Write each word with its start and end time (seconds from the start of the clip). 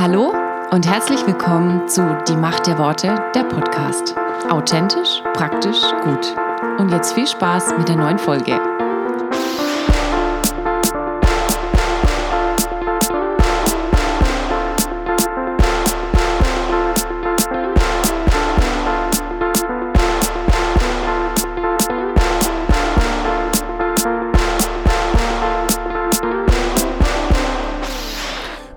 Hallo 0.00 0.32
und 0.70 0.88
herzlich 0.88 1.26
willkommen 1.26 1.88
zu 1.88 2.22
Die 2.28 2.36
Macht 2.36 2.68
der 2.68 2.78
Worte, 2.78 3.20
der 3.34 3.42
Podcast. 3.42 4.14
Authentisch, 4.48 5.24
praktisch, 5.34 5.80
gut. 6.04 6.36
Und 6.78 6.92
jetzt 6.92 7.14
viel 7.14 7.26
Spaß 7.26 7.76
mit 7.76 7.88
der 7.88 7.96
neuen 7.96 8.20
Folge. 8.20 8.77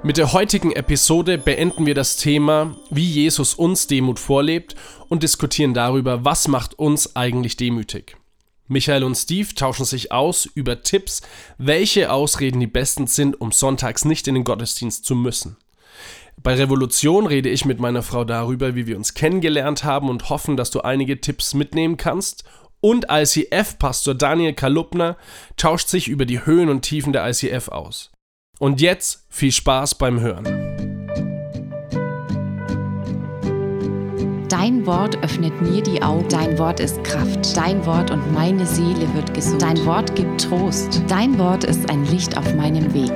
Mit 0.03 0.17
der 0.17 0.33
heutigen 0.33 0.71
Episode 0.71 1.37
beenden 1.37 1.85
wir 1.85 1.93
das 1.93 2.17
Thema, 2.17 2.75
wie 2.89 3.05
Jesus 3.05 3.53
uns 3.53 3.85
Demut 3.85 4.17
vorlebt 4.17 4.75
und 5.09 5.21
diskutieren 5.21 5.75
darüber, 5.75 6.25
was 6.25 6.47
macht 6.47 6.79
uns 6.79 7.15
eigentlich 7.15 7.55
demütig. 7.55 8.17
Michael 8.67 9.03
und 9.03 9.13
Steve 9.13 9.53
tauschen 9.53 9.85
sich 9.85 10.11
aus 10.11 10.47
über 10.55 10.81
Tipps, 10.81 11.21
welche 11.59 12.11
Ausreden 12.11 12.59
die 12.59 12.65
besten 12.67 13.05
sind, 13.05 13.39
um 13.39 13.51
sonntags 13.51 14.03
nicht 14.03 14.27
in 14.27 14.33
den 14.33 14.43
Gottesdienst 14.43 15.05
zu 15.05 15.13
müssen. 15.13 15.57
Bei 16.41 16.55
Revolution 16.55 17.27
rede 17.27 17.49
ich 17.49 17.65
mit 17.65 17.79
meiner 17.79 18.01
Frau 18.01 18.23
darüber, 18.23 18.73
wie 18.73 18.87
wir 18.87 18.97
uns 18.97 19.13
kennengelernt 19.13 19.83
haben 19.83 20.09
und 20.09 20.31
hoffen, 20.31 20.57
dass 20.57 20.71
du 20.71 20.81
einige 20.81 21.21
Tipps 21.21 21.53
mitnehmen 21.53 21.97
kannst. 21.97 22.43
Und 22.79 23.05
ICF-Pastor 23.11 24.15
Daniel 24.15 24.53
Kalupner 24.53 25.15
tauscht 25.57 25.89
sich 25.89 26.07
über 26.07 26.25
die 26.25 26.43
Höhen 26.43 26.69
und 26.69 26.81
Tiefen 26.81 27.13
der 27.13 27.29
ICF 27.29 27.67
aus. 27.67 28.10
Und 28.61 28.79
jetzt 28.79 29.25
viel 29.29 29.51
Spaß 29.51 29.95
beim 29.95 30.19
Hören. 30.19 30.43
Dein 34.49 34.85
Wort 34.85 35.17
öffnet 35.23 35.59
mir 35.63 35.81
die 35.81 36.03
Augen. 36.03 36.29
Dein 36.29 36.59
Wort 36.59 36.79
ist 36.79 37.03
Kraft. 37.03 37.57
Dein 37.57 37.83
Wort 37.87 38.11
und 38.11 38.31
meine 38.33 38.67
Seele 38.67 39.11
wird 39.15 39.33
gesund. 39.33 39.63
Dein 39.63 39.83
Wort 39.87 40.15
gibt 40.15 40.41
Trost. 40.41 41.01
Dein 41.07 41.39
Wort 41.39 41.63
ist 41.63 41.89
ein 41.89 42.05
Licht 42.05 42.37
auf 42.37 42.53
meinem 42.53 42.93
Weg. 42.93 43.11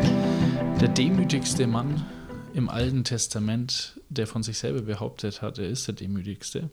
Der 0.82 0.88
demütigste 0.88 1.68
Mann 1.68 2.04
im 2.56 2.68
Alten 2.68 3.04
Testament, 3.04 4.02
der 4.10 4.26
von 4.26 4.42
sich 4.42 4.58
selber 4.58 4.82
behauptet 4.82 5.44
hat, 5.44 5.60
er 5.60 5.70
ist 5.70 5.88
der 5.88 5.94
demütigste, 5.94 6.72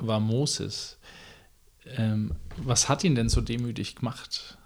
war 0.00 0.20
Moses. 0.20 0.98
Ähm, 1.96 2.32
was 2.58 2.90
hat 2.90 3.04
ihn 3.04 3.14
denn 3.14 3.30
so 3.30 3.40
demütig 3.40 3.96
gemacht? 3.96 4.58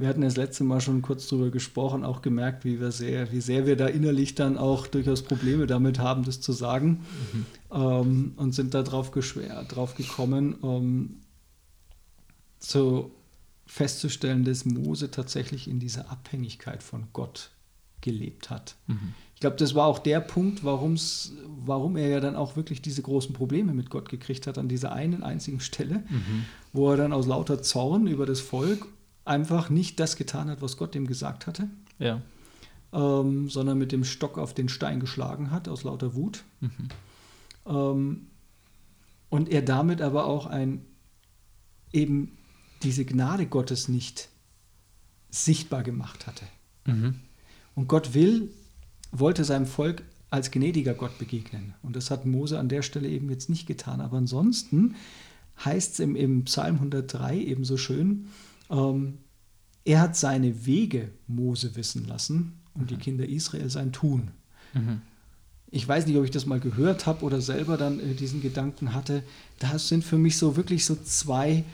Wir 0.00 0.08
hatten 0.08 0.22
das 0.22 0.38
letzte 0.38 0.64
Mal 0.64 0.80
schon 0.80 1.02
kurz 1.02 1.28
darüber 1.28 1.50
gesprochen, 1.50 2.04
auch 2.04 2.22
gemerkt, 2.22 2.64
wie, 2.64 2.80
wir 2.80 2.90
sehr, 2.90 3.32
wie 3.32 3.42
sehr 3.42 3.66
wir 3.66 3.76
da 3.76 3.86
innerlich 3.86 4.34
dann 4.34 4.56
auch 4.56 4.86
durchaus 4.86 5.20
Probleme 5.22 5.66
damit 5.66 5.98
haben, 5.98 6.24
das 6.24 6.40
zu 6.40 6.52
sagen. 6.52 7.04
Mhm. 7.32 7.46
Ähm, 7.70 8.32
und 8.36 8.54
sind 8.54 8.72
da 8.72 8.82
drauf, 8.82 9.10
drauf 9.10 9.94
gekommen, 9.96 10.54
um 10.54 11.20
so 12.58 13.10
festzustellen, 13.66 14.44
dass 14.44 14.64
Mose 14.64 15.10
tatsächlich 15.10 15.68
in 15.68 15.80
dieser 15.80 16.10
Abhängigkeit 16.10 16.82
von 16.82 17.08
Gott 17.12 17.50
gelebt 18.00 18.48
hat. 18.48 18.76
Mhm. 18.86 19.12
Ich 19.34 19.40
glaube, 19.40 19.56
das 19.56 19.74
war 19.74 19.86
auch 19.86 19.98
der 19.98 20.20
Punkt, 20.20 20.64
warum's, 20.64 21.34
warum 21.46 21.98
er 21.98 22.08
ja 22.08 22.20
dann 22.20 22.36
auch 22.36 22.56
wirklich 22.56 22.80
diese 22.80 23.02
großen 23.02 23.34
Probleme 23.34 23.74
mit 23.74 23.90
Gott 23.90 24.08
gekriegt 24.08 24.46
hat, 24.46 24.56
an 24.56 24.68
dieser 24.68 24.92
einen 24.92 25.22
einzigen 25.22 25.60
Stelle, 25.60 26.04
mhm. 26.08 26.46
wo 26.72 26.90
er 26.90 26.96
dann 26.96 27.12
aus 27.12 27.26
lauter 27.26 27.60
Zorn 27.60 28.06
über 28.06 28.24
das 28.24 28.40
Volk 28.40 28.86
einfach 29.30 29.70
nicht 29.70 30.00
das 30.00 30.16
getan 30.16 30.50
hat, 30.50 30.60
was 30.60 30.76
Gott 30.76 30.94
ihm 30.94 31.06
gesagt 31.06 31.46
hatte. 31.46 31.68
Ja. 31.98 32.20
Ähm, 32.92 33.48
sondern 33.48 33.78
mit 33.78 33.92
dem 33.92 34.02
Stock 34.04 34.36
auf 34.36 34.52
den 34.52 34.68
Stein 34.68 34.98
geschlagen 34.98 35.52
hat, 35.52 35.68
aus 35.68 35.84
lauter 35.84 36.14
Wut. 36.14 36.42
Mhm. 36.60 36.88
Ähm, 37.66 38.26
und 39.28 39.48
er 39.48 39.62
damit 39.62 40.02
aber 40.02 40.26
auch 40.26 40.46
ein 40.46 40.84
eben 41.92 42.36
diese 42.82 43.04
Gnade 43.04 43.46
Gottes 43.46 43.88
nicht 43.88 44.28
sichtbar 45.30 45.84
gemacht 45.84 46.26
hatte. 46.26 46.44
Mhm. 46.86 47.20
Und 47.76 47.86
Gott 47.86 48.14
will, 48.14 48.50
wollte 49.12 49.44
seinem 49.44 49.66
Volk 49.66 50.02
als 50.30 50.50
gnädiger 50.50 50.94
Gott 50.94 51.18
begegnen. 51.18 51.74
Und 51.82 51.94
das 51.94 52.10
hat 52.10 52.26
Mose 52.26 52.58
an 52.58 52.68
der 52.68 52.82
Stelle 52.82 53.08
eben 53.08 53.30
jetzt 53.30 53.48
nicht 53.48 53.66
getan. 53.66 54.00
Aber 54.00 54.16
ansonsten 54.16 54.96
heißt 55.64 55.94
es 55.94 56.00
im, 56.00 56.16
im 56.16 56.44
Psalm 56.44 56.76
103 56.76 57.38
eben 57.38 57.64
so 57.64 57.76
schön, 57.76 58.28
ähm, 58.70 59.18
er 59.84 60.00
hat 60.00 60.16
seine 60.16 60.66
Wege 60.66 61.10
Mose 61.26 61.74
wissen 61.76 62.06
lassen 62.06 62.60
und 62.74 62.82
mhm. 62.82 62.86
die 62.86 62.96
Kinder 62.96 63.28
Israel 63.28 63.70
sein 63.70 63.92
Tun. 63.92 64.30
Mhm. 64.74 65.02
Ich 65.72 65.86
weiß 65.86 66.06
nicht, 66.06 66.16
ob 66.16 66.24
ich 66.24 66.30
das 66.30 66.46
mal 66.46 66.60
gehört 66.60 67.06
habe 67.06 67.24
oder 67.24 67.40
selber 67.40 67.76
dann 67.76 68.00
äh, 68.00 68.14
diesen 68.14 68.40
Gedanken 68.40 68.92
hatte. 68.94 69.22
Das 69.58 69.88
sind 69.88 70.04
für 70.04 70.18
mich 70.18 70.36
so 70.36 70.56
wirklich 70.56 70.84
so 70.84 70.96
zwei, 70.96 71.64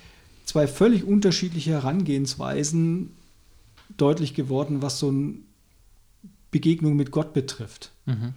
zwei 0.45 0.67
völlig 0.67 1.05
unterschiedliche 1.05 1.73
Herangehensweisen 1.73 3.11
deutlich 3.97 4.35
geworden, 4.35 4.83
was 4.83 4.99
so 4.99 5.09
eine 5.09 5.35
Begegnung 6.51 6.97
mit 6.97 7.11
Gott 7.11 7.33
betrifft. 7.33 7.93
Mhm. 8.05 8.35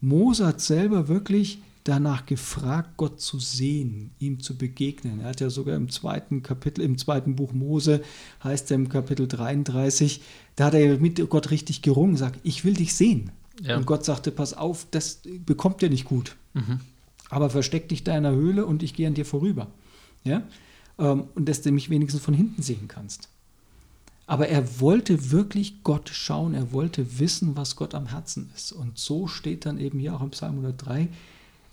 Mose 0.00 0.46
hat 0.46 0.60
selber 0.60 1.08
wirklich 1.08 1.58
danach 1.84 2.26
gefragt, 2.26 2.96
Gott 2.96 3.20
zu 3.20 3.38
sehen, 3.38 4.12
ihm 4.18 4.40
zu 4.40 4.56
begegnen. 4.56 5.20
Er 5.20 5.30
hat 5.30 5.40
ja 5.40 5.50
sogar 5.50 5.76
im 5.76 5.90
zweiten 5.90 6.42
Kapitel, 6.42 6.82
im 6.82 6.98
zweiten 6.98 7.36
Buch 7.36 7.52
Mose, 7.52 8.02
heißt 8.42 8.70
er 8.70 8.76
im 8.76 8.88
Kapitel 8.88 9.26
33, 9.26 10.22
da 10.56 10.66
hat 10.66 10.74
er 10.74 10.98
mit 10.98 11.28
Gott 11.28 11.50
richtig 11.50 11.82
gerungen, 11.82 12.16
sagt, 12.16 12.40
ich 12.42 12.64
will 12.64 12.74
dich 12.74 12.94
sehen. 12.94 13.30
Ja. 13.62 13.76
Und 13.76 13.86
Gott 13.86 14.04
sagte, 14.04 14.30
pass 14.30 14.54
auf, 14.54 14.86
das 14.90 15.22
bekommt 15.44 15.82
ihr 15.82 15.90
nicht 15.90 16.04
gut. 16.04 16.36
Mhm. 16.54 16.80
Aber 17.30 17.50
versteck 17.50 17.88
dich 17.88 18.04
da 18.04 18.16
in 18.16 18.24
der 18.24 18.32
Höhle 18.32 18.66
und 18.66 18.82
ich 18.82 18.94
gehe 18.94 19.06
an 19.06 19.14
dir 19.14 19.24
vorüber. 19.24 19.68
Ja? 20.24 20.42
Ähm, 20.98 21.24
und 21.34 21.48
dass 21.48 21.62
du 21.62 21.72
mich 21.72 21.90
wenigstens 21.90 22.22
von 22.22 22.34
hinten 22.34 22.62
sehen 22.62 22.88
kannst. 22.88 23.28
Aber 24.26 24.48
er 24.48 24.80
wollte 24.80 25.30
wirklich 25.30 25.82
Gott 25.82 26.08
schauen, 26.08 26.54
er 26.54 26.72
wollte 26.72 27.18
wissen, 27.18 27.56
was 27.56 27.76
Gott 27.76 27.94
am 27.94 28.06
Herzen 28.06 28.50
ist. 28.54 28.72
Und 28.72 28.98
so 28.98 29.26
steht 29.26 29.66
dann 29.66 29.78
eben 29.78 29.98
hier 29.98 30.14
auch 30.14 30.22
im 30.22 30.30
Psalm 30.30 30.52
103, 30.52 31.08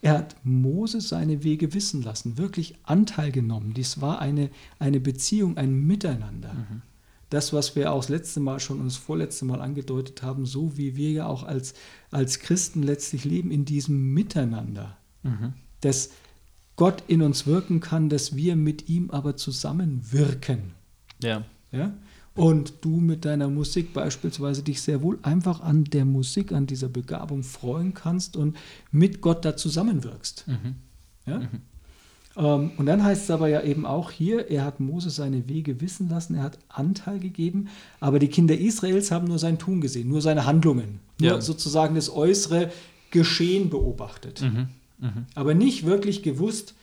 er 0.02 0.18
hat 0.18 0.36
Mose 0.44 1.02
seine 1.02 1.44
Wege 1.44 1.74
wissen 1.74 2.02
lassen, 2.02 2.38
wirklich 2.38 2.76
Anteil 2.84 3.32
genommen. 3.32 3.74
Dies 3.74 4.02
war 4.02 4.20
eine, 4.20 4.50
eine 4.80 5.00
Beziehung, 5.00 5.58
ein 5.58 5.74
Miteinander. 5.74 6.54
Mhm. 6.54 6.82
Das, 7.30 7.54
was 7.54 7.76
wir 7.76 7.92
auch 7.92 8.00
das 8.00 8.10
letzte 8.10 8.40
Mal 8.40 8.60
schon 8.60 8.80
und 8.80 8.86
das 8.86 8.96
vorletzte 8.96 9.46
Mal 9.46 9.62
angedeutet 9.62 10.24
haben, 10.24 10.46
so 10.46 10.78
wie 10.78 10.96
wir 10.96 11.12
ja 11.12 11.28
auch 11.28 11.44
als, 11.44 11.74
als 12.12 12.40
Christen 12.40 12.82
letztlich 12.82 13.26
leben, 13.26 13.52
in 13.52 13.66
diesem 13.66 14.14
Miteinander. 14.14 14.98
Mhm. 15.24 15.54
Dass 15.82 16.12
Gott 16.76 17.04
in 17.08 17.22
uns 17.22 17.46
wirken 17.46 17.82
kann, 17.82 18.10
dass 18.10 18.36
wir 18.36 18.56
mit 18.56 18.88
ihm 18.90 19.12
aber 19.12 19.36
zusammenwirken. 19.36 20.72
Ja. 21.22 21.44
ja? 21.72 21.94
Und 22.40 22.74
du 22.82 23.02
mit 23.02 23.26
deiner 23.26 23.50
Musik 23.50 23.94
beispielsweise 23.94 24.64
dich 24.64 24.82
sehr 24.82 25.02
wohl 25.02 25.20
einfach 25.24 25.60
an 25.60 25.84
der 25.84 26.06
Musik, 26.06 26.54
an 26.54 26.68
dieser 26.68 26.88
Begabung 26.88 27.44
freuen 27.44 27.94
kannst 27.94 28.38
und 28.38 28.56
mit 28.92 29.20
Gott 29.20 29.44
da 29.44 29.58
zusammenwirkst. 29.58 30.46
Mhm. 30.48 30.76
Ja? 31.26 31.40
Mhm. 31.40 31.48
Ähm, 32.38 32.72
und 32.78 32.86
dann 32.86 33.04
heißt 33.04 33.24
es 33.24 33.32
aber 33.32 33.50
ja 33.50 33.62
eben 33.62 33.86
auch 33.86 34.10
hier, 34.12 34.50
er 34.50 34.64
hat 34.64 34.80
Mose 34.80 35.10
seine 35.10 35.50
Wege 35.50 35.82
wissen 35.82 36.08
lassen, 36.08 36.36
er 36.36 36.44
hat 36.44 36.60
Anteil 36.70 37.20
gegeben, 37.20 37.68
aber 38.00 38.20
die 38.20 38.30
Kinder 38.30 38.58
Israels 38.58 39.12
haben 39.12 39.28
nur 39.28 39.40
sein 39.40 39.60
Tun 39.60 39.82
gesehen, 39.82 40.08
nur 40.08 40.22
seine 40.22 40.46
Handlungen, 40.46 41.02
ja. 41.20 41.32
nur 41.32 41.42
sozusagen 41.42 41.96
das 41.96 42.10
äußere 42.10 42.72
Geschehen 43.12 43.70
beobachtet. 43.70 44.44
Mhm. 44.44 44.70
mhm. 45.00 45.26
Aber 45.36 45.54
nicht 45.56 45.86
wirklich 45.86 46.24
gewusst, 46.24 46.74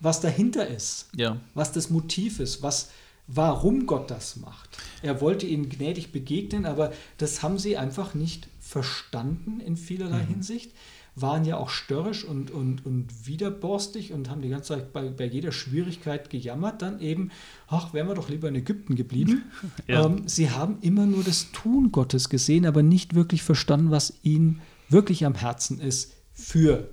was 0.00 0.20
dahinter 0.20 0.66
ist, 0.66 1.08
ja. 1.16 1.38
was 1.54 1.72
das 1.72 1.88
Motiv 1.88 2.40
ist, 2.40 2.62
was, 2.62 2.90
warum 3.26 3.86
Gott 3.86 4.10
das 4.10 4.36
macht. 4.36 4.78
Er 5.02 5.20
wollte 5.20 5.46
ihnen 5.46 5.68
gnädig 5.68 6.12
begegnen, 6.12 6.66
aber 6.66 6.92
das 7.18 7.42
haben 7.42 7.58
sie 7.58 7.76
einfach 7.76 8.14
nicht 8.14 8.48
verstanden 8.60 9.60
in 9.60 9.76
vielerlei 9.76 10.22
mhm. 10.22 10.28
Hinsicht, 10.28 10.72
waren 11.14 11.44
ja 11.44 11.58
auch 11.58 11.68
störrisch 11.68 12.24
und, 12.24 12.50
und, 12.50 12.86
und 12.86 13.26
widerborstig 13.26 14.12
und 14.12 14.30
haben 14.30 14.40
die 14.40 14.48
ganze 14.48 14.74
Zeit 14.74 14.92
bei, 14.94 15.10
bei 15.10 15.26
jeder 15.26 15.52
Schwierigkeit 15.52 16.30
gejammert, 16.30 16.80
dann 16.80 17.00
eben, 17.00 17.30
ach, 17.68 17.92
wären 17.92 18.08
wir 18.08 18.14
doch 18.14 18.30
lieber 18.30 18.48
in 18.48 18.54
Ägypten 18.54 18.96
geblieben. 18.96 19.44
Ja. 19.88 20.06
Ähm, 20.06 20.22
sie 20.26 20.50
haben 20.50 20.78
immer 20.80 21.06
nur 21.06 21.24
das 21.24 21.50
Tun 21.52 21.92
Gottes 21.92 22.28
gesehen, 22.28 22.66
aber 22.66 22.82
nicht 22.82 23.14
wirklich 23.14 23.42
verstanden, 23.42 23.90
was 23.90 24.14
ihnen 24.22 24.60
wirklich 24.88 25.26
am 25.26 25.34
Herzen 25.34 25.80
ist 25.80 26.12
für 26.32 26.88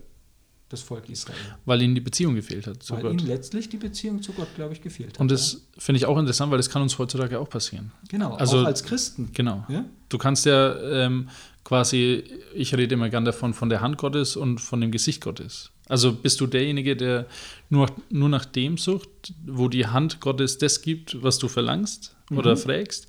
das 0.69 0.81
Volk 0.81 1.10
Israel. 1.10 1.36
Weil 1.66 1.81
ihnen 1.81 1.95
die 1.95 2.01
Beziehung 2.01 2.36
gefehlt 2.36 2.68
hat 2.68 2.83
zu 2.83 2.94
weil 2.94 3.01
Gott. 3.01 3.12
ihnen 3.13 3.27
letztlich 3.27 3.69
die 3.69 3.77
Beziehung 3.77 4.21
zu 4.21 4.33
Gott, 4.33 4.48
glaube 4.56 4.74
ich, 4.74 4.81
gefehlt 4.81 5.13
hat. 5.13 5.19
Und 5.19 5.31
das 5.31 5.54
ja. 5.54 5.60
finde 5.80 5.98
ich 5.98 6.06
auch 6.06 6.18
interessant, 6.18 6.51
weil 6.51 6.57
das 6.57 6.69
kann 6.69 6.81
uns 6.81 6.98
heutzutage 6.98 7.39
auch 7.39 7.50
passieren. 7.50 7.92
Genau, 8.07 8.36
also, 8.36 8.60
auch 8.60 8.66
als 8.66 8.83
Christen. 8.83 9.30
Genau. 9.33 9.66
Ja? 9.68 9.86
Du 10.10 10.18
kannst 10.18 10.45
ja 10.45 10.80
ähm, 10.80 11.30
quasi, 11.63 12.24
ich 12.54 12.75
rede 12.75 12.94
immer 12.94 13.10
gern 13.10 13.25
davon, 13.25 13.54
von 13.54 13.69
der 13.69 13.81
Hand 13.81 13.98
Gottes 13.98 14.36
und 14.36 14.60
von 14.60 14.80
dem 14.80 14.92
Gesicht 14.92 15.21
Gottes. 15.21 15.71
Also 15.88 16.13
bist 16.13 16.39
du 16.39 16.45
derjenige, 16.45 16.95
der 16.95 17.25
nur, 17.69 17.88
nur 18.10 18.30
nach 18.30 18.45
dem 18.45 18.77
sucht, 18.77 19.10
wo 19.45 19.68
die 19.68 19.88
Hand 19.88 20.19
Gottes 20.19 20.60
das 20.60 20.81
gibt, 20.81 21.21
was 21.24 21.39
du 21.39 21.48
verlangst 21.48 22.16
oder 22.30 22.56
mhm. 22.56 22.60
fragst? 22.60 23.07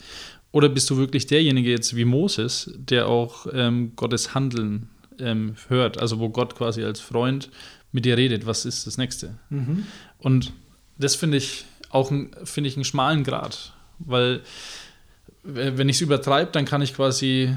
Oder 0.53 0.69
bist 0.69 0.91
du 0.91 0.97
wirklich 0.97 1.27
derjenige 1.27 1.71
jetzt 1.71 1.95
wie 1.95 2.05
Moses, 2.05 2.73
der 2.75 3.07
auch 3.07 3.47
ähm, 3.53 3.93
Gottes 3.97 4.35
Handeln 4.35 4.89
ähm, 5.21 5.57
hört, 5.69 5.99
also 5.99 6.19
wo 6.19 6.29
Gott 6.29 6.55
quasi 6.57 6.83
als 6.85 7.01
Freund 7.01 7.51
mit 7.93 8.05
dir 8.05 8.17
redet, 8.17 8.47
was 8.47 8.65
ist 8.65 8.87
das 8.87 8.99
Nächste? 8.99 9.39
Mhm. 9.51 9.87
Und 10.19 10.53
das 10.99 11.15
finde 11.17 11.37
ich 11.39 11.65
auch 11.91 12.11
finde 12.45 12.69
ich 12.69 12.77
einen 12.77 12.85
schmalen 12.85 13.25
Grad, 13.25 13.73
weil 13.99 14.43
wenn 15.43 15.89
ich 15.89 15.97
es 15.97 16.03
übertreibe, 16.03 16.53
dann 16.53 16.65
kann 16.67 16.83
ich 16.83 16.95
quasi 16.95 17.55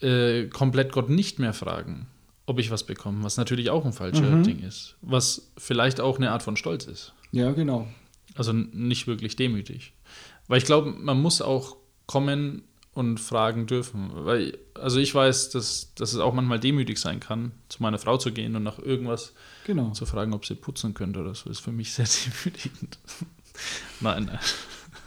äh, 0.00 0.44
komplett 0.46 0.92
Gott 0.92 1.10
nicht 1.10 1.38
mehr 1.38 1.52
fragen, 1.52 2.06
ob 2.46 2.58
ich 2.58 2.70
was 2.70 2.84
bekomme, 2.84 3.24
was 3.24 3.36
natürlich 3.36 3.70
auch 3.70 3.84
ein 3.84 3.92
falscher 3.92 4.22
Mhm. 4.22 4.44
Ding 4.44 4.60
ist, 4.60 4.96
was 5.02 5.50
vielleicht 5.58 6.00
auch 6.00 6.16
eine 6.16 6.30
Art 6.30 6.42
von 6.42 6.56
Stolz 6.56 6.86
ist. 6.86 7.12
Ja, 7.32 7.52
genau. 7.52 7.88
Also 8.34 8.52
nicht 8.52 9.06
wirklich 9.06 9.36
demütig. 9.36 9.92
Weil 10.48 10.58
ich 10.58 10.64
glaube, 10.64 10.90
man 10.90 11.20
muss 11.20 11.42
auch 11.42 11.76
kommen 12.06 12.62
und 12.94 13.18
fragen 13.18 13.66
dürfen. 13.66 14.10
Weil, 14.12 14.58
also 14.74 14.98
ich 14.98 15.14
weiß, 15.14 15.50
dass, 15.50 15.94
dass 15.94 16.12
es 16.12 16.18
auch 16.18 16.34
manchmal 16.34 16.60
demütig 16.60 16.98
sein 16.98 17.20
kann, 17.20 17.52
zu 17.68 17.82
meiner 17.82 17.98
Frau 17.98 18.18
zu 18.18 18.32
gehen 18.32 18.54
und 18.56 18.62
nach 18.62 18.78
irgendwas 18.78 19.32
Genau. 19.66 19.90
zu 19.92 20.04
fragen, 20.06 20.34
ob 20.34 20.44
sie 20.44 20.54
putzen 20.54 20.92
könnte 20.92 21.20
oder 21.20 21.34
so, 21.34 21.48
ist 21.48 21.60
für 21.60 21.72
mich 21.72 21.92
sehr 21.92 22.06
demütigend. 22.44 22.98
nein, 24.00 24.24
nein. 24.26 24.38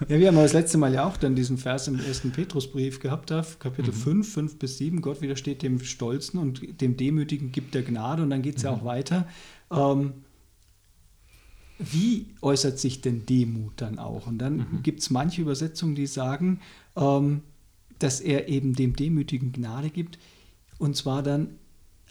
Ja, 0.09 0.19
wir 0.19 0.27
haben 0.27 0.35
das 0.35 0.51
letzte 0.53 0.77
Mal 0.77 0.93
ja 0.93 1.05
auch 1.05 1.15
dann 1.15 1.35
diesen 1.35 1.57
Vers 1.57 1.87
im 1.87 1.97
ersten 1.99 2.31
Petrusbrief 2.31 2.99
gehabt, 2.99 3.31
da, 3.31 3.45
Kapitel 3.59 3.93
5, 3.93 4.33
5 4.33 4.59
bis 4.59 4.77
7. 4.77 5.01
Gott 5.01 5.21
widersteht 5.21 5.61
dem 5.61 5.79
Stolzen 5.81 6.37
und 6.39 6.81
dem 6.81 6.97
Demütigen 6.97 7.51
gibt 7.53 7.75
er 7.75 7.81
Gnade. 7.83 8.23
Und 8.23 8.29
dann 8.29 8.41
geht 8.41 8.57
es 8.57 8.63
ja 8.63 8.71
auch 8.71 8.83
weiter. 8.83 9.25
Ähm, 9.71 10.13
wie 11.77 12.27
äußert 12.41 12.79
sich 12.79 13.01
denn 13.01 13.25
Demut 13.25 13.73
dann 13.77 13.99
auch? 13.99 14.27
Und 14.27 14.39
dann 14.39 14.81
gibt 14.83 14.99
es 15.01 15.09
manche 15.09 15.41
Übersetzungen, 15.41 15.95
die 15.95 16.07
sagen, 16.07 16.59
ähm, 16.95 17.41
dass 17.99 18.21
er 18.21 18.47
eben 18.47 18.73
dem 18.73 18.95
Demütigen 18.95 19.51
Gnade 19.51 19.89
gibt. 19.89 20.19
Und 20.77 20.95
zwar 20.95 21.23
dann 21.23 21.55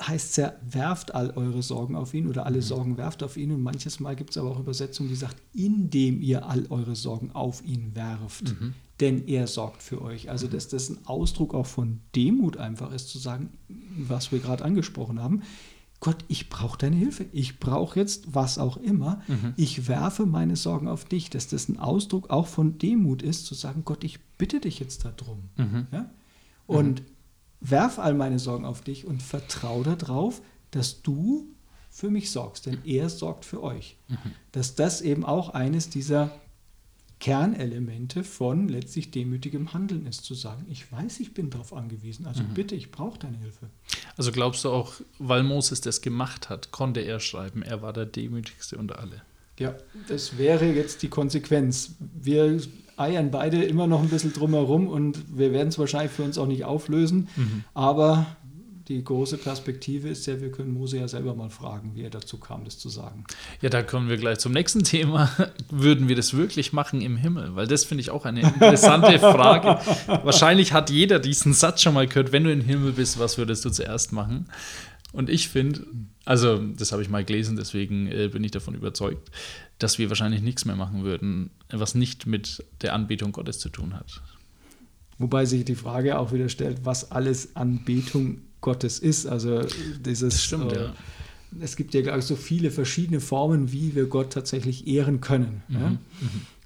heißt 0.01 0.31
es 0.31 0.37
ja, 0.37 0.55
werft 0.69 1.15
all 1.15 1.31
eure 1.37 1.63
Sorgen 1.63 1.95
auf 1.95 2.15
ihn 2.15 2.27
oder 2.27 2.47
alle 2.47 2.63
Sorgen 2.63 2.97
werft 2.97 3.23
auf 3.23 3.37
ihn. 3.37 3.53
Und 3.53 3.63
manches 3.63 4.01
Mal 4.01 4.17
gibt 4.17 4.31
es 4.31 4.39
aber 4.39 4.51
auch 4.51 4.59
Übersetzungen, 4.59 5.09
die 5.09 5.15
sagt, 5.15 5.37
indem 5.53 6.21
ihr 6.21 6.47
all 6.47 6.67
eure 6.71 6.97
Sorgen 6.97 7.31
auf 7.33 7.65
ihn 7.65 7.95
werft, 7.95 8.55
denn 9.01 9.27
er 9.29 9.47
sorgt 9.47 9.83
für 9.83 10.03
euch. 10.03 10.31
Also, 10.31 10.49
dass 10.49 10.69
das 10.69 10.89
ein 10.89 10.99
Ausdruck 11.05 11.55
auch 11.55 11.67
von 11.67 12.01
Demut 12.17 12.57
einfach 12.57 12.93
ist, 12.93 13.09
zu 13.09 13.19
sagen, 13.19 13.51
was 13.97 14.33
wir 14.33 14.41
gerade 14.41 14.65
angesprochen 14.65 15.23
haben. 15.23 15.43
Gott, 16.05 16.23
ich 16.29 16.51
brauche 16.51 16.77
deine 16.77 16.97
Hilfe. 16.97 17.25
Ich 17.33 17.59
brauche 17.59 17.99
jetzt 17.99 18.35
was 18.35 18.59
auch 18.59 18.77
immer. 18.77 19.23
Ich 19.57 19.89
werfe 19.89 20.27
meine 20.27 20.55
Sorgen 20.55 20.87
auf 20.87 21.07
dich. 21.07 21.31
Dass 21.31 21.49
das 21.49 21.71
ein 21.71 21.79
Ausdruck 21.79 22.29
auch 22.29 22.47
von 22.47 22.77
Demut 22.77 23.23
ist, 23.23 23.47
zu 23.47 23.55
sagen, 23.55 23.87
Gott, 23.87 24.05
ich 24.05 24.21
bitte 24.37 24.61
dich 24.61 24.81
jetzt 24.81 25.07
darum. 25.07 25.49
Ja? 25.93 26.11
Und 26.67 27.03
werf 27.61 27.99
all 27.99 28.13
meine 28.13 28.39
Sorgen 28.39 28.67
auf 28.67 28.83
dich 28.83 29.07
und 29.07 29.23
vertraue 29.23 29.83
darauf, 29.97 30.43
dass 30.73 31.01
du 31.01 31.49
für 31.89 32.11
mich 32.11 32.31
sorgst, 32.31 32.67
denn 32.67 32.85
er 32.85 33.09
sorgt 33.09 33.47
für 33.47 33.63
euch. 33.63 33.97
Dass 34.53 34.75
das 34.75 35.01
eben 35.01 35.25
auch 35.25 35.55
eines 35.55 35.89
dieser 35.89 36.33
Kernelemente 37.25 38.23
von 38.23 38.69
letztlich 38.69 39.11
demütigem 39.11 39.73
Handeln 39.73 40.05
ist, 40.07 40.27
zu 40.27 40.35
sagen, 40.35 40.67
ich 40.69 40.93
weiß, 40.93 41.21
ich 41.21 41.33
bin 41.33 41.49
darauf 41.49 41.73
angewiesen, 41.73 42.27
also 42.27 42.43
bitte, 42.53 42.75
ich 42.75 42.91
brauche 42.91 43.19
deine 43.19 43.39
Hilfe. 43.39 43.71
Also 44.19 44.31
glaubst 44.31 44.63
du 44.63 44.69
auch, 44.69 44.93
weil 45.19 45.43
Moses 45.43 45.81
das 45.81 46.03
gemacht 46.03 46.51
hat, 46.51 46.71
konnte 46.71 47.01
er 47.01 47.21
schreiben, 47.21 47.63
er 47.63 47.81
war 47.81 47.95
der 47.95 48.05
demütigste 48.05 48.77
unter 48.77 48.99
alle. 48.99 49.23
Ja, 49.59 49.75
das 50.07 50.37
wäre 50.37 50.71
jetzt 50.71 51.03
die 51.03 51.09
Konsequenz. 51.09 51.95
Wir 51.99 52.61
eiern 52.99 53.31
beide 53.31 53.65
immer 53.65 53.87
noch 53.87 54.03
ein 54.03 54.11
bisschen 54.11 54.35
drumherum 54.35 54.87
und 54.87 55.39
wir 55.39 55.51
werden 55.51 55.69
es 55.69 55.79
wahrscheinlich 55.79 56.13
für 56.13 56.25
uns 56.25 56.37
auch 56.37 56.47
nicht 56.47 56.67
auflösen, 56.67 57.29
aber 57.73 58.27
die 58.89 59.03
große 59.03 59.39
Perspektive 59.39 60.09
ist 60.09 60.27
ja, 60.27 60.41
wir 60.41 60.51
können 60.51 60.73
Mose 60.73 60.99
ja 60.99 61.09
selber 61.09 61.35
mal 61.35 61.49
fragen, 61.49 61.93
wie 61.95 62.03
er 62.03 62.11
dazu 62.11 62.39
kam, 62.39 62.65
das 62.65 62.79
zu 62.79 62.91
sagen. 62.91 63.25
Ja, 63.63 63.71
da 63.71 63.83
kommen 63.83 64.11
wir 64.11 64.19
gleich 64.19 64.39
zum 64.39 64.53
nächsten 64.53 64.85
Thema. 64.85 65.31
Würden 65.71 66.09
wir 66.09 66.17
das 66.17 66.35
wirklich 66.35 66.73
machen 66.73 67.01
im 67.01 67.17
Himmel? 67.17 67.57
Weil 67.57 67.67
das 67.67 67.85
finde 67.85 68.03
ich 68.03 68.11
auch 68.11 68.27
eine 68.27 68.43
interessante 68.43 69.19
Frage. 69.19 69.81
Wahrscheinlich 70.25 70.75
hat 70.75 70.91
jeder 70.91 71.19
diesen 71.19 71.55
Satz 71.55 71.81
schon 71.81 71.95
mal 71.95 72.07
gehört, 72.07 72.33
wenn 72.33 72.45
du 72.45 72.53
im 72.53 72.61
Himmel 72.61 72.93
bist, 72.93 73.19
was 73.19 73.39
würdest 73.39 73.65
du 73.65 73.71
zuerst 73.71 74.13
machen? 74.13 74.49
Und 75.13 75.31
ich 75.31 75.49
finde, 75.49 75.87
also 76.25 76.59
das 76.59 76.93
habe 76.93 77.01
ich 77.01 77.09
mal 77.09 77.25
gelesen, 77.25 77.57
deswegen 77.57 78.09
äh, 78.09 78.29
bin 78.29 78.43
ich 78.45 78.51
davon 78.51 78.75
überzeugt, 78.75 79.31
dass 79.79 79.99
wir 79.99 80.09
wahrscheinlich 80.09 80.43
nichts 80.43 80.65
mehr 80.65 80.77
machen 80.77 81.05
würden, 81.05 81.51
was 81.71 81.95
nicht 81.95 82.27
mit 82.27 82.65
der 82.83 82.93
Anbetung 82.95 83.33
Gottes 83.33 83.61
zu 83.61 83.69
tun 83.69 83.95
hat. 83.95 84.21
Wobei 85.19 85.45
sich 85.45 85.65
die 85.65 85.77
Frage 85.77 86.19
auch 86.19 86.33
wieder 86.33 86.49
stellt, 86.49 86.85
was 86.85 87.13
alles 87.13 87.55
Anbetung 87.55 88.43
Gottes 88.65 88.99
ist. 88.99 89.27
Also 89.27 89.61
dieses 90.05 90.43
Stimmt, 90.43 90.73
äh, 90.73 90.85
ja. 90.87 90.93
es 91.61 91.77
gibt 91.77 91.95
ja 91.95 92.01
glaube 92.01 92.19
ich, 92.21 92.25
so 92.25 92.35
viele 92.35 92.71
verschiedene 92.71 93.21
Formen, 93.21 93.71
wie 93.73 93.95
wir 93.95 94.07
Gott 94.07 94.31
tatsächlich 94.33 94.87
ehren 94.89 95.21
können. 95.21 95.63
Mhm, 95.69 95.77
Ja? 95.77 95.99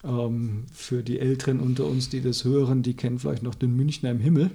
Ähm, 0.05 0.63
für 0.73 1.03
die 1.03 1.19
Älteren 1.19 1.59
unter 1.61 1.85
uns, 1.87 2.09
die 2.09 2.21
das 2.23 2.45
hören, 2.45 2.83
die 2.85 2.95
kennen 2.95 3.19
vielleicht 3.19 3.43
noch 3.43 3.57
den 3.57 3.75
Münchner 3.77 4.13
im 4.13 4.21
Himmel. 4.21 4.51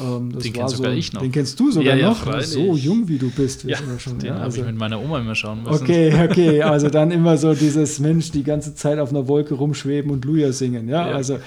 Ähm, 0.00 0.32
das 0.32 0.44
Den 0.44 0.56
war 0.56 0.66
kenn 0.68 0.76
sogar 0.76 0.92
ich 0.94 1.12
noch. 1.12 1.20
Den 1.20 1.32
kennst 1.32 1.60
du 1.60 1.70
sogar 1.70 1.94
Ja, 1.94 2.00
ja, 2.00 2.08
noch, 2.10 2.16
freilich. 2.24 2.46
so 2.46 2.74
jung 2.76 3.06
wie 3.08 3.18
du 3.18 3.28
bist. 3.30 3.64
Ja, 3.64 3.76
schon, 3.98 4.18
den 4.20 4.28
ja? 4.28 4.34
habe 4.34 4.44
Also- 4.44 4.60
ich 4.60 4.66
mit 4.66 4.76
meiner 4.78 4.98
Oma 5.02 5.20
immer 5.20 5.34
schauen 5.34 5.62
müssen. 5.64 5.82
Okay, 5.82 6.14
okay, 6.30 6.62
also 6.62 6.88
dann 6.88 7.10
immer 7.10 7.36
so 7.36 7.52
dieses 7.54 7.98
Mensch 8.00 8.30
die 8.30 8.42
ganze 8.44 8.74
Zeit 8.74 8.98
auf 8.98 9.10
einer 9.10 9.28
Wolke 9.28 9.54
rumschweben 9.54 10.10
und 10.10 10.24
Luja 10.24 10.52
singen. 10.52 10.88
Ja, 10.88 11.08
Ja. 11.10 11.14
also 11.14 11.38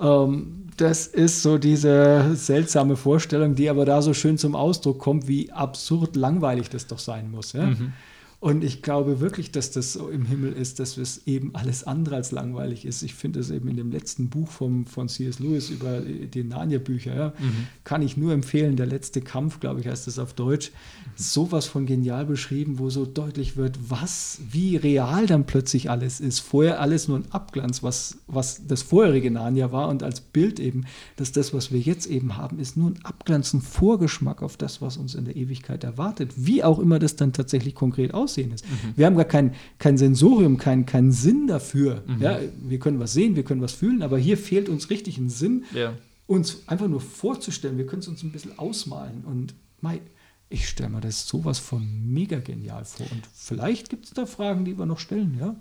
ähm, 0.00 0.59
das 0.80 1.06
ist 1.06 1.42
so 1.42 1.58
diese 1.58 2.34
seltsame 2.34 2.96
Vorstellung, 2.96 3.54
die 3.54 3.68
aber 3.68 3.84
da 3.84 4.02
so 4.02 4.14
schön 4.14 4.38
zum 4.38 4.56
Ausdruck 4.56 4.98
kommt, 4.98 5.28
wie 5.28 5.52
absurd 5.52 6.16
langweilig 6.16 6.70
das 6.70 6.86
doch 6.86 6.98
sein 6.98 7.30
muss. 7.30 7.52
Ja? 7.52 7.66
Mhm. 7.66 7.92
Und 8.40 8.64
ich 8.64 8.80
glaube 8.80 9.20
wirklich, 9.20 9.52
dass 9.52 9.70
das 9.70 9.92
so 9.92 10.08
im 10.08 10.24
Himmel 10.24 10.54
ist, 10.54 10.78
dass 10.80 10.96
es 10.96 11.26
eben 11.26 11.54
alles 11.54 11.84
andere 11.84 12.14
als 12.16 12.32
langweilig 12.32 12.86
ist. 12.86 13.02
Ich 13.02 13.14
finde 13.14 13.38
es 13.40 13.50
eben 13.50 13.68
in 13.68 13.76
dem 13.76 13.90
letzten 13.92 14.30
Buch 14.30 14.48
vom, 14.48 14.86
von 14.86 15.10
C.S. 15.10 15.40
Lewis 15.40 15.68
über 15.68 16.00
die 16.00 16.42
Narnia-Bücher, 16.42 17.14
ja, 17.14 17.28
Mhm. 17.38 17.66
kann 17.84 18.00
ich 18.00 18.16
nur 18.16 18.32
empfehlen, 18.32 18.76
der 18.76 18.86
letzte 18.86 19.20
Kampf, 19.20 19.60
glaube 19.60 19.80
ich, 19.80 19.88
heißt 19.88 20.06
das 20.06 20.18
auf 20.18 20.32
Deutsch, 20.32 20.72
sowas 21.16 21.66
von 21.66 21.84
genial 21.84 22.24
beschrieben, 22.24 22.78
wo 22.78 22.88
so 22.88 23.04
deutlich 23.04 23.58
wird, 23.58 23.78
was, 23.90 24.40
wie 24.50 24.76
real 24.76 25.26
dann 25.26 25.44
plötzlich 25.44 25.90
alles 25.90 26.18
ist. 26.18 26.38
Vorher 26.40 26.80
alles 26.80 27.08
nur 27.08 27.18
ein 27.18 27.30
Abglanz, 27.32 27.82
was, 27.82 28.16
was 28.26 28.66
das 28.66 28.80
vorherige 28.80 29.30
Narnia 29.30 29.70
war 29.70 29.88
und 29.88 30.02
als 30.02 30.22
Bild 30.22 30.60
eben, 30.60 30.86
dass 31.16 31.32
das, 31.32 31.52
was 31.52 31.72
wir 31.72 31.80
jetzt 31.80 32.06
eben 32.06 32.38
haben, 32.38 32.58
ist 32.58 32.78
nur 32.78 32.88
ein 32.90 33.04
Abglanz, 33.04 33.52
ein 33.52 33.60
Vorgeschmack 33.60 34.42
auf 34.42 34.56
das, 34.56 34.80
was 34.80 34.96
uns 34.96 35.14
in 35.14 35.26
der 35.26 35.36
Ewigkeit 35.36 35.84
erwartet. 35.84 36.32
Wie 36.36 36.64
auch 36.64 36.78
immer 36.78 36.98
das 36.98 37.16
dann 37.16 37.34
tatsächlich 37.34 37.74
konkret 37.74 38.14
aussehen 38.30 38.52
ist. 38.52 38.64
Wir 38.96 39.06
haben 39.06 39.16
gar 39.16 39.24
kein, 39.24 39.54
kein 39.78 39.98
Sensorium, 39.98 40.56
keinen 40.56 40.86
kein 40.86 41.10
Sinn 41.12 41.46
dafür. 41.46 42.02
Ja, 42.20 42.38
wir 42.62 42.78
können 42.78 43.00
was 43.00 43.12
sehen, 43.12 43.36
wir 43.36 43.42
können 43.44 43.60
was 43.60 43.72
fühlen, 43.72 44.02
aber 44.02 44.18
hier 44.18 44.38
fehlt 44.38 44.68
uns 44.68 44.90
richtig 44.90 45.18
ein 45.18 45.28
Sinn, 45.30 45.64
Ja. 45.74 45.94
uns 46.26 46.62
einfach 46.66 46.88
nur 46.88 47.00
vorzustellen. 47.00 47.76
Wir 47.78 47.86
können 47.86 48.00
es 48.02 48.08
uns 48.08 48.22
ein 48.22 48.32
bisschen 48.32 48.58
ausmalen. 48.58 49.24
Und 49.24 49.54
mei, 49.80 50.00
ich 50.48 50.68
stelle 50.68 50.90
mir 50.90 51.00
das 51.00 51.26
sowas 51.28 51.58
von 51.58 51.86
mega 52.12 52.38
genial 52.40 52.84
vor. 52.84 53.06
Und 53.10 53.22
vielleicht 53.34 53.88
gibt 53.88 54.04
es 54.06 54.10
da 54.12 54.26
Fragen, 54.26 54.64
die 54.64 54.78
wir 54.78 54.86
noch 54.86 54.98
stellen, 54.98 55.36
ja? 55.38 55.56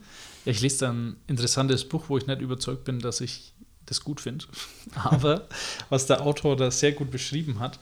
Ja, 0.46 0.52
ich 0.52 0.62
lese 0.62 0.80
da 0.80 0.92
ein 0.92 1.16
interessantes 1.28 1.86
Buch, 1.86 2.06
wo 2.08 2.18
ich 2.18 2.28
nicht 2.28 2.42
überzeugt 2.42 2.86
bin, 2.86 3.00
dass 3.00 3.22
ich 3.22 3.54
das 3.86 4.04
gut 4.04 4.22
finde. 4.22 4.46
Aber 4.96 5.48
was 5.90 6.06
der 6.06 6.22
Autor 6.26 6.56
da 6.56 6.70
sehr 6.72 6.92
gut 6.92 7.10
beschrieben 7.12 7.60
hat, 7.60 7.80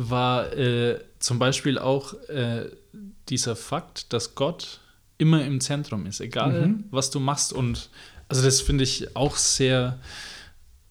war 0.00 0.52
äh, 0.56 1.00
zum 1.18 1.38
Beispiel 1.40 1.76
auch 1.78 2.14
äh, 2.28 2.66
dieser 3.28 3.56
Fakt, 3.56 4.12
dass 4.12 4.34
Gott 4.36 4.80
immer 5.18 5.44
im 5.44 5.60
Zentrum 5.60 6.06
ist, 6.06 6.20
egal 6.20 6.68
Mhm. 6.68 6.84
was 6.90 7.10
du 7.10 7.18
machst. 7.18 7.52
Und 7.52 7.90
also 8.28 8.42
das 8.42 8.60
finde 8.60 8.84
ich 8.84 9.16
auch 9.16 9.36
sehr, 9.36 9.98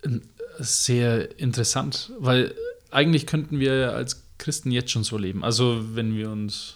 äh, 0.02 0.10
sehr 0.60 1.40
interessant, 1.40 2.12
weil 2.20 2.54
eigentlich 2.92 3.26
könnten 3.26 3.60
wir 3.60 3.94
als 3.94 4.24
Christen 4.38 4.72
jetzt 4.72 4.92
schon 4.92 5.04
so 5.06 5.18
leben. 5.18 5.44
Also 5.44 5.96
wenn 5.96 6.16
wir 6.16 6.30
uns 6.30 6.76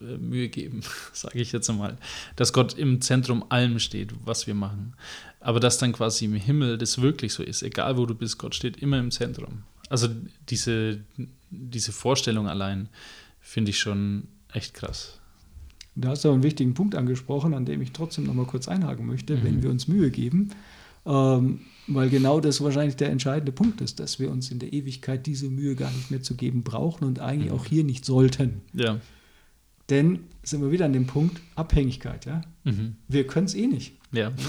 äh, 0.00 0.16
Mühe 0.18 0.48
geben, 0.48 0.82
sage 1.12 1.40
ich 1.40 1.50
jetzt 1.50 1.68
einmal, 1.68 1.96
dass 2.36 2.52
Gott 2.52 2.74
im 2.74 3.00
Zentrum 3.00 3.44
allem 3.48 3.80
steht, 3.80 4.12
was 4.24 4.46
wir 4.46 4.54
machen. 4.54 4.94
Aber 5.40 5.58
dass 5.58 5.78
dann 5.78 5.92
quasi 5.92 6.26
im 6.26 6.34
Himmel 6.34 6.78
das 6.78 7.00
wirklich 7.02 7.32
so 7.32 7.42
ist, 7.42 7.62
egal 7.62 7.96
wo 7.96 8.06
du 8.06 8.14
bist, 8.14 8.38
Gott 8.38 8.54
steht 8.54 8.76
immer 8.78 8.98
im 8.98 9.10
Zentrum. 9.10 9.64
Also 9.88 10.08
diese, 10.48 11.00
diese 11.50 11.92
Vorstellung 11.92 12.48
allein 12.48 12.88
finde 13.40 13.70
ich 13.70 13.78
schon 13.78 14.28
echt 14.52 14.74
krass. 14.74 15.18
Da 15.94 16.10
hast 16.10 16.24
du 16.24 16.30
einen 16.30 16.42
wichtigen 16.42 16.74
Punkt 16.74 16.94
angesprochen, 16.94 17.54
an 17.54 17.64
dem 17.64 17.80
ich 17.80 17.92
trotzdem 17.92 18.24
noch 18.24 18.34
mal 18.34 18.44
kurz 18.44 18.68
einhaken 18.68 19.06
möchte, 19.06 19.42
wenn 19.42 19.62
wir 19.62 19.70
uns 19.70 19.88
Mühe 19.88 20.10
geben. 20.10 20.50
Ähm, 21.06 21.60
weil 21.86 22.10
genau 22.10 22.40
das 22.40 22.60
wahrscheinlich 22.60 22.96
der 22.96 23.10
entscheidende 23.10 23.52
Punkt 23.52 23.80
ist, 23.80 24.00
dass 24.00 24.18
wir 24.18 24.30
uns 24.30 24.50
in 24.50 24.58
der 24.58 24.72
Ewigkeit 24.72 25.24
diese 25.24 25.48
Mühe 25.48 25.74
gar 25.76 25.90
nicht 25.92 26.10
mehr 26.10 26.22
zu 26.22 26.34
geben 26.34 26.64
brauchen 26.64 27.04
und 27.04 27.20
eigentlich 27.20 27.52
auch 27.52 27.64
hier 27.64 27.84
nicht 27.84 28.04
sollten. 28.04 28.60
Ja. 28.74 29.00
Denn 29.88 30.24
sind 30.42 30.62
wir 30.62 30.72
wieder 30.72 30.84
an 30.84 30.92
dem 30.92 31.06
Punkt 31.06 31.40
Abhängigkeit. 31.54 32.26
Ja? 32.26 32.42
Mhm. 32.64 32.96
Wir 33.06 33.26
können 33.26 33.46
es 33.46 33.54
eh 33.54 33.66
nicht. 33.66 33.94
Ja. 34.12 34.32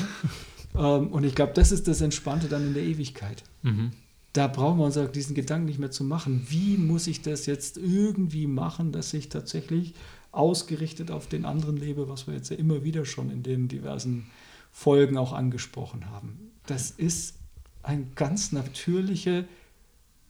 Ähm, 0.76 1.08
und 1.08 1.24
ich 1.24 1.34
glaube, 1.34 1.54
das 1.56 1.72
ist 1.72 1.88
das 1.88 2.02
Entspannte 2.02 2.48
dann 2.48 2.68
in 2.68 2.74
der 2.76 2.84
Ewigkeit. 2.84 3.44
Mhm. 3.64 3.92
Da 4.38 4.48
brauchen 4.48 4.78
wir 4.78 4.86
uns 4.86 4.98
auch 4.98 5.12
diesen 5.12 5.34
Gedanken 5.34 5.66
nicht 5.66 5.80
mehr 5.80 5.90
zu 5.90 6.04
machen. 6.04 6.46
Wie 6.48 6.78
muss 6.78 7.08
ich 7.08 7.24
das 7.24 7.48
jetzt 7.48 7.78
irgendwie 7.78 8.46
machen, 8.46 8.92
dass 8.92 9.12
ich 9.16 9.30
tatsächlich 9.30 9.96
ausgerichtet 10.32 11.10
auf 11.10 11.26
den 11.26 11.44
anderen 11.44 11.76
lebe, 11.76 12.08
was 12.08 12.28
wir 12.28 12.36
jetzt 12.36 12.50
ja 12.50 12.58
immer 12.58 12.84
wieder 12.84 13.04
schon 13.04 13.32
in 13.32 13.42
den 13.42 13.68
diversen 13.68 14.28
Folgen 14.72 15.18
auch 15.18 15.34
angesprochen 15.34 16.12
haben. 16.12 16.52
Das 16.68 16.92
ist 16.92 17.38
eine 17.82 18.06
ganz 18.14 18.52
natürliche 18.52 19.46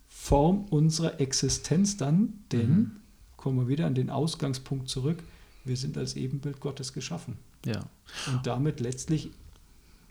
Form 0.07 0.63
unserer 0.69 1.19
Existenz 1.19 1.97
dann, 1.97 2.45
denn, 2.53 2.69
mhm. 2.69 2.91
kommen 3.35 3.59
wir 3.59 3.67
wieder 3.67 3.87
an 3.87 3.95
den 3.95 4.09
Ausgangspunkt 4.09 4.87
zurück, 4.87 5.21
wir 5.65 5.75
sind 5.75 5.97
als 5.97 6.15
Ebenbild 6.15 6.61
Gottes 6.61 6.93
geschaffen. 6.93 7.37
Ja. 7.65 7.89
Und 8.31 8.47
damit 8.47 8.79
letztlich 8.79 9.31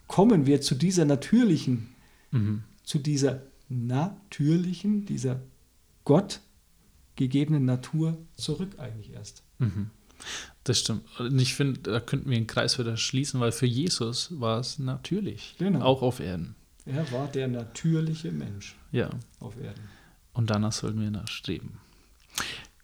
kommen 0.05 0.45
wir 0.45 0.61
zu 0.61 0.75
dieser 0.75 1.05
natürlichen, 1.05 1.95
mhm. 2.31 2.61
zu 2.83 2.99
dieser 2.99 3.41
natürlichen, 3.69 5.05
dieser 5.05 5.41
Gott 6.05 6.41
gegebenen 7.15 7.65
Natur 7.65 8.17
zurück 8.35 8.69
eigentlich 8.77 9.11
erst. 9.11 9.43
Mhm. 9.59 9.89
Das 10.63 10.79
stimmt. 10.79 11.03
Und 11.19 11.39
ich 11.39 11.53
finde, 11.53 11.79
da 11.79 11.99
könnten 11.99 12.29
wir 12.29 12.37
den 12.37 12.47
Kreis 12.47 12.79
wieder 12.79 12.97
schließen, 12.97 13.39
weil 13.39 13.51
für 13.51 13.65
Jesus 13.65 14.39
war 14.39 14.59
es 14.59 14.79
natürlich. 14.79 15.55
Genau. 15.57 15.81
Auch 15.81 16.01
auf 16.01 16.19
Erden. 16.19 16.55
Er 16.85 17.11
war 17.11 17.27
der 17.27 17.47
natürliche 17.47 18.31
Mensch 18.31 18.75
ja. 18.91 19.09
auf 19.39 19.57
Erden. 19.57 19.81
Und 20.33 20.49
danach 20.49 20.71
sollten 20.71 21.01
wir 21.01 21.11
nachstreben. 21.11 21.77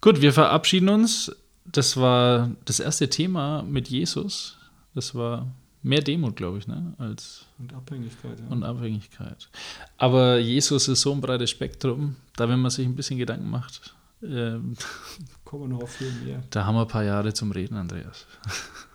Gut, 0.02 0.22
wir 0.22 0.34
verabschieden 0.34 0.90
uns. 0.90 1.36
Das 1.66 1.96
war 1.98 2.52
das 2.66 2.80
erste 2.80 3.10
Thema 3.10 3.64
mit 3.64 3.88
Jesus. 3.88 4.58
Das 4.96 5.16
war 5.16 5.48
mehr 5.84 6.02
Demut, 6.02 6.36
glaube 6.36 6.58
ich, 6.58 6.68
ne? 6.68 6.94
Als 6.98 7.46
und 7.60 7.74
Abhängigkeit. 7.74 8.40
Ja. 8.40 8.48
Und 8.48 8.64
Abhängigkeit. 8.64 9.50
Aber 9.98 10.40
Jesus 10.40 10.88
ist 10.88 11.02
so 11.02 11.12
ein 11.12 11.22
breites 11.22 11.50
Spektrum, 11.50 12.16
da 12.36 12.50
wenn 12.50 12.60
man 12.60 12.72
sich 12.72 12.86
ein 12.86 12.96
bisschen 12.96 13.20
Gedanken 13.20 13.50
macht. 13.50 13.94
Ähm, 14.24 14.76
Kommen 15.46 15.64
wir 15.64 15.68
noch 15.76 15.84
auf 15.84 15.92
viel 15.92 16.12
mehr. 16.26 16.42
Da 16.50 16.66
haben 16.66 16.76
wir 16.76 16.82
ein 16.82 16.88
paar 16.88 17.04
Jahre 17.04 17.34
zum 17.34 17.52
Reden, 17.52 17.76
Andreas. 17.76 18.26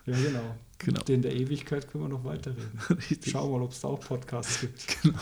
Ja, 0.06 0.16
genau. 0.16 0.56
genau. 0.78 1.02
In 1.08 1.22
der 1.22 1.34
Ewigkeit 1.34 1.90
können 1.90 2.04
wir 2.04 2.08
noch 2.08 2.24
weiterreden. 2.24 2.80
Richtig. 2.90 3.30
Schauen 3.30 3.52
wir 3.52 3.58
mal, 3.58 3.64
ob 3.64 3.72
es 3.72 3.80
da 3.80 3.88
auch 3.88 4.00
Podcasts 4.00 4.60
gibt. 4.60 5.02
Genau. 5.02 5.18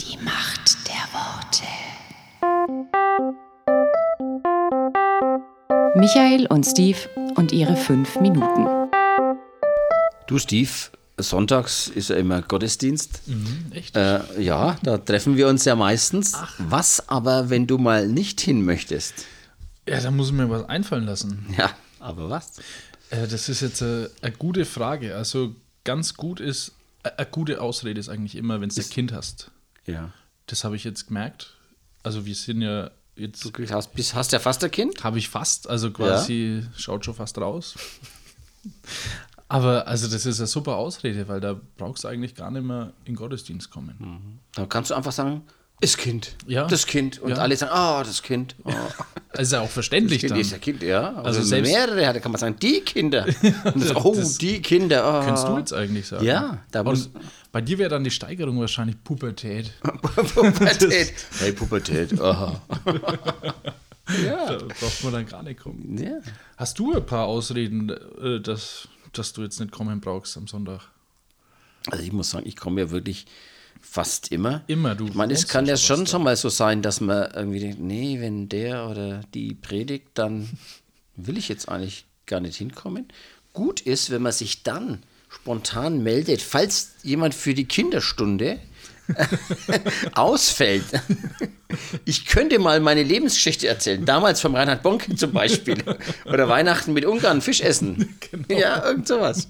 Die 0.00 0.16
Macht 0.24 0.88
der 0.88 1.04
Worte. 1.12 1.64
Michael 5.96 6.46
und 6.46 6.64
Steve 6.64 6.98
und 7.34 7.52
ihre 7.52 7.74
fünf 7.74 8.20
Minuten. 8.20 8.77
Du, 10.28 10.38
Steve, 10.38 10.68
sonntags 11.16 11.88
ist 11.88 12.10
ja 12.10 12.16
immer 12.16 12.42
Gottesdienst. 12.42 13.26
Mhm, 13.26 13.72
echt? 13.72 13.96
Äh, 13.96 14.20
ja, 14.38 14.76
da 14.82 14.98
treffen 14.98 15.38
wir 15.38 15.48
uns 15.48 15.64
ja 15.64 15.74
meistens. 15.74 16.34
Ach. 16.34 16.54
Was 16.58 17.08
aber, 17.08 17.48
wenn 17.48 17.66
du 17.66 17.78
mal 17.78 18.06
nicht 18.06 18.38
hin 18.38 18.62
möchtest? 18.62 19.24
Ja, 19.88 19.98
da 20.02 20.10
muss 20.10 20.26
ich 20.26 20.34
mir 20.34 20.50
was 20.50 20.68
einfallen 20.68 21.06
lassen. 21.06 21.46
Ja, 21.56 21.70
aber 21.98 22.28
was? 22.28 22.58
Äh, 23.08 23.26
das 23.26 23.48
ist 23.48 23.62
jetzt 23.62 23.82
eine, 23.82 24.10
eine, 24.20 24.32
gute 24.32 24.66
Frage. 24.66 25.16
Also 25.16 25.56
ganz 25.84 26.12
gut 26.12 26.40
ist, 26.40 26.72
eine 27.02 27.26
gute 27.26 27.62
Ausrede 27.62 27.98
ist 27.98 28.10
eigentlich 28.10 28.34
immer, 28.34 28.60
wenn 28.60 28.68
du 28.68 28.78
ein 28.78 28.90
Kind 28.90 29.14
hast. 29.14 29.50
Ja. 29.86 30.12
Das 30.44 30.62
habe 30.62 30.76
ich 30.76 30.84
jetzt 30.84 31.06
gemerkt. 31.06 31.54
Also 32.02 32.26
wir 32.26 32.34
sind 32.34 32.60
ja 32.60 32.90
jetzt... 33.16 33.46
Du 33.46 33.50
hast, 33.70 33.94
bist, 33.94 34.14
hast 34.14 34.32
ja 34.32 34.40
fast 34.40 34.62
ein 34.62 34.70
Kind? 34.70 35.04
Habe 35.04 35.16
ich 35.16 35.30
fast, 35.30 35.70
also 35.70 35.90
quasi 35.90 36.60
ja. 36.62 36.78
schaut 36.78 37.06
schon 37.06 37.14
fast 37.14 37.38
raus. 37.38 37.76
Aber 39.48 39.86
also 39.86 40.08
das 40.08 40.26
ist 40.26 40.40
eine 40.40 40.46
super 40.46 40.76
Ausrede, 40.76 41.28
weil 41.28 41.40
da 41.40 41.58
brauchst 41.76 42.04
du 42.04 42.08
eigentlich 42.08 42.34
gar 42.34 42.50
nicht 42.50 42.64
mehr 42.64 42.92
in 43.04 43.14
Gottesdienst 43.14 43.70
kommen. 43.70 43.94
Mhm. 43.98 44.38
Da 44.54 44.66
kannst 44.66 44.90
du 44.90 44.94
einfach 44.94 45.12
sagen, 45.12 45.42
das 45.80 45.96
Kind. 45.96 46.34
Ja. 46.46 46.66
Das 46.66 46.86
Kind. 46.86 47.20
Und 47.20 47.30
ja. 47.30 47.36
alle 47.36 47.56
sagen, 47.56 47.72
oh, 47.72 48.02
das 48.04 48.22
Kind. 48.22 48.56
Oh. 48.64 48.72
Das 49.32 49.42
ist 49.42 49.52
ja 49.52 49.60
auch 49.60 49.70
verständlich 49.70 50.22
das 50.22 50.28
kind 50.28 50.32
dann. 50.32 50.40
ist 50.40 50.50
ja 50.50 50.58
Kind, 50.58 50.82
ja. 50.82 51.14
Also, 51.22 51.40
also 51.40 51.56
mehrere 51.56 52.06
hat, 52.06 52.20
kann 52.20 52.32
man 52.32 52.40
sagen, 52.40 52.56
die 52.60 52.80
Kinder. 52.80 53.24
Und 53.64 53.82
das, 53.82 53.94
oh, 53.94 54.14
das 54.14 54.38
die 54.38 54.60
Kinder. 54.60 55.04
Oh. 55.06 55.24
Kannst 55.24 55.46
du 55.46 55.56
jetzt 55.56 55.72
eigentlich 55.72 56.08
sagen. 56.08 56.24
Ja. 56.24 56.58
Da 56.72 56.82
muss 56.82 57.10
bei 57.52 57.62
dir 57.62 57.78
wäre 57.78 57.88
dann 57.88 58.04
die 58.04 58.10
Steigerung 58.10 58.60
wahrscheinlich 58.60 59.02
Pubertät. 59.02 59.72
Pubertät. 60.34 61.14
hey, 61.38 61.52
Pubertät. 61.52 62.12
Oh. 62.20 62.24
ja. 62.24 62.60
Da 64.46 64.58
braucht 64.58 65.04
man 65.04 65.12
dann 65.12 65.26
gar 65.26 65.42
nicht 65.42 65.60
kommen. 65.60 65.96
Ja. 65.96 66.18
Hast 66.56 66.78
du 66.78 66.94
ein 66.94 67.06
paar 67.06 67.26
Ausreden, 67.26 67.90
äh, 68.20 68.40
dass 68.40 68.88
dass 69.12 69.32
du 69.32 69.42
jetzt 69.42 69.60
nicht 69.60 69.72
kommen 69.72 70.00
brauchst 70.00 70.36
am 70.36 70.46
Sonntag? 70.46 70.90
Also 71.86 72.02
ich 72.02 72.12
muss 72.12 72.30
sagen, 72.30 72.46
ich 72.46 72.56
komme 72.56 72.80
ja 72.80 72.90
wirklich 72.90 73.26
fast 73.80 74.32
immer. 74.32 74.62
Immer, 74.66 74.94
du. 74.94 75.06
Ich 75.06 75.14
meine, 75.14 75.32
es 75.32 75.48
kann 75.48 75.66
ja 75.66 75.76
schon 75.76 76.06
so 76.06 76.18
mal 76.18 76.36
so 76.36 76.48
sein, 76.48 76.82
dass 76.82 77.00
man 77.00 77.30
irgendwie 77.32 77.60
denkt, 77.60 77.80
nee, 77.80 78.20
wenn 78.20 78.48
der 78.48 78.88
oder 78.88 79.20
die 79.34 79.54
predigt, 79.54 80.08
dann 80.14 80.48
will 81.16 81.38
ich 81.38 81.48
jetzt 81.48 81.68
eigentlich 81.68 82.04
gar 82.26 82.40
nicht 82.40 82.56
hinkommen. 82.56 83.06
Gut 83.52 83.80
ist, 83.80 84.10
wenn 84.10 84.22
man 84.22 84.32
sich 84.32 84.62
dann 84.62 85.02
spontan 85.28 86.02
meldet, 86.02 86.42
falls 86.42 86.94
jemand 87.02 87.34
für 87.34 87.54
die 87.54 87.66
Kinderstunde 87.66 88.58
ausfällt. 90.14 90.84
Ich 92.04 92.26
könnte 92.26 92.58
mal 92.58 92.80
meine 92.80 93.02
Lebensgeschichte 93.02 93.68
erzählen. 93.68 94.04
Damals 94.04 94.40
vom 94.40 94.54
Reinhard 94.54 94.82
Bonk 94.82 95.06
zum 95.18 95.32
Beispiel. 95.32 95.82
Oder 96.24 96.48
Weihnachten 96.48 96.92
mit 96.92 97.04
Ungarn, 97.04 97.40
Fisch 97.40 97.60
essen. 97.60 98.16
Genau. 98.30 98.60
Ja, 98.60 98.84
irgend 98.84 99.08
sowas. 99.08 99.48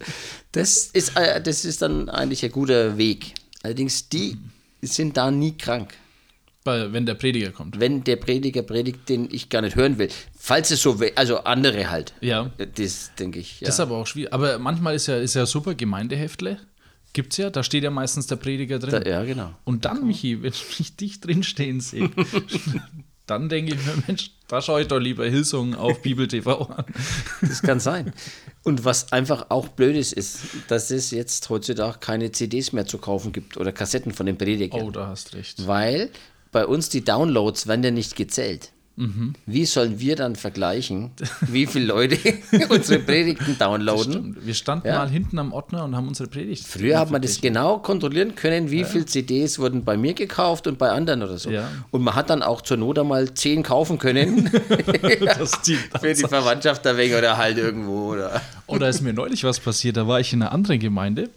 Das 0.53 0.87
ist, 0.87 1.17
äh, 1.17 1.41
das 1.41 1.65
ist 1.65 1.83
dann 1.83 2.09
eigentlich 2.09 2.45
ein 2.45 2.53
guter 2.53 2.97
Weg. 2.97 3.35
Allerdings, 3.63 4.09
die 4.09 4.39
sind 4.83 5.17
da 5.17 5.31
nie 5.31 5.57
krank. 5.57 5.95
Weil, 6.65 6.93
wenn 6.93 7.07
der 7.07 7.15
Prediger 7.15 7.51
kommt. 7.51 7.81
Wenn 7.81 8.05
der 8.05 8.17
Prediger 8.17 8.63
predigt, 8.63 9.09
den 9.09 9.29
ich 9.33 9.49
gar 9.49 9.63
nicht 9.63 9.77
hören 9.77 9.99
will. 9.99 10.09
Falls 10.37 10.71
es 10.71 10.83
so 10.83 11.01
wäre, 11.01 11.17
also 11.17 11.39
andere 11.45 11.91
halt. 11.91 12.13
Ja. 12.21 12.51
Das 12.75 13.13
denke 13.19 13.39
ich. 13.39 13.61
Ja. 13.61 13.67
Das 13.67 13.77
ist 13.77 13.81
aber 13.81 13.97
auch 13.97 14.07
schwierig. 14.07 14.33
Aber 14.33 14.59
manchmal 14.59 14.95
ist 14.95 15.07
ja, 15.07 15.17
ist 15.17 15.35
ja 15.35 15.47
super 15.47 15.75
Gemeindeheftle. 15.75 16.59
Gibt 17.13 17.33
es 17.33 17.39
ja, 17.39 17.51
da 17.51 17.63
steht 17.63 17.85
ja 17.85 17.91
meistens 17.91 18.27
der 18.27 18.37
Prediger 18.37 18.79
drin. 18.79 19.03
Da, 19.03 19.09
ja, 19.09 19.25
genau. 19.25 19.55
Und 19.65 19.85
dann, 19.85 20.07
Michi, 20.07 20.43
wenn 20.43 20.53
ich 20.79 20.97
dich 20.97 21.21
drinstehen 21.21 21.81
sehe, 21.81 22.11
dann 23.27 23.49
denke 23.49 23.75
ich 23.75 23.87
mir, 23.87 24.03
Mensch, 24.07 24.31
da 24.47 24.63
schaue 24.63 24.83
ich 24.83 24.89
doch 24.89 24.99
lieber 24.99 25.27
Hilsungen 25.27 25.75
auf 25.75 26.03
Bibel 26.03 26.29
TV 26.29 26.63
an. 26.63 26.85
Das 27.41 27.63
kann 27.63 27.81
sein. 27.81 28.13
Und 28.63 28.85
was 28.85 29.13
einfach 29.13 29.47
auch 29.51 29.69
blöd 29.69 29.97
ist, 29.97 30.13
ist, 30.13 30.41
dass 30.69 30.91
es 30.91 31.11
jetzt 31.11 31.49
heutzutage 31.51 31.99
keine 31.99 32.33
CDs 32.33 32.73
mehr 32.73 32.87
zu 32.87 32.99
kaufen 32.99 33.33
gibt 33.33 33.57
oder 33.57 33.73
Kassetten 33.73 34.13
von 34.13 34.27
den 34.27 34.39
Predigern. 34.39 34.83
Oh, 34.83 34.91
da 34.91 35.09
hast 35.09 35.35
recht. 35.35 35.67
Weil 35.67 36.11
bei 36.53 36.67
uns 36.67 36.89
die 36.89 37.05
Downloads 37.05 37.67
werden 37.67 37.85
ja 37.85 37.91
nicht 37.91 38.17
gezählt. 38.17 38.73
Mhm. 38.99 39.35
Wie 39.47 39.65
sollen 39.65 40.01
wir 40.01 40.17
dann 40.17 40.35
vergleichen, 40.35 41.13
wie 41.43 41.67
viele 41.67 41.87
Leute 41.87 42.19
unsere 42.69 42.99
Predigten 42.99 43.57
downloaden? 43.57 44.37
Wir 44.45 44.55
standen 44.55 44.89
ja. 44.89 44.99
mal 44.99 45.09
hinten 45.09 45.39
am 45.39 45.53
Ordner 45.53 45.85
und 45.85 45.95
haben 45.95 46.09
unsere 46.09 46.29
Predigt. 46.29 46.67
Früher 46.67 46.99
hat 46.99 47.13
man 47.13 47.23
das 47.23 47.41
genau 47.41 47.79
kontrollieren 47.79 48.35
können, 48.35 48.73
wie 48.73 48.81
ja. 48.81 48.87
viele 48.87 49.07
CDs 49.07 49.61
wurden 49.61 49.85
bei 49.85 49.97
mir 49.97 50.15
gekauft 50.15 50.67
und 50.67 50.79
bei 50.79 50.91
anderen 50.91 51.23
oder 51.23 51.39
so. 51.39 51.49
Ja. 51.49 51.69
Und 51.93 52.03
man 52.03 52.17
hat 52.17 52.29
dann 52.29 52.43
auch 52.43 52.61
zur 52.61 52.77
Not 52.77 52.99
einmal 52.99 53.33
zehn 53.35 53.63
kaufen 53.63 53.99
können. 53.99 54.49
für 56.01 56.15
die 56.15 56.25
Verwandtschaft 56.25 56.85
da 56.85 56.97
weg 56.97 57.15
oder 57.17 57.37
halt 57.37 57.57
irgendwo. 57.57 58.09
Oder. 58.09 58.41
oder 58.67 58.89
ist 58.89 59.01
mir 59.01 59.13
neulich 59.13 59.45
was 59.45 59.61
passiert, 59.61 59.97
da 59.97 60.09
war 60.09 60.19
ich 60.19 60.33
in 60.33 60.43
einer 60.43 60.51
anderen 60.51 60.81
Gemeinde 60.81 61.31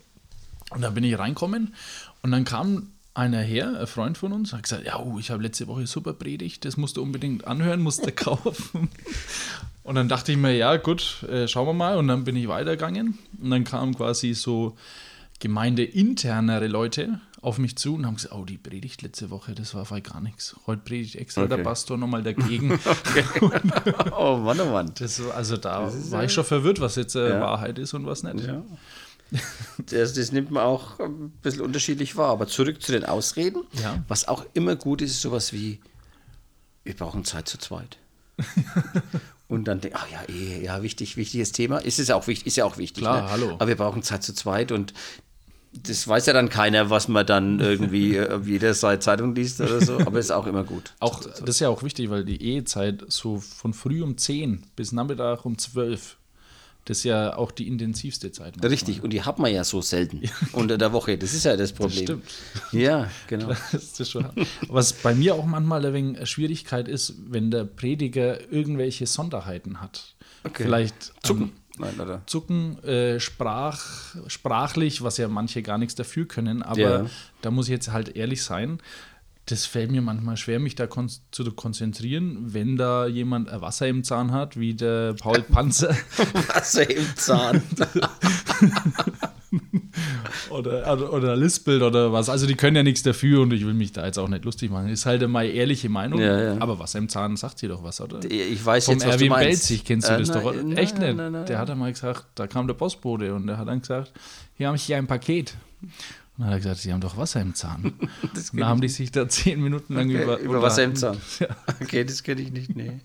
und 0.71 0.81
da 0.81 0.89
bin 0.89 1.03
ich 1.03 1.19
reinkommen 1.19 1.75
und 2.23 2.31
dann 2.31 2.43
kam 2.43 2.87
einer 3.13 3.41
her, 3.41 3.79
ein 3.79 3.87
Freund 3.87 4.17
von 4.17 4.31
uns, 4.31 4.53
hat 4.53 4.63
gesagt, 4.63 4.85
ja, 4.85 4.99
oh, 4.99 5.17
ich 5.19 5.31
habe 5.31 5.43
letzte 5.43 5.67
Woche 5.67 5.85
super 5.85 6.13
Predigt, 6.13 6.63
das 6.65 6.77
musst 6.77 6.97
du 6.97 7.01
unbedingt 7.01 7.45
anhören, 7.45 7.81
musst 7.81 8.05
du 8.05 8.11
kaufen. 8.15 8.89
Und 9.83 9.95
dann 9.95 10.07
dachte 10.07 10.31
ich 10.31 10.37
mir, 10.37 10.55
ja, 10.55 10.77
gut, 10.77 11.23
äh, 11.23 11.47
schauen 11.47 11.67
wir 11.67 11.73
mal. 11.73 11.97
Und 11.97 12.07
dann 12.07 12.23
bin 12.23 12.35
ich 12.35 12.47
weitergegangen. 12.47 13.17
Und 13.41 13.49
dann 13.49 13.63
kamen 13.63 13.95
quasi 13.95 14.33
so 14.33 14.77
gemeindeinternere 15.39 16.67
Leute 16.67 17.19
auf 17.41 17.57
mich 17.57 17.75
zu 17.75 17.95
und 17.95 18.05
haben 18.05 18.15
gesagt, 18.15 18.35
oh, 18.35 18.45
die 18.45 18.59
Predigt 18.59 19.01
letzte 19.01 19.31
Woche, 19.31 19.55
das 19.55 19.73
war 19.73 19.85
voll 19.85 20.01
gar 20.01 20.21
nichts. 20.21 20.55
Heute 20.67 20.83
predigt 20.83 21.15
extra 21.15 21.41
okay. 21.41 21.55
der 21.55 21.63
Pastor 21.63 21.97
nochmal 21.97 22.21
dagegen. 22.21 22.71
oh 24.15 24.37
Mann, 24.37 24.59
oh 24.59 24.65
Mann. 24.65 24.91
Das, 24.99 25.19
also 25.31 25.57
da 25.57 25.91
war 26.11 26.23
ich 26.23 26.31
schon 26.31 26.43
verwirrt, 26.43 26.79
was 26.79 26.95
jetzt 26.95 27.15
äh, 27.15 27.29
ja. 27.29 27.41
Wahrheit 27.41 27.79
ist 27.79 27.95
und 27.95 28.05
was 28.05 28.21
nicht. 28.21 28.45
Ja. 28.45 28.61
Das, 29.89 30.13
das, 30.13 30.31
nimmt 30.31 30.51
man 30.51 30.63
auch 30.63 30.99
ein 30.99 31.31
bisschen 31.41 31.61
unterschiedlich 31.61 32.15
wahr. 32.15 32.29
Aber 32.29 32.47
zurück 32.47 32.81
zu 32.81 32.91
den 32.91 33.03
Ausreden. 33.03 33.63
Ja. 33.81 34.03
Was 34.07 34.27
auch 34.27 34.45
immer 34.53 34.75
gut 34.75 35.01
ist, 35.01 35.11
ist 35.11 35.21
sowas 35.21 35.53
wie, 35.53 35.79
wir 36.83 36.95
brauchen 36.95 37.25
Zeit 37.25 37.47
zu 37.47 37.57
zweit. 37.57 37.97
Und 39.47 39.65
dann 39.65 39.81
denkt, 39.81 39.97
ach 39.99 40.07
ja, 40.09 40.21
eh, 40.33 40.63
ja, 40.63 40.81
wichtig, 40.81 41.17
wichtiges 41.17 41.51
Thema. 41.51 41.79
Ist 41.79 41.99
es 41.99 42.09
auch 42.09 42.27
wichtig, 42.27 42.47
ist 42.47 42.55
ja 42.57 42.65
auch 42.65 42.77
wichtig. 42.77 43.03
Klar, 43.03 43.23
ne? 43.23 43.31
hallo. 43.31 43.51
Aber 43.53 43.67
wir 43.67 43.75
brauchen 43.75 44.01
Zeit 44.01 44.23
zu 44.23 44.33
zweit 44.33 44.71
und 44.71 44.93
das 45.73 46.07
weiß 46.07 46.25
ja 46.25 46.33
dann 46.33 46.49
keiner, 46.49 46.89
was 46.89 47.07
man 47.07 47.25
dann 47.25 47.59
irgendwie 47.59 48.19
auf 48.29 48.47
jeder 48.47 48.73
Seite 48.73 48.99
Zeitung 48.99 49.35
liest 49.35 49.61
oder 49.61 49.81
so, 49.81 49.99
aber 49.99 50.19
ist 50.19 50.31
auch 50.31 50.47
immer 50.47 50.63
gut. 50.63 50.93
Auch, 50.99 51.21
das 51.21 51.41
ist 51.41 51.59
ja 51.59 51.69
auch 51.69 51.83
wichtig, 51.83 52.09
weil 52.09 52.23
die 52.23 52.41
Ehezeit 52.41 53.03
so 53.07 53.39
von 53.39 53.73
früh 53.73 54.01
um 54.01 54.17
10 54.17 54.67
bis 54.75 54.91
Nachmittag 54.91 55.45
um 55.45 55.57
12 55.57 56.17
Das 56.85 56.97
ist 56.99 57.03
ja 57.03 57.35
auch 57.37 57.51
die 57.51 57.67
intensivste 57.67 58.31
Zeit. 58.31 58.55
manchmal. 58.55 58.71
Richtig, 58.71 59.03
und 59.03 59.11
die 59.13 59.21
hat 59.21 59.37
man 59.37 59.53
ja 59.53 59.63
so 59.63 59.81
selten 59.81 60.21
unter 60.53 60.77
der 60.77 60.91
Woche. 60.93 61.17
Das 61.17 61.33
ist 61.33 61.45
ja 61.45 61.55
das 61.55 61.73
Problem. 61.73 62.03
stimmt. 62.03 62.23
Ja, 62.71 63.09
genau. 63.27 63.49
Das 63.71 63.99
ist 63.99 64.09
schon. 64.11 64.27
Was 64.67 64.93
bei 64.93 65.13
mir 65.13 65.35
auch 65.35 65.45
manchmal 65.45 65.85
ein 65.85 65.93
wenig 65.93 66.27
Schwierigkeit 66.29 66.87
ist, 66.87 67.13
wenn 67.29 67.51
der 67.51 67.65
Prediger 67.65 68.51
irgendwelche 68.51 69.05
Sonderheiten 69.05 69.79
hat. 69.79 70.15
Okay. 70.43 70.63
Vielleicht 70.63 71.13
Zucken. 71.23 71.43
ähm, 71.43 71.51
Nein, 71.77 71.99
oder? 71.99 72.21
Zucken, 72.25 72.83
äh, 72.83 73.19
Sprach, 73.19 74.15
sprachlich, 74.27 75.03
was 75.03 75.17
ja 75.17 75.27
manche 75.27 75.61
gar 75.61 75.77
nichts 75.77 75.95
dafür 75.95 76.27
können, 76.27 76.63
aber 76.63 76.79
Ja. 76.79 77.05
da 77.41 77.51
muss 77.51 77.67
ich 77.67 77.71
jetzt 77.71 77.91
halt 77.91 78.15
ehrlich 78.15 78.43
sein. 78.43 78.79
Das 79.51 79.65
fällt 79.65 79.91
mir 79.91 80.01
manchmal 80.01 80.37
schwer, 80.37 80.61
mich 80.61 80.75
da 80.75 80.87
kon 80.87 81.11
zu 81.31 81.43
konzentrieren, 81.51 82.37
wenn 82.53 82.77
da 82.77 83.05
jemand 83.05 83.51
Wasser 83.51 83.85
im 83.89 84.05
Zahn 84.05 84.31
hat, 84.31 84.57
wie 84.57 84.75
der 84.75 85.13
Paul 85.15 85.41
Panzer 85.51 85.93
Wasser 86.47 86.89
im 86.89 87.05
Zahn. 87.17 87.61
oder, 90.49 90.93
oder, 90.93 91.11
oder 91.13 91.35
lispelt 91.35 91.81
oder 91.81 92.13
was. 92.13 92.29
Also 92.29 92.47
die 92.47 92.55
können 92.55 92.77
ja 92.77 92.83
nichts 92.83 93.03
dafür 93.03 93.41
und 93.41 93.51
ich 93.51 93.65
will 93.65 93.73
mich 93.73 93.91
da 93.91 94.05
jetzt 94.05 94.17
auch 94.17 94.29
nicht 94.29 94.45
lustig 94.45 94.71
machen. 94.71 94.87
Ist 94.87 95.05
halt 95.05 95.27
meine 95.27 95.51
ehrliche 95.51 95.89
Meinung. 95.89 96.21
Ja, 96.21 96.53
ja. 96.53 96.61
Aber 96.61 96.79
Wasser 96.79 96.99
im 96.99 97.09
Zahn 97.09 97.35
sagt 97.35 97.59
sie 97.59 97.67
doch 97.67 97.83
was, 97.83 97.99
oder? 97.99 98.19
Ich 98.23 98.65
weiß 98.65 98.85
Vom 98.85 98.93
jetzt, 98.93 99.03
was 99.05 99.09
du 99.09 99.15
Erwin 99.17 99.29
meinst. 99.31 99.67
Belzig, 99.67 99.83
kennst 99.83 100.07
du 100.07 100.13
Äh, 100.13 100.19
das 100.19 100.29
nein, 100.29 100.43
doch? 100.43 100.55
nein, 100.55 100.77
Echt 100.77 100.97
nicht? 100.97 101.17
nein, 101.17 101.45
der 101.45 101.59
hat 101.59 101.69
einmal 101.69 101.91
gesagt, 101.91 102.25
da 102.35 102.47
kam 102.47 102.67
der 102.67 102.75
Postbote 102.75 103.35
und 103.35 103.47
der 103.47 103.57
hat 103.57 103.67
dann 103.67 103.81
gesagt, 103.81 104.13
hier 104.55 104.67
habe 104.67 104.77
ich 104.77 104.83
hier 104.83 104.95
ein 104.97 105.07
Paket. 105.07 105.55
Und 106.37 106.45
dann 106.45 106.47
hat 106.47 106.53
er 106.53 106.57
gesagt, 106.59 106.79
sie 106.79 106.93
haben 106.93 107.01
doch 107.01 107.17
Wasser 107.17 107.41
im 107.41 107.53
Zahn. 107.55 107.93
Das 108.33 108.49
Und 108.51 108.59
dann 108.59 108.69
haben 108.69 108.81
die 108.81 108.89
sich 108.89 109.11
da 109.11 109.27
zehn 109.27 109.61
Minuten 109.61 109.93
lang 109.95 110.09
Okay, 110.09 110.23
über, 110.23 110.37
über 110.39 110.61
Wasser 110.61 110.83
im 110.83 110.95
Zahn. 110.95 111.17
Ja. 111.39 111.47
Okay, 111.81 112.03
das 112.03 112.23
kenne 112.23 112.41
ich 112.41 112.51
nicht, 112.51 112.75
nee. 112.75 112.99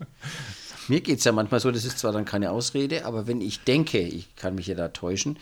Mir 0.89 1.01
geht 1.01 1.19
es 1.19 1.25
ja 1.25 1.33
manchmal 1.33 1.59
so, 1.61 1.71
das 1.73 1.85
ist 1.85 1.99
zwar 1.99 2.13
dann 2.13 2.25
keine 2.25 2.51
Ausrede, 2.53 3.05
aber 3.05 3.27
wenn 3.27 3.41
ich 3.41 3.65
denke, 3.65 3.99
ich 4.01 4.35
kann 4.37 4.55
mich 4.55 4.69
ja 4.69 4.75
da 4.77 4.89
täuschen, 4.89 5.39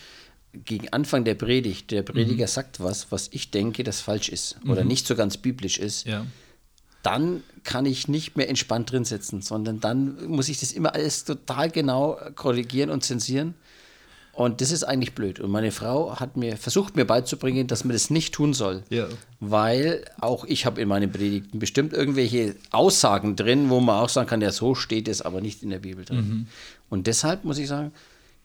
gegen 0.64 0.88
Anfang 0.90 1.24
der 1.24 1.34
Predigt, 1.34 1.90
der 1.90 2.02
Prediger 2.02 2.46
sagt 2.46 2.80
was, 2.80 3.10
was 3.10 3.28
ich 3.32 3.50
denke, 3.50 3.82
das 3.84 4.00
falsch 4.00 4.28
ist 4.28 4.56
oder 4.68 4.84
nicht 4.84 5.06
so 5.06 5.16
ganz 5.16 5.36
biblisch 5.36 5.78
ist, 5.78 6.06
Ja. 6.06 6.24
dann 7.02 7.42
kann 7.64 7.84
ich 7.86 8.06
nicht 8.08 8.36
mehr 8.36 8.48
entspannt 8.48 8.92
drin 8.92 9.04
sitzen, 9.04 9.42
sondern 9.42 9.80
dann 9.80 10.26
muss 10.28 10.48
ich 10.48 10.60
das 10.60 10.70
immer 10.72 10.94
alles 10.94 11.24
total 11.24 11.70
genau 11.70 12.18
korrigieren 12.36 12.90
und 12.90 13.02
zensieren. 13.04 13.54
Und 14.34 14.60
das 14.60 14.72
ist 14.72 14.82
eigentlich 14.82 15.14
blöd. 15.14 15.38
Und 15.38 15.50
meine 15.50 15.70
Frau 15.70 16.18
hat 16.18 16.36
mir 16.36 16.56
versucht, 16.56 16.96
mir 16.96 17.04
beizubringen, 17.04 17.66
dass 17.66 17.84
man 17.84 17.92
das 17.92 18.10
nicht 18.10 18.34
tun 18.34 18.52
soll. 18.52 18.82
Ja. 18.90 19.06
Weil 19.40 20.04
auch 20.20 20.44
ich 20.44 20.66
habe 20.66 20.80
in 20.80 20.88
meinen 20.88 21.12
Predigten 21.12 21.58
bestimmt 21.58 21.92
irgendwelche 21.92 22.56
Aussagen 22.70 23.36
drin, 23.36 23.70
wo 23.70 23.80
man 23.80 24.02
auch 24.02 24.08
sagen 24.08 24.28
kann, 24.28 24.40
ja, 24.40 24.50
so 24.50 24.74
steht 24.74 25.06
es 25.06 25.22
aber 25.22 25.40
nicht 25.40 25.62
in 25.62 25.70
der 25.70 25.78
Bibel 25.78 26.04
drin. 26.04 26.48
Und 26.90 27.06
deshalb 27.06 27.44
muss 27.44 27.58
ich 27.58 27.68
sagen, 27.68 27.92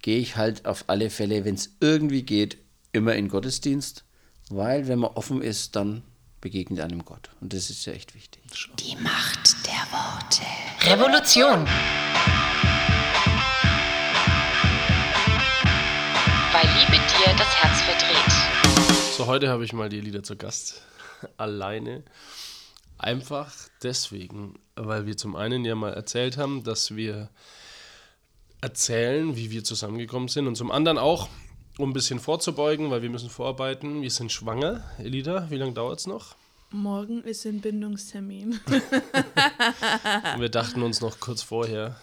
gehe 0.01 0.19
ich 0.19 0.35
halt 0.35 0.65
auf 0.65 0.85
alle 0.87 1.09
Fälle, 1.09 1.45
wenn 1.45 1.55
es 1.55 1.71
irgendwie 1.79 2.23
geht, 2.23 2.57
immer 2.91 3.15
in 3.15 3.27
Gottesdienst, 3.27 4.03
weil 4.49 4.87
wenn 4.87 4.99
man 4.99 5.11
offen 5.11 5.41
ist, 5.41 5.75
dann 5.75 6.03
begegnet 6.41 6.79
einem 6.79 7.03
Gott. 7.03 7.29
Und 7.41 7.53
das 7.53 7.69
ist 7.69 7.85
ja 7.85 7.93
echt 7.93 8.15
wichtig. 8.15 8.41
Die 8.79 8.95
Macht 8.95 9.65
der 9.65 9.73
Worte. 9.91 10.43
Revolution. 10.89 11.67
Weil 16.59 16.67
Liebe 16.77 16.97
dir 16.97 17.33
das 17.37 17.55
Herz 17.55 17.81
verdreht. 17.83 19.15
So, 19.15 19.27
heute 19.27 19.47
habe 19.47 19.63
ich 19.63 19.71
mal 19.71 19.87
die 19.87 20.01
Lieder 20.01 20.23
zu 20.23 20.35
Gast. 20.35 20.81
Alleine. 21.37 22.03
Einfach 22.97 23.53
deswegen, 23.81 24.59
weil 24.75 25.05
wir 25.05 25.15
zum 25.15 25.37
einen 25.37 25.63
ja 25.63 25.75
mal 25.75 25.93
erzählt 25.93 26.35
haben, 26.35 26.65
dass 26.65 26.97
wir 26.97 27.29
erzählen, 28.59 29.37
wie 29.37 29.51
wir 29.51 29.63
zusammengekommen 29.63 30.27
sind 30.27 30.47
und 30.47 30.57
zum 30.57 30.69
anderen 30.69 30.97
auch, 30.97 31.29
um 31.77 31.91
ein 31.91 31.93
bisschen 31.93 32.19
vorzubeugen, 32.19 32.91
weil 32.91 33.03
wir 33.03 33.09
müssen 33.09 33.29
vorarbeiten. 33.29 34.01
Wir 34.01 34.11
sind 34.11 34.29
schwanger. 34.29 34.83
Elida, 34.97 35.49
wie 35.49 35.57
lange 35.57 35.71
dauert 35.71 35.99
es 35.99 36.07
noch? 36.07 36.35
Morgen 36.71 37.23
ist 37.23 37.45
Entbindungstermin. 37.45 38.59
Und 38.65 38.81
wir 40.41 40.49
dachten 40.49 40.81
uns 40.81 40.99
noch 40.99 41.21
kurz 41.21 41.41
vorher, 41.41 41.95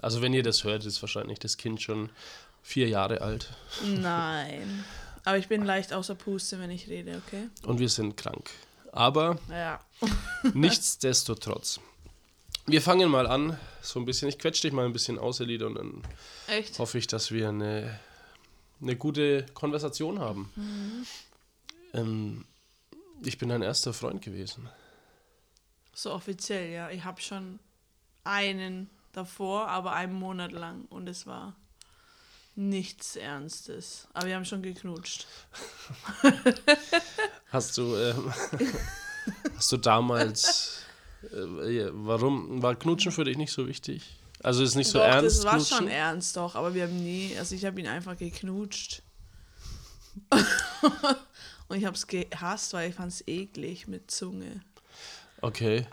also 0.00 0.22
wenn 0.22 0.34
ihr 0.34 0.42
das 0.42 0.62
hört, 0.62 0.84
ist 0.84 1.02
wahrscheinlich 1.02 1.38
das 1.40 1.56
Kind 1.56 1.82
schon 1.82 2.10
vier 2.64 2.88
Jahre 2.88 3.20
alt 3.20 3.50
Nein. 3.84 4.84
Aber 5.24 5.38
ich 5.38 5.46
bin 5.48 5.64
leicht 5.64 5.92
außer 5.92 6.14
Puste, 6.16 6.58
wenn 6.58 6.70
ich 6.70 6.88
rede, 6.88 7.22
okay? 7.24 7.48
und 7.62 7.78
wir 7.78 7.88
sind 7.88 8.16
krank. 8.16 8.50
Aber 8.92 9.38
Ja. 9.48 9.80
nichtsdestotrotz. 10.54 11.78
Wir 12.66 12.80
fangen 12.82 13.10
mal 13.10 13.26
an, 13.26 13.58
so 13.82 14.00
ein 14.00 14.06
bisschen. 14.06 14.28
Ich 14.28 14.38
quetsche 14.38 14.62
dich 14.62 14.72
mal 14.72 14.86
ein 14.86 14.92
bisschen 14.92 15.18
aus, 15.18 15.40
Elida, 15.40 15.66
und 15.66 15.74
dann 15.74 16.02
Echt? 16.46 16.78
hoffe 16.78 16.96
ich, 16.98 17.06
dass 17.06 17.30
wir 17.30 17.50
eine, 17.50 17.98
eine 18.80 18.96
gute 18.96 19.44
Konversation 19.54 20.18
haben. 20.18 20.50
Ähm, 21.92 22.44
ich 23.22 23.36
bin 23.38 23.50
dein 23.50 23.62
erster 23.62 23.92
Freund 23.92 24.22
gewesen. 24.22 24.68
So 25.94 26.12
offiziell, 26.12 26.70
ja. 26.72 26.90
Ich 26.90 27.04
habe 27.04 27.20
schon 27.20 27.58
einen 28.24 28.88
davor, 29.12 29.68
aber 29.68 29.92
einen 29.92 30.14
Monat 30.14 30.52
lang. 30.52 30.86
Und 30.88 31.08
es 31.08 31.26
war 31.26 31.54
nichts 32.56 33.16
Ernstes. 33.16 34.08
Aber 34.12 34.26
wir 34.26 34.36
haben 34.36 34.44
schon 34.44 34.62
geknutscht. 34.62 35.26
Hast 37.50 37.78
du, 37.78 37.94
ähm, 37.96 38.32
hast 39.56 39.70
du 39.70 39.76
damals, 39.76 40.80
äh, 41.22 41.88
warum, 41.92 42.60
war 42.60 42.74
Knutschen 42.74 43.12
für 43.12 43.22
dich 43.22 43.36
nicht 43.36 43.52
so 43.52 43.68
wichtig? 43.68 44.16
Also 44.42 44.64
ist 44.64 44.74
nicht 44.74 44.88
so 44.88 44.98
doch, 44.98 45.06
ernst 45.06 45.38
das 45.38 45.44
war 45.44 45.54
knutschen? 45.54 45.76
schon 45.78 45.88
ernst, 45.88 46.36
doch. 46.36 46.56
Aber 46.56 46.74
wir 46.74 46.82
haben 46.82 46.96
nie, 46.96 47.36
also 47.38 47.54
ich 47.54 47.64
habe 47.64 47.78
ihn 47.78 47.86
einfach 47.86 48.18
geknutscht. 48.18 49.02
Und 51.68 51.78
ich 51.78 51.84
habe 51.84 51.96
es 51.96 52.08
gehasst, 52.08 52.72
weil 52.72 52.90
ich 52.90 52.96
fand 52.96 53.12
es 53.12 53.22
eklig 53.28 53.86
mit 53.86 54.10
Zunge. 54.10 54.62
Okay. 55.40 55.86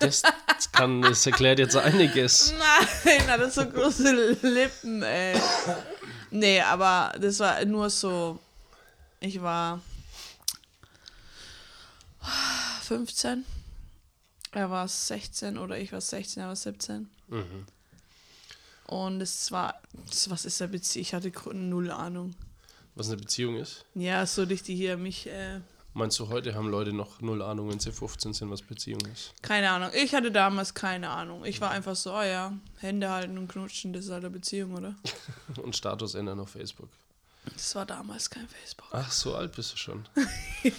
Das, 0.00 0.22
das 0.56 0.72
kann, 0.72 1.02
das 1.02 1.26
erklärt 1.26 1.58
jetzt 1.58 1.76
einiges. 1.76 2.52
Nein, 3.04 3.26
hat 3.28 3.52
so 3.52 3.66
große 3.66 4.36
Lippen, 4.42 5.02
ey. 5.02 5.38
Nee, 6.30 6.60
aber 6.60 7.12
das 7.20 7.38
war 7.38 7.64
nur 7.64 7.90
so. 7.90 8.38
Ich 9.20 9.40
war 9.40 9.80
15. 12.82 13.44
Er 14.52 14.70
war 14.70 14.88
16 14.88 15.58
oder 15.58 15.78
ich 15.78 15.92
war 15.92 16.00
16, 16.00 16.42
er 16.42 16.48
war 16.48 16.56
17. 16.56 17.08
Und 18.86 19.20
es 19.20 19.50
war. 19.50 19.80
Was 20.28 20.44
ist 20.44 20.60
der 20.60 20.68
Beziehung? 20.68 21.02
Ich 21.02 21.14
hatte 21.14 21.32
null 21.52 21.90
Ahnung. 21.90 22.34
Was 22.94 23.08
eine 23.08 23.18
Beziehung 23.18 23.56
ist. 23.56 23.84
Ja, 23.94 24.24
so 24.24 24.44
richtig 24.44 24.76
hier 24.76 24.96
mich. 24.96 25.26
Äh, 25.26 25.60
Meinst 25.96 26.18
du, 26.18 26.28
heute 26.28 26.54
haben 26.54 26.68
Leute 26.68 26.92
noch 26.92 27.22
null 27.22 27.40
Ahnung, 27.40 27.70
wenn 27.70 27.80
sie 27.80 27.90
15 27.90 28.34
sind, 28.34 28.50
was 28.50 28.60
Beziehung 28.60 29.00
ist? 29.14 29.32
keine 29.40 29.70
Ahnung. 29.70 29.88
Ich 29.94 30.14
hatte 30.14 30.30
damals 30.30 30.74
keine 30.74 31.08
Ahnung. 31.08 31.46
Ich 31.46 31.58
war 31.62 31.70
einfach 31.70 31.96
so, 31.96 32.12
oh 32.12 32.22
ja, 32.22 32.52
Hände 32.80 33.08
halten 33.08 33.38
und 33.38 33.48
knutschen, 33.48 33.94
das 33.94 34.04
ist 34.04 34.10
halt 34.10 34.22
eine 34.22 34.30
Beziehung, 34.30 34.74
oder? 34.74 34.94
Und 35.62 35.74
Status 35.74 36.14
ändern 36.14 36.38
auf 36.38 36.50
Facebook. 36.50 36.90
Das 37.50 37.74
war 37.76 37.86
damals 37.86 38.28
kein 38.28 38.46
Facebook. 38.46 38.88
Ach, 38.92 39.10
so 39.10 39.36
alt 39.36 39.56
bist 39.56 39.72
du 39.72 39.76
schon. 39.78 40.04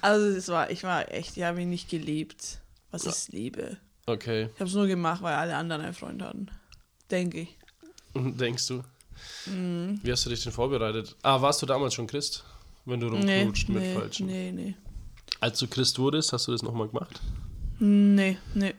Also 0.00 0.26
es 0.26 0.46
war, 0.48 0.70
ich 0.70 0.84
war 0.84 1.12
echt, 1.12 1.36
ich 1.36 1.42
habe 1.42 1.60
ihn 1.62 1.70
nicht 1.70 1.88
geliebt. 1.88 2.58
Was 2.92 3.04
ist 3.04 3.32
Liebe? 3.32 3.78
Okay. 4.06 4.48
Ich 4.54 4.60
habe 4.60 4.68
es 4.70 4.74
nur 4.74 4.86
gemacht, 4.86 5.22
weil 5.22 5.34
alle 5.34 5.56
anderen 5.56 5.82
einen 5.82 5.94
Freund 5.94 6.22
hatten. 6.22 6.50
Denke 7.10 7.40
ich. 7.40 7.56
Denkst 8.14 8.68
du? 8.68 8.84
Mhm. 9.46 9.98
Wie 10.02 10.12
hast 10.12 10.24
du 10.24 10.30
dich 10.30 10.42
denn 10.44 10.52
vorbereitet? 10.52 11.16
Ah, 11.22 11.40
warst 11.40 11.62
du 11.62 11.66
damals 11.66 11.94
schon 11.94 12.06
Christ? 12.06 12.44
Wenn 12.88 13.00
du 13.00 13.10
Nee, 13.10 13.42
rumknutscht 13.42 13.68
mit 13.68 13.82
nee, 13.82 13.94
Falschen. 13.94 14.26
nee, 14.26 14.50
nee. 14.50 14.74
Als 15.40 15.58
du 15.58 15.66
Christ 15.68 15.98
wurdest, 15.98 16.32
hast 16.32 16.48
du 16.48 16.52
das 16.52 16.62
nochmal 16.62 16.88
gemacht? 16.88 17.20
Nee, 17.78 18.38
nee. 18.54 18.74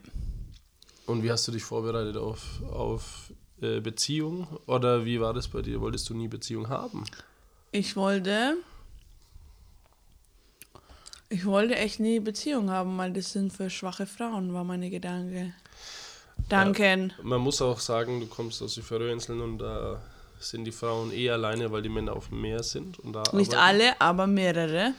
Und 1.06 1.22
wie 1.22 1.30
hast 1.30 1.46
du 1.46 1.52
dich 1.52 1.62
vorbereitet 1.62 2.16
auf, 2.16 2.60
auf 2.72 3.32
äh, 3.62 3.78
Beziehung? 3.80 4.48
Oder 4.66 5.04
wie 5.04 5.20
war 5.20 5.32
das 5.32 5.46
bei 5.46 5.62
dir? 5.62 5.80
Wolltest 5.80 6.10
du 6.10 6.14
nie 6.14 6.26
Beziehung 6.26 6.68
haben? 6.68 7.04
Ich 7.70 7.94
wollte. 7.94 8.56
Ich 11.28 11.46
wollte 11.46 11.76
echt 11.76 12.00
nie 12.00 12.18
Beziehung 12.18 12.68
haben, 12.70 12.98
weil 12.98 13.12
das 13.12 13.30
sind 13.30 13.52
für 13.52 13.70
schwache 13.70 14.06
Frauen, 14.06 14.52
war 14.52 14.64
meine 14.64 14.90
Gedanke. 14.90 15.54
Danken. 16.48 17.12
Man 17.22 17.40
muss 17.40 17.62
auch 17.62 17.78
sagen, 17.78 18.18
du 18.18 18.26
kommst 18.26 18.60
aus 18.60 18.74
den 18.74 18.82
Färöerinseln 18.82 19.40
und 19.40 19.58
da 19.58 20.02
sind 20.40 20.64
die 20.64 20.72
Frauen 20.72 21.12
eh 21.12 21.30
alleine, 21.30 21.70
weil 21.70 21.82
die 21.82 21.88
Männer 21.88 22.14
auf 22.16 22.28
dem 22.28 22.40
Meer 22.40 22.62
sind. 22.62 22.98
Und 22.98 23.12
da 23.12 23.22
Nicht 23.32 23.54
arbeiten. 23.54 23.82
alle, 23.82 24.00
aber 24.00 24.26
mehrere. 24.26 24.94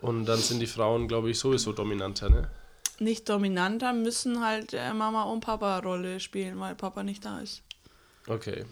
Und 0.00 0.26
dann 0.26 0.38
sind 0.38 0.60
die 0.60 0.66
Frauen, 0.66 1.08
glaube 1.08 1.30
ich, 1.30 1.38
sowieso 1.38 1.72
dominanter, 1.72 2.28
ne? 2.28 2.50
Nicht 2.98 3.28
dominanter 3.28 3.92
müssen 3.92 4.44
halt 4.44 4.72
äh, 4.74 4.92
Mama 4.92 5.24
und 5.24 5.40
Papa 5.40 5.78
Rolle 5.80 6.18
spielen, 6.20 6.58
weil 6.60 6.74
Papa 6.74 7.02
nicht 7.02 7.24
da 7.24 7.40
ist. 7.40 7.62
Okay. 8.26 8.64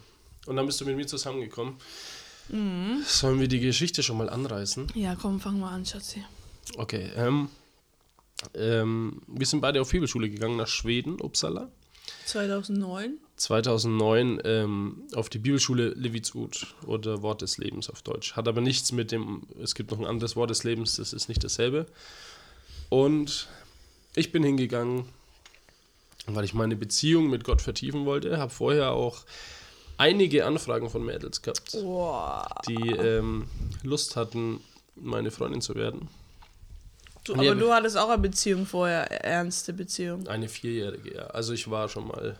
Und 0.46 0.57
dann 0.57 0.66
bist 0.66 0.80
du 0.80 0.85
mit 0.85 0.96
mir 0.96 1.07
zusammengekommen. 1.07 1.76
Mhm. 2.48 3.02
Sollen 3.07 3.40
wir 3.40 3.48
die 3.48 3.61
Geschichte 3.61 4.02
schon 4.02 4.18
mal 4.18 4.28
anreißen? 4.28 4.88
Ja, 4.94 5.14
komm, 5.14 5.40
fang 5.40 5.59
mal 5.61 5.72
an, 5.72 5.87
Schatzi. 5.87 6.24
Okay. 6.76 7.11
Ähm, 7.16 7.48
ähm, 8.54 9.22
wir 9.26 9.46
sind 9.46 9.61
beide 9.61 9.80
auf 9.80 9.90
Bibelschule 9.90 10.28
gegangen 10.28 10.57
nach 10.57 10.68
Schweden, 10.68 11.20
Uppsala. 11.20 11.68
2009? 12.27 13.19
2009 13.37 14.41
ähm, 14.45 15.03
auf 15.15 15.29
die 15.29 15.39
Bibelschule 15.39 15.89
Levitshut 15.91 16.75
oder 16.87 17.23
Wort 17.23 17.43
des 17.43 17.59
Lebens 17.59 17.91
auf 17.91 18.03
Deutsch. 18.03 18.35
Hat 18.35 18.49
aber 18.49 18.61
nichts 18.61 18.93
mit 18.93 19.13
dem, 19.13 19.43
es 19.63 19.75
gibt 19.75 19.91
noch 19.91 19.99
ein 19.99 20.07
anderes 20.07 20.37
Wort 20.37 20.51
des 20.51 20.65
Lebens, 20.65 20.97
das 20.97 21.13
ist 21.13 21.29
nicht 21.29 21.43
dasselbe. 21.43 21.87
Und 22.89 23.49
ich 24.15 24.31
bin 24.31 24.45
hingegangen, 24.45 25.05
weil 26.27 26.45
ich 26.45 26.55
meine 26.55 26.77
Beziehung 26.77 27.29
mit 27.29 27.45
Gott 27.45 27.61
vertiefen 27.61 28.07
wollte. 28.07 28.39
Habe 28.39 28.53
vorher 28.53 28.93
auch 28.93 29.25
einige 29.97 30.47
Anfragen 30.47 30.89
von 30.91 31.05
Mädels 31.05 31.43
gehabt, 31.43 31.73
Boah. 31.73 32.49
die 32.69 32.91
ähm, 32.91 33.49
Lust 33.83 34.17
hatten, 34.17 34.61
meine 34.95 35.31
Freundin 35.31 35.61
zu 35.61 35.75
werden. 35.75 36.09
Du, 37.25 37.35
aber 37.35 37.55
du 37.55 37.73
hattest 37.73 37.97
auch 37.97 38.11
eine 38.11 38.21
Beziehung 38.21 38.67
vorher, 38.67 39.11
ernste 39.25 39.73
Beziehung. 39.73 40.27
Eine 40.29 40.49
vierjährige, 40.49 41.15
ja. 41.15 41.27
Also 41.29 41.53
ich 41.55 41.71
war 41.71 41.89
schon 41.89 42.07
mal, 42.09 42.37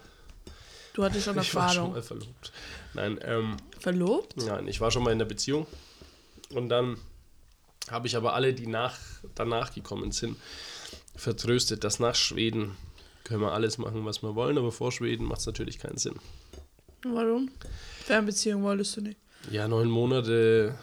Du 0.93 1.03
hattest 1.05 1.25
schon 1.25 1.39
ich 1.41 1.55
war 1.55 1.69
schon 1.71 1.77
Erfahrung. 1.77 1.93
mal 1.93 2.03
verlobt. 2.03 2.53
Nein, 2.93 3.19
ähm, 3.23 3.57
Verlobt? 3.81 4.37
Nein, 4.37 4.69
ich 4.69 4.81
war 4.81 4.91
schon 4.91 5.03
mal 5.03 5.13
in 5.13 5.19
der 5.19 5.27
Beziehung. 5.27 5.67
Und 6.51 6.69
dann 6.69 6.99
habe 7.91 8.07
ich 8.07 8.17
aber 8.17 8.35
alle, 8.35 8.55
die 8.55 8.67
nach, 8.67 8.97
danach 9.35 9.75
gekommen 9.75 10.13
sind, 10.13 10.37
vertröstet, 11.17 11.85
dass 11.85 11.99
nach 11.99 12.15
Schweden 12.15 12.77
können 13.25 13.41
wir 13.41 13.53
alles 13.53 13.79
machen, 13.79 14.05
was 14.05 14.23
wir 14.23 14.35
wollen, 14.35 14.59
aber 14.59 14.71
vor 14.71 14.93
Schweden 14.93 15.25
macht 15.27 15.41
es 15.41 15.47
natürlich 15.47 15.79
keinen 15.79 15.97
Sinn. 15.97 16.15
Warum? 17.05 17.51
Fernbeziehung 18.05 18.63
wolltest 18.63 18.97
du 18.97 19.01
nicht. 19.03 19.19
Ja, 19.51 19.67
neun 19.69 19.89
Monate, 19.89 20.79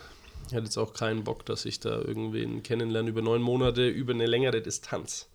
ich 0.52 0.56
hatte 0.56 0.66
jetzt 0.66 0.78
auch 0.78 0.92
keinen 0.92 1.24
Bock, 1.24 1.46
dass 1.46 1.64
ich 1.64 1.80
da 1.80 2.02
irgendwen 2.02 2.62
kennenlerne 2.62 3.10
über 3.10 3.22
neun 3.22 3.42
Monate 3.42 3.88
über 3.88 4.12
eine 4.12 4.26
längere 4.26 4.62
Distanz. 4.62 5.30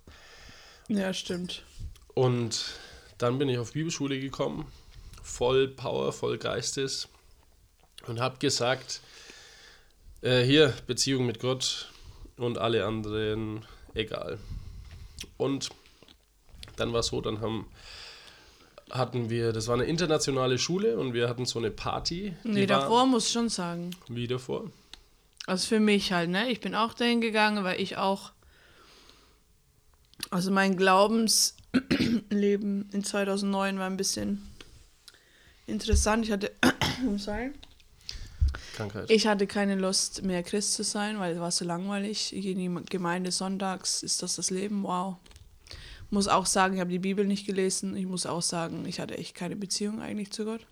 Ja, 0.89 1.15
stimmt. 1.15 1.63
Und 2.13 2.67
dann 3.17 3.39
bin 3.39 3.49
ich 3.49 3.57
auf 3.57 3.73
Bibelschule 3.73 4.21
gekommen, 4.21 4.67
voll 5.23 5.69
Power, 5.69 6.13
voll 6.13 6.37
Geistes 6.37 7.09
und 8.07 8.21
habe 8.21 8.37
gesagt, 8.41 9.01
äh, 10.21 10.43
hier 10.43 10.75
Beziehung 10.87 11.25
mit 11.25 11.41
Gott 11.41 11.91
und 12.37 12.59
alle 12.59 12.85
anderen 12.85 13.65
egal. 13.95 14.39
Und 15.39 15.71
dann 16.77 16.93
war 16.93 17.01
es 17.01 17.07
so, 17.07 17.23
dann 17.23 17.41
haben 17.41 17.67
hatten 18.91 19.31
wir, 19.31 19.55
das 19.55 19.67
war 19.67 19.77
eine 19.77 19.85
internationale 19.85 20.59
Schule 20.59 20.99
und 20.99 21.15
wir 21.15 21.27
hatten 21.27 21.47
so 21.47 21.59
eine 21.59 21.71
Party. 21.71 22.35
Nee, 22.45 22.69
war 22.69 22.81
davor 22.81 23.07
muss 23.07 23.29
ich 23.29 23.33
schon 23.33 23.49
sagen. 23.49 23.93
Wie 24.09 24.27
davor? 24.27 24.71
Also 25.47 25.69
für 25.69 25.81
mich 25.81 26.13
halt, 26.13 26.29
ne? 26.29 26.51
Ich 26.51 26.61
bin 26.61 26.75
auch 26.75 26.93
dahin 26.93 27.21
gegangen, 27.21 27.65
weil 27.65 27.81
ich 27.81 27.97
auch. 27.97 28.33
Also 30.31 30.51
mein 30.51 30.77
Glaubensleben 30.77 32.91
in 32.93 33.05
2009 33.05 33.79
war 33.79 33.87
ein 33.87 33.97
bisschen 33.97 34.43
interessant. 35.67 36.25
Ich 36.25 36.33
hatte. 36.33 36.53
Sorry. 37.17 37.53
Krankheit. 38.75 39.11
Ich 39.11 39.27
hatte 39.27 39.47
keine 39.47 39.77
Lust 39.77 40.23
mehr 40.23 40.43
Christ 40.43 40.75
zu 40.75 40.83
sein, 40.83 41.19
weil 41.19 41.35
es 41.35 41.41
war 41.41 41.51
so 41.51 41.65
langweilig. 41.65 42.35
In 42.35 42.59
die 42.59 42.91
Gemeinde 42.91 43.31
sonntags, 43.31 44.03
ist 44.03 44.23
das 44.23 44.37
das 44.37 44.51
Leben? 44.51 44.83
Wow. 44.83 45.17
Muss 46.11 46.29
auch 46.29 46.47
sagen, 46.47 46.75
ich 46.75 46.81
habe 46.81 46.91
die 46.91 46.99
Bibel 46.99 47.25
nicht 47.25 47.47
gelesen. 47.47 47.97
Ich 47.97 48.07
muss 48.07 48.27
auch 48.27 48.43
sagen, 48.43 48.85
ich 48.87 49.01
hatte 49.01 49.17
echt 49.17 49.35
keine 49.35 49.57
Beziehung 49.57 50.01
eigentlich 50.01 50.31
zu 50.31 50.45
Gott. 50.45 50.67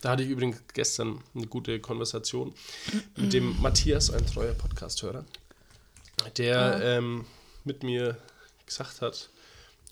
Da 0.00 0.10
hatte 0.10 0.22
ich 0.22 0.28
übrigens 0.28 0.62
gestern 0.74 1.20
eine 1.34 1.46
gute 1.46 1.80
Konversation 1.80 2.54
mit 3.16 3.32
dem 3.32 3.60
Matthias, 3.60 4.10
ein 4.10 4.24
treuer 4.26 4.54
Podcast-Hörer, 4.54 5.24
der 6.36 6.80
ähm, 6.82 7.24
mit 7.64 7.82
mir 7.82 8.16
gesagt 8.64 9.00
hat, 9.00 9.30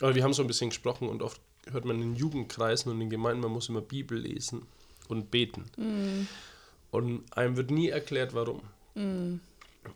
aber 0.01 0.15
wir 0.15 0.23
haben 0.23 0.33
so 0.33 0.43
ein 0.43 0.49
bisschen 0.49 0.71
gesprochen 0.71 1.09
und 1.09 1.23
oft 1.23 1.41
hört 1.71 1.85
man 1.85 2.01
in 2.01 2.15
Jugendkreisen 2.15 2.93
und 2.93 3.01
in 3.01 3.11
Gemeinden, 3.11 3.43
man 3.43 3.51
muss 3.51 3.69
immer 3.69 3.81
Bibel 3.81 4.19
lesen 4.19 4.63
und 5.09 5.31
beten. 5.31 5.65
Und 6.91 7.25
einem 7.37 7.57
wird 7.57 7.71
nie 7.71 7.89
erklärt, 7.89 8.35
warum. 8.35 8.63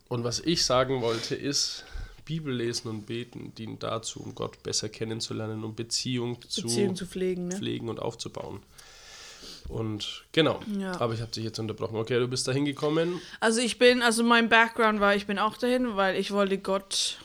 Und 0.08 0.24
was 0.24 0.40
ich 0.40 0.64
sagen 0.64 1.02
wollte, 1.02 1.34
ist, 1.34 1.84
Bibel 2.24 2.54
lesen 2.54 2.88
und 2.88 3.06
beten 3.06 3.54
dient 3.56 3.82
dazu, 3.82 4.20
um 4.20 4.34
Gott 4.34 4.62
besser 4.62 4.88
kennenzulernen, 4.88 5.64
um 5.64 5.74
Beziehung 5.74 6.40
zu, 6.48 6.62
Beziehung 6.62 6.94
zu 6.94 7.06
pflegen, 7.06 7.48
ne? 7.48 7.56
pflegen 7.56 7.88
und 7.88 7.98
aufzubauen. 7.98 8.60
Und 9.70 10.24
genau, 10.32 10.60
Ja. 10.78 11.00
aber 11.00 11.14
ich 11.14 11.20
habe 11.20 11.30
dich 11.30 11.44
jetzt 11.44 11.58
unterbrochen. 11.58 11.96
Okay, 11.96 12.18
du 12.18 12.26
bist 12.28 12.46
da 12.48 12.52
hingekommen. 12.52 13.20
Also 13.40 13.60
ich 13.60 13.78
bin, 13.78 14.02
also 14.02 14.22
mein 14.24 14.48
Background 14.48 15.00
war, 15.00 15.14
ich 15.14 15.26
bin 15.26 15.38
auch 15.38 15.56
dahin, 15.56 15.96
weil 15.96 16.16
ich 16.16 16.32
wollte 16.32 16.58
Gott 16.58 17.18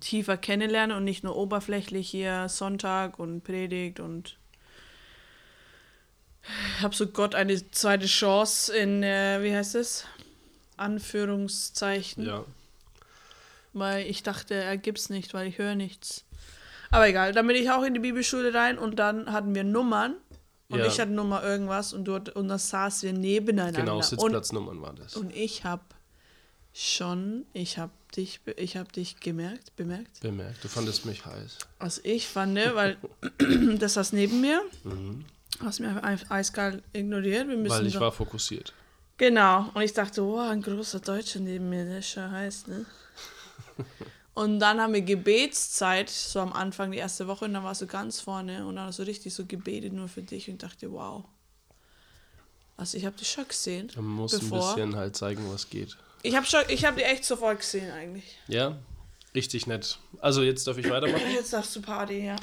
tiefer 0.00 0.36
kennenlernen 0.36 0.96
und 0.96 1.04
nicht 1.04 1.24
nur 1.24 1.36
oberflächlich 1.36 2.08
hier 2.10 2.48
Sonntag 2.48 3.18
und 3.18 3.42
Predigt 3.42 4.00
und 4.00 4.36
habe 6.82 6.94
so 6.94 7.06
Gott 7.06 7.34
eine 7.34 7.70
zweite 7.70 8.06
Chance 8.06 8.74
in, 8.76 9.02
äh, 9.02 9.42
wie 9.42 9.54
heißt 9.54 9.74
es? 9.76 10.04
Anführungszeichen. 10.76 12.26
Ja. 12.26 12.44
Weil 13.72 14.06
ich 14.06 14.22
dachte, 14.22 14.54
er 14.54 14.76
gibt's 14.76 15.08
nicht, 15.08 15.34
weil 15.34 15.48
ich 15.48 15.58
höre 15.58 15.74
nichts. 15.74 16.24
Aber 16.90 17.08
egal, 17.08 17.32
dann 17.32 17.46
bin 17.46 17.56
ich 17.56 17.70
auch 17.70 17.82
in 17.82 17.94
die 17.94 18.00
Bibelschule 18.00 18.54
rein 18.54 18.78
und 18.78 18.96
dann 18.96 19.32
hatten 19.32 19.54
wir 19.54 19.64
Nummern. 19.64 20.14
Und 20.68 20.78
Ja. 20.78 20.86
ich 20.86 20.98
hatte 20.98 21.10
Nummer 21.12 21.42
irgendwas 21.42 21.92
und 21.92 22.04
dort 22.04 22.30
und 22.30 22.48
dann 22.48 22.58
saßen 22.58 23.06
wir 23.06 23.12
nebeneinander. 23.18 23.80
Genau, 23.80 23.96
und, 23.96 24.04
Sitzplatznummern 24.04 24.80
war 24.80 24.94
das. 24.94 25.14
und 25.16 25.34
ich 25.36 25.64
habe 25.64 25.82
schon, 26.72 27.44
ich 27.52 27.78
habe 27.78 27.92
dich, 28.16 28.40
ich 28.56 28.76
habe 28.76 28.90
dich 28.90 29.20
gemerkt, 29.20 29.76
bemerkt. 29.76 30.20
Bemerkt, 30.20 30.64
du 30.64 30.68
fandest 30.68 31.04
mich 31.04 31.24
heiß. 31.26 31.58
Was 31.78 31.98
ich 31.98 32.26
fand, 32.28 32.56
weil 32.56 32.96
das 33.78 33.94
saß 33.94 34.12
neben 34.14 34.40
mir, 34.40 34.62
hast 35.60 35.80
mir 35.80 36.02
einfach 36.02 36.30
eiskalt 36.30 36.82
ignoriert. 36.92 37.46
Wir 37.48 37.56
müssen 37.56 37.74
Mhm. 37.74 37.78
Weil 37.78 37.86
ich 37.86 37.92
doch- 37.94 38.00
war 38.00 38.12
fokussiert. 38.12 38.72
Genau. 39.18 39.70
Und 39.74 39.82
ich 39.82 39.92
dachte, 39.92 40.22
wow, 40.24 40.50
ein 40.50 40.60
großer 40.62 40.98
Deutscher 40.98 41.38
neben 41.40 41.68
mir, 41.68 41.84
der 41.84 41.98
ist 42.00 42.08
schon 42.08 42.28
heiß, 42.30 42.66
ne? 42.66 42.84
Und 44.34 44.58
dann 44.58 44.80
haben 44.80 44.92
wir 44.92 45.02
Gebetszeit, 45.02 46.10
so 46.10 46.40
am 46.40 46.52
Anfang, 46.52 46.90
die 46.90 46.98
erste 46.98 47.28
Woche, 47.28 47.44
und 47.44 47.54
dann 47.54 47.62
warst 47.62 47.82
du 47.82 47.86
ganz 47.86 48.18
vorne 48.20 48.66
und 48.66 48.74
dann 48.76 48.86
hast 48.86 48.98
du 48.98 49.04
richtig 49.04 49.32
so 49.32 49.46
gebetet 49.46 49.92
nur 49.92 50.08
für 50.08 50.22
dich 50.22 50.50
und 50.50 50.60
dachte, 50.62 50.90
wow. 50.90 51.22
Also 52.76 52.98
ich 52.98 53.06
habe 53.06 53.16
dich 53.16 53.30
schon 53.30 53.46
gesehen. 53.46 53.92
Man 53.94 54.06
muss 54.06 54.34
ein 54.34 54.40
bevor. 54.40 54.74
bisschen 54.74 54.96
halt 54.96 55.14
zeigen, 55.14 55.48
was 55.52 55.70
geht. 55.70 55.96
Ich 56.22 56.34
habe 56.34 56.46
schon, 56.46 56.62
ich 56.68 56.84
habe 56.84 56.96
die 56.96 57.04
echt 57.04 57.24
sofort 57.24 57.60
gesehen 57.60 57.92
eigentlich. 57.92 58.24
Ja, 58.48 58.76
richtig 59.36 59.68
nett. 59.68 60.00
Also 60.20 60.42
jetzt 60.42 60.66
darf 60.66 60.78
ich 60.78 60.90
weitermachen. 60.90 61.30
Jetzt 61.32 61.52
darfst 61.52 61.76
du 61.76 61.82
Party, 61.82 62.26
ja. 62.26 62.34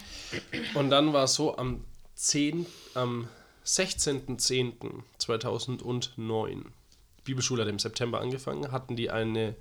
Und 0.75 0.91
dann 0.91 1.11
war 1.11 1.25
es 1.25 1.33
so, 1.33 1.57
am 1.57 1.83
10., 2.15 2.65
am 2.93 3.27
16.10.2009, 3.65 6.63
Bibelschule 7.25 7.63
hat 7.63 7.69
im 7.69 7.79
September 7.79 8.21
angefangen, 8.21 8.71
hatten 8.71 8.95
die 8.95 9.09
eine 9.09 9.57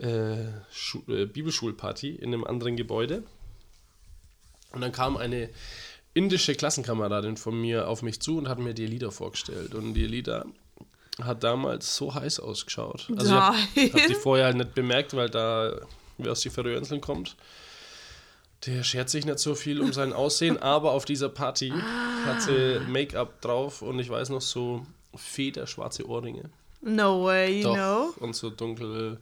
äh, 0.00 0.42
äh, 0.42 1.26
Bibelschulparty 1.26 2.10
in 2.10 2.32
einem 2.32 2.44
anderen 2.44 2.76
Gebäude. 2.76 3.22
Und 4.72 4.80
dann 4.80 4.92
kam 4.92 5.16
eine 5.16 5.50
indische 6.14 6.54
Klassenkameradin 6.54 7.36
von 7.36 7.60
mir 7.60 7.88
auf 7.88 8.02
mich 8.02 8.20
zu 8.20 8.38
und 8.38 8.48
hat 8.48 8.58
mir 8.58 8.74
die 8.74 8.86
Lieder 8.86 9.10
vorgestellt. 9.10 9.74
Und 9.74 9.94
die 9.94 10.06
Lieder 10.06 10.46
hat 11.22 11.44
damals 11.44 11.96
so 11.96 12.14
heiß 12.14 12.40
ausgeschaut. 12.40 13.08
Also 13.16 13.34
ich 13.34 13.40
habe 13.40 13.56
Nein. 13.76 13.92
hab 13.92 14.06
die 14.06 14.14
vorher 14.14 14.46
halt 14.46 14.56
nicht 14.56 14.74
bemerkt, 14.74 15.14
weil 15.14 15.30
da 15.30 15.80
wer 16.18 16.32
aus 16.32 16.40
die 16.40 16.50
Färöerinseln 16.50 17.00
kommt. 17.00 17.36
Der 18.66 18.82
schert 18.82 19.10
sich 19.10 19.26
nicht 19.26 19.38
so 19.38 19.54
viel 19.54 19.80
um 19.80 19.92
sein 19.92 20.12
Aussehen, 20.12 20.56
aber 20.58 20.92
auf 20.92 21.04
dieser 21.04 21.28
Party 21.28 21.72
hat 22.24 22.42
sie 22.42 22.80
Make-up 22.88 23.40
drauf 23.42 23.82
und 23.82 23.98
ich 23.98 24.08
weiß 24.08 24.30
noch 24.30 24.40
so 24.40 24.86
federschwarze 25.14 26.08
Ohrringe. 26.08 26.48
No 26.80 27.24
way, 27.24 27.60
you 27.60 27.64
Doch. 27.64 27.74
know. 27.74 28.14
Und 28.20 28.34
so 28.34 28.50
dunkel, 28.50 29.18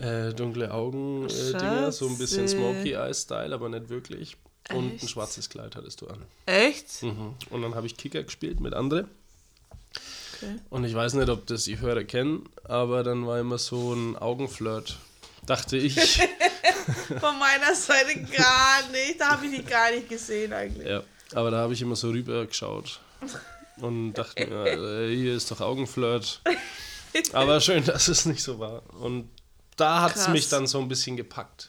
äh, 0.00 0.32
dunkle 0.34 0.72
Augen, 0.72 1.26
äh, 1.26 1.92
so 1.92 2.08
ein 2.08 2.18
bisschen. 2.18 2.48
Smoky 2.48 2.92
Eye 2.92 3.14
Style, 3.14 3.54
aber 3.54 3.68
nicht 3.68 3.88
wirklich. 3.88 4.36
Und 4.70 4.92
ein 4.92 4.96
Echt? 4.96 5.10
schwarzes 5.10 5.48
Kleid 5.48 5.76
hattest 5.76 6.00
du 6.00 6.08
an. 6.08 6.22
Echt? 6.46 7.02
Mhm. 7.02 7.34
Und 7.50 7.62
dann 7.62 7.74
habe 7.74 7.86
ich 7.86 7.96
Kicker 7.96 8.22
gespielt 8.22 8.60
mit 8.60 8.74
anderen. 8.74 9.08
Okay. 10.36 10.56
Und 10.70 10.84
ich 10.84 10.94
weiß 10.94 11.14
nicht, 11.14 11.28
ob 11.28 11.46
das 11.46 11.64
die 11.64 11.80
Hörer 11.80 12.04
kennen, 12.04 12.48
aber 12.64 13.02
dann 13.02 13.26
war 13.26 13.40
immer 13.40 13.58
so 13.58 13.94
ein 13.94 14.16
Augenflirt. 14.16 14.98
Dachte 15.46 15.76
ich. 15.78 15.94
Von 17.20 17.38
meiner 17.38 17.74
Seite 17.74 18.20
gar 18.22 18.88
nicht. 18.90 19.18
Da 19.18 19.30
habe 19.30 19.46
ich 19.46 19.56
die 19.56 19.64
gar 19.64 19.90
nicht 19.90 20.08
gesehen 20.08 20.52
eigentlich. 20.52 20.86
ja. 20.86 21.02
Aber 21.34 21.50
da 21.50 21.58
habe 21.58 21.74
ich 21.74 21.82
immer 21.82 21.96
so 21.96 22.08
rüber 22.10 22.46
geschaut. 22.46 23.00
Und 23.80 24.14
dachte 24.14 24.46
mir, 24.46 24.66
äh, 25.08 25.14
hier 25.14 25.34
ist 25.34 25.50
doch 25.50 25.60
Augenflirt. 25.60 26.40
Aber 27.32 27.60
schön, 27.60 27.84
dass 27.84 28.08
es 28.08 28.26
nicht 28.26 28.42
so 28.42 28.58
war. 28.58 28.82
Und 29.00 29.28
da 29.78 30.02
hat 30.02 30.16
es 30.16 30.28
mich 30.28 30.48
dann 30.48 30.66
so 30.66 30.78
ein 30.78 30.88
bisschen 30.88 31.16
gepackt. 31.16 31.68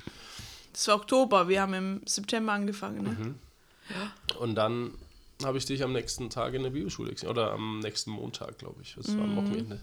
Das 0.74 0.88
war 0.88 0.95
Oktober, 0.95 1.48
wir 1.48 1.62
haben 1.62 1.74
im 1.74 2.02
September 2.06 2.54
angefangen, 2.54 3.04
ne? 3.04 3.10
Mhm. 3.10 3.36
Und 4.39 4.56
dann 4.56 4.93
habe 5.43 5.58
ich 5.58 5.65
dich 5.65 5.84
am 5.84 5.93
nächsten 5.93 6.30
Tag 6.30 6.54
in 6.54 6.63
der 6.63 6.69
Bibelschule 6.69 7.12
gesehen. 7.12 7.30
Oder 7.30 7.54
am 7.54 7.80
nächsten 7.80 8.12
Montag, 8.12 8.58
glaube 8.60 8.82
ich. 8.82 8.93
Das 8.95 9.08
war 9.17 9.24
am 9.24 9.36
Wochenende. 9.36 9.80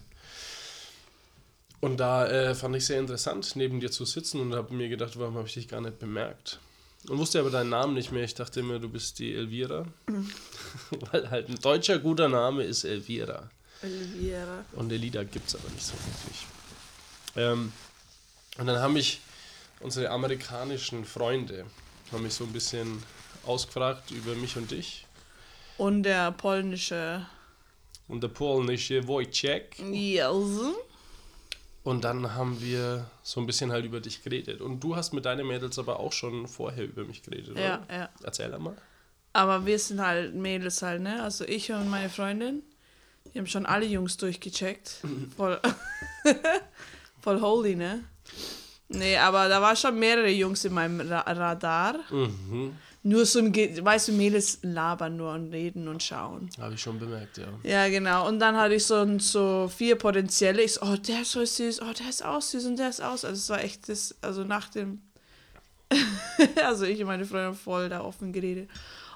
Und 1.81 1.97
da 1.97 2.25
äh, 2.27 2.55
fand 2.55 2.75
ich 2.75 2.85
sehr 2.85 2.99
interessant, 2.99 3.55
neben 3.55 3.79
dir 3.79 3.91
zu 3.91 4.05
sitzen 4.05 4.39
und 4.39 4.55
habe 4.55 4.73
mir 4.73 4.87
gedacht, 4.89 5.19
warum 5.19 5.35
habe 5.35 5.47
ich 5.47 5.55
dich 5.55 5.67
gar 5.67 5.81
nicht 5.81 5.99
bemerkt? 5.99 6.59
und 7.09 7.17
wusste 7.17 7.39
aber 7.39 7.49
deinen 7.49 7.69
Namen 7.69 7.93
nicht 7.93 8.11
mehr. 8.11 8.23
Ich 8.23 8.33
dachte 8.33 8.59
immer, 8.59 8.79
du 8.79 8.89
bist 8.89 9.19
die 9.19 9.33
Elvira. 9.33 9.85
Weil 11.11 11.29
halt 11.29 11.49
ein 11.49 11.59
deutscher 11.59 11.99
guter 11.99 12.27
Name 12.27 12.63
ist 12.63 12.83
Elvira. 12.83 13.49
Elvira. 13.81 14.65
Und 14.73 14.91
Elida 14.91 15.23
gibt 15.23 15.47
es 15.47 15.55
aber 15.55 15.69
nicht 15.69 15.85
so 15.85 15.93
wirklich. 15.93 16.47
Ähm, 17.35 17.71
und 18.57 18.67
dann 18.67 18.79
haben 18.79 18.93
mich 18.93 19.21
unsere 19.79 20.09
amerikanischen 20.09 21.05
Freunde 21.05 21.65
haben 22.11 22.23
mich 22.23 22.33
so 22.33 22.45
ein 22.45 22.53
bisschen 22.53 23.03
ausgefragt 23.45 24.11
über 24.11 24.33
mich 24.35 24.55
und 24.57 24.71
dich. 24.71 25.05
Und 25.77 26.03
der 26.03 26.31
polnische 26.31 27.25
Und 28.07 28.21
der 28.23 28.29
polnische 28.29 29.05
Wojciech. 29.07 29.77
Jelsen. 29.91 30.73
Und 31.83 32.03
dann 32.03 32.33
haben 32.33 32.59
wir 32.61 33.09
so 33.23 33.39
ein 33.39 33.45
bisschen 33.45 33.71
halt 33.71 33.85
über 33.85 33.99
dich 34.01 34.23
geredet. 34.23 34.59
Und 34.61 34.79
du 34.81 34.95
hast 34.95 35.13
mit 35.13 35.25
deinen 35.25 35.47
Mädels 35.47 35.77
aber 35.79 35.99
auch 35.99 36.11
schon 36.11 36.47
vorher 36.47 36.83
über 36.85 37.03
mich 37.05 37.21
geredet, 37.23 37.57
Ja, 37.57 37.83
oder? 37.85 37.95
ja. 37.95 38.09
Erzähl 38.23 38.53
einmal. 38.53 38.75
Aber 39.33 39.65
wir 39.65 39.77
sind 39.79 40.01
halt 40.01 40.33
Mädels 40.33 40.81
halt, 40.81 41.01
ne? 41.01 41.21
Also 41.21 41.45
ich 41.45 41.71
und 41.71 41.89
meine 41.89 42.09
Freundin, 42.09 42.63
die 43.33 43.39
haben 43.39 43.47
schon 43.47 43.65
alle 43.65 43.85
Jungs 43.85 44.17
durchgecheckt. 44.17 45.01
Voll, 45.37 45.59
voll 47.21 47.41
holy, 47.41 47.75
ne? 47.75 48.03
Nee, 48.89 49.17
aber 49.17 49.49
da 49.49 49.61
war 49.61 49.75
schon 49.75 49.99
mehrere 49.99 50.29
Jungs 50.29 50.63
in 50.63 50.73
meinem 50.73 51.01
Ra 51.01 51.21
Radar. 51.21 51.95
Mhm. 52.09 52.75
Nur 53.03 53.25
so, 53.25 53.39
im 53.39 53.51
Ge 53.51 53.83
weißt 53.83 54.09
du, 54.09 54.11
Mädels 54.13 54.59
labern 54.63 55.15
nur 55.15 55.33
und 55.33 55.51
reden 55.51 55.87
und 55.87 56.03
schauen. 56.03 56.49
Habe 56.59 56.73
ich 56.73 56.81
schon 56.81 56.99
bemerkt, 56.99 57.37
ja. 57.37 57.47
Ja, 57.63 57.87
genau. 57.89 58.27
Und 58.27 58.39
dann 58.39 58.57
hatte 58.57 58.75
ich 58.75 58.85
so, 58.85 59.19
so 59.19 59.71
vier 59.73 59.95
potenzielle. 59.95 60.61
Ich 60.61 60.73
so, 60.73 60.81
oh, 60.81 60.95
der 60.95 61.21
ist 61.21 61.31
so 61.31 61.45
süß, 61.45 61.81
oh, 61.81 61.93
der 61.97 62.09
ist 62.09 62.25
auch 62.25 62.41
süß 62.41 62.65
und 62.65 62.77
der 62.77 62.89
ist 62.89 63.01
aus. 63.01 63.23
Also 63.23 63.39
es 63.39 63.49
war 63.49 63.63
echt 63.63 63.87
das, 63.87 64.15
also 64.21 64.43
nach 64.43 64.69
dem, 64.69 65.01
also 66.65 66.85
ich 66.85 66.99
und 66.99 67.07
meine 67.07 67.25
Freundin 67.25 67.55
voll 67.55 67.87
da 67.87 68.01
offen 68.01 68.33
geredet. 68.33 68.69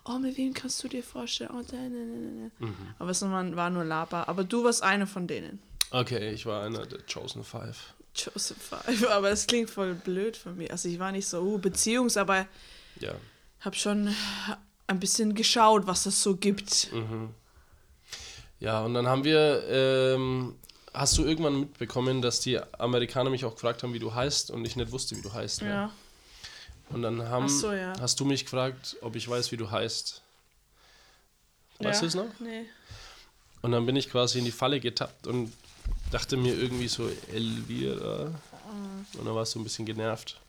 Oh, 0.05 0.17
mit 0.19 0.37
wem 0.37 0.53
kannst 0.53 0.83
du 0.83 0.87
dir 0.87 1.03
vorstellen? 1.03 1.51
Oh, 1.53 1.75
ne, 1.75 1.89
ne, 1.89 2.05
ne, 2.05 2.31
ne. 2.31 2.51
Aber 2.97 3.11
es 3.11 3.21
war 3.21 3.69
nur 3.69 3.83
Laber. 3.83 4.27
Aber 4.29 4.43
du 4.43 4.63
warst 4.63 4.83
einer 4.83 5.05
von 5.05 5.27
denen. 5.27 5.59
Okay, 5.91 6.31
ich 6.31 6.45
war 6.45 6.63
einer 6.63 6.85
der 6.85 6.99
Chosen 7.11 7.43
Five. 7.43 7.93
Joseph 8.15 8.57
Five. 8.57 9.07
Aber 9.09 9.31
es 9.31 9.47
klingt 9.47 9.69
voll 9.69 9.93
blöd 9.93 10.37
von 10.37 10.57
mir. 10.57 10.71
Also 10.71 10.89
ich 10.89 10.99
war 10.99 11.11
nicht 11.11 11.27
so, 11.27 11.41
uh, 11.41 11.57
Beziehungs, 11.57 12.17
aber 12.17 12.47
Ja. 12.99 13.13
habe 13.61 13.75
schon 13.75 14.13
ein 14.87 14.99
bisschen 14.99 15.33
geschaut, 15.35 15.87
was 15.87 16.05
es 16.05 16.21
so 16.21 16.35
gibt. 16.35 16.91
Ja, 18.59 18.81
und 18.83 18.93
dann 18.93 19.07
haben 19.07 19.23
wir, 19.23 19.63
ähm, 19.69 20.55
hast 20.93 21.17
du 21.17 21.23
irgendwann 21.25 21.61
mitbekommen, 21.61 22.21
dass 22.21 22.41
die 22.41 22.59
Amerikaner 22.77 23.29
mich 23.29 23.45
auch 23.45 23.55
gefragt 23.55 23.83
haben, 23.83 23.93
wie 23.93 23.99
du 23.99 24.13
heißt 24.13 24.51
und 24.51 24.65
ich 24.65 24.75
nicht 24.75 24.91
wusste, 24.91 25.15
wie 25.15 25.21
du 25.21 25.33
heißt. 25.33 25.63
Ne? 25.63 25.69
Ja. 25.69 25.91
Und 26.89 27.01
dann 27.01 27.27
haben, 27.29 27.47
so, 27.47 27.71
ja. 27.71 27.93
hast 27.99 28.19
du 28.19 28.25
mich 28.25 28.43
gefragt, 28.43 28.97
ob 29.01 29.15
ich 29.15 29.27
weiß, 29.27 29.51
wie 29.51 29.57
du 29.57 29.71
heißt. 29.71 30.21
Weißt 31.79 31.95
ja. 31.95 32.01
du 32.01 32.05
es 32.07 32.15
noch? 32.15 32.39
Nee. 32.39 32.65
Und 33.61 33.71
dann 33.71 33.85
bin 33.85 33.95
ich 33.95 34.09
quasi 34.09 34.39
in 34.39 34.45
die 34.45 34.51
Falle 34.51 34.79
getappt 34.79 35.27
und 35.27 35.53
dachte 36.11 36.37
mir 36.37 36.55
irgendwie 36.55 36.87
so, 36.87 37.09
Elvira. 37.33 38.31
Und 39.17 39.25
dann 39.25 39.35
warst 39.35 39.55
du 39.55 39.59
ein 39.59 39.63
bisschen 39.63 39.85
genervt. 39.85 40.39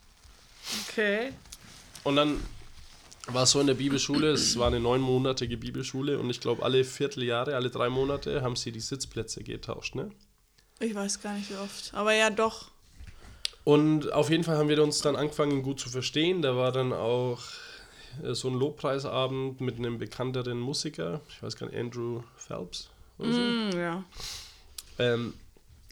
Okay. 0.88 1.32
Und 2.04 2.16
dann 2.16 2.40
war 3.28 3.44
es 3.44 3.50
so 3.50 3.60
in 3.60 3.66
der 3.66 3.74
Bibelschule, 3.74 4.32
es 4.32 4.58
war 4.58 4.66
eine 4.66 4.80
neunmonatige 4.80 5.56
Bibelschule 5.56 6.18
und 6.18 6.28
ich 6.30 6.40
glaube, 6.40 6.64
alle 6.64 6.84
Vierteljahre, 6.84 7.54
alle 7.54 7.70
drei 7.70 7.88
Monate 7.88 8.42
haben 8.42 8.56
sie 8.56 8.72
die 8.72 8.80
Sitzplätze 8.80 9.42
getauscht, 9.44 9.94
ne? 9.94 10.10
Ich 10.80 10.94
weiß 10.94 11.20
gar 11.22 11.34
nicht 11.34 11.50
wie 11.50 11.54
oft. 11.54 11.94
Aber 11.94 12.12
ja, 12.12 12.30
doch. 12.30 12.70
Und 13.64 14.12
auf 14.12 14.30
jeden 14.30 14.42
Fall 14.42 14.56
haben 14.56 14.68
wir 14.68 14.82
uns 14.82 15.00
dann 15.00 15.14
angefangen 15.14 15.62
gut 15.62 15.78
zu 15.78 15.88
verstehen. 15.88 16.42
Da 16.42 16.56
war 16.56 16.72
dann 16.72 16.92
auch 16.92 17.40
äh, 18.24 18.34
so 18.34 18.48
ein 18.48 18.54
Lobpreisabend 18.54 19.60
mit 19.60 19.76
einem 19.76 19.98
bekannteren 19.98 20.58
Musiker, 20.58 21.20
ich 21.28 21.40
weiß 21.42 21.56
gar 21.56 21.68
nicht, 21.68 21.78
Andrew 21.78 22.22
Phelps 22.36 22.90
oder 23.18 23.32
so. 23.32 23.38
Hm, 23.38 23.70
ja. 23.78 24.04
Ähm, 24.98 25.34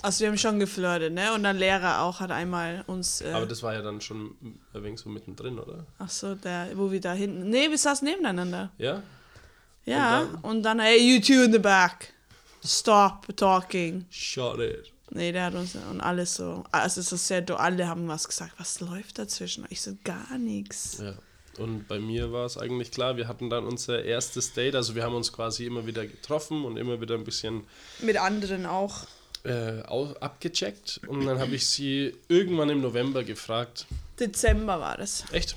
Also 0.03 0.21
wir 0.21 0.29
haben 0.29 0.39
schon 0.39 0.59
geflirtet, 0.59 1.13
ne? 1.13 1.33
Und 1.35 1.43
der 1.43 1.53
Lehrer 1.53 2.03
auch 2.03 2.21
hat 2.21 2.31
einmal 2.31 2.85
uns. 2.87 3.21
Äh, 3.21 3.33
aber 3.33 3.47
das 3.47 3.63
war 3.63 3.75
ja 3.75 3.83
dann 3.83 4.01
schon 4.01 4.35
ein 4.75 4.83
wenig 4.83 5.01
so 5.01 5.09
mittendrin, 5.11 5.59
oder? 5.59 5.87
ach 5.99 6.09
so, 6.09 6.35
der, 6.35 6.69
wo 6.75 6.91
wir 6.91 7.01
da 7.01 7.13
hinten. 7.13 7.51
Nee, 7.51 7.69
wir 7.69 7.79
saßen 7.79 8.07
nebeneinander. 8.07 8.71
Ja? 8.79 9.03
Ja. 9.85 10.21
Und 10.21 10.45
Und 10.45 10.63
dann, 10.63 10.81
hey, 10.81 10.99
you 10.99 11.21
two 11.21 11.45
in 11.45 11.53
the 11.53 11.59
back. 11.59 12.13
Stop 12.65 13.27
talking. 13.37 14.07
Shut 14.11 14.61
it. 14.61 14.93
Nee, 15.11 15.33
der 15.33 15.47
hat 15.47 15.55
uns 15.55 15.75
und 15.75 16.01
alles 16.01 16.35
so. 16.35 16.65
Also 16.71 17.01
es 17.01 17.11
ist 17.11 17.27
sehr, 17.27 17.45
alle 17.59 17.89
haben 17.89 18.07
was 18.07 18.29
gesagt. 18.29 18.53
Was 18.59 18.81
läuft 18.81 19.19
dazwischen? 19.19 19.67
Ich 19.69 19.81
so, 19.81 19.93
gar 20.05 20.39
nichts. 20.39 20.99
Ja. 21.03 21.15
Und 21.59 21.89
bei 21.89 21.99
mir 21.99 22.33
war 22.33 22.47
es 22.47 22.57
eigentlich 22.57 22.93
klar, 22.93 23.17
wir 23.17 23.27
hatten 23.27 23.51
dann 23.51 23.67
unser 23.67 24.05
erstes 24.05 24.53
Date, 24.53 24.77
also 24.77 24.95
wir 24.95 25.03
haben 25.03 25.15
uns 25.15 25.33
quasi 25.33 25.67
immer 25.67 25.85
wieder 25.85 26.07
getroffen 26.07 26.65
und 26.65 26.77
immer 26.77 27.01
wieder 27.01 27.17
ein 27.17 27.25
bisschen 27.25 27.65
Mit 28.01 28.17
anderen 28.17 28.67
auch. 28.67 29.07
Äh, 29.45 29.81
abgecheckt. 30.21 31.01
Und 31.07 31.25
dann 31.25 31.39
habe 31.39 31.55
ich 31.55 31.67
sie 31.67 32.15
irgendwann 32.29 32.69
im 32.71 32.81
November 32.81 33.25
gefragt. 33.25 33.87
Dezember 34.19 34.81
war 34.81 34.97
das, 34.97 35.25
Echt? 35.33 35.57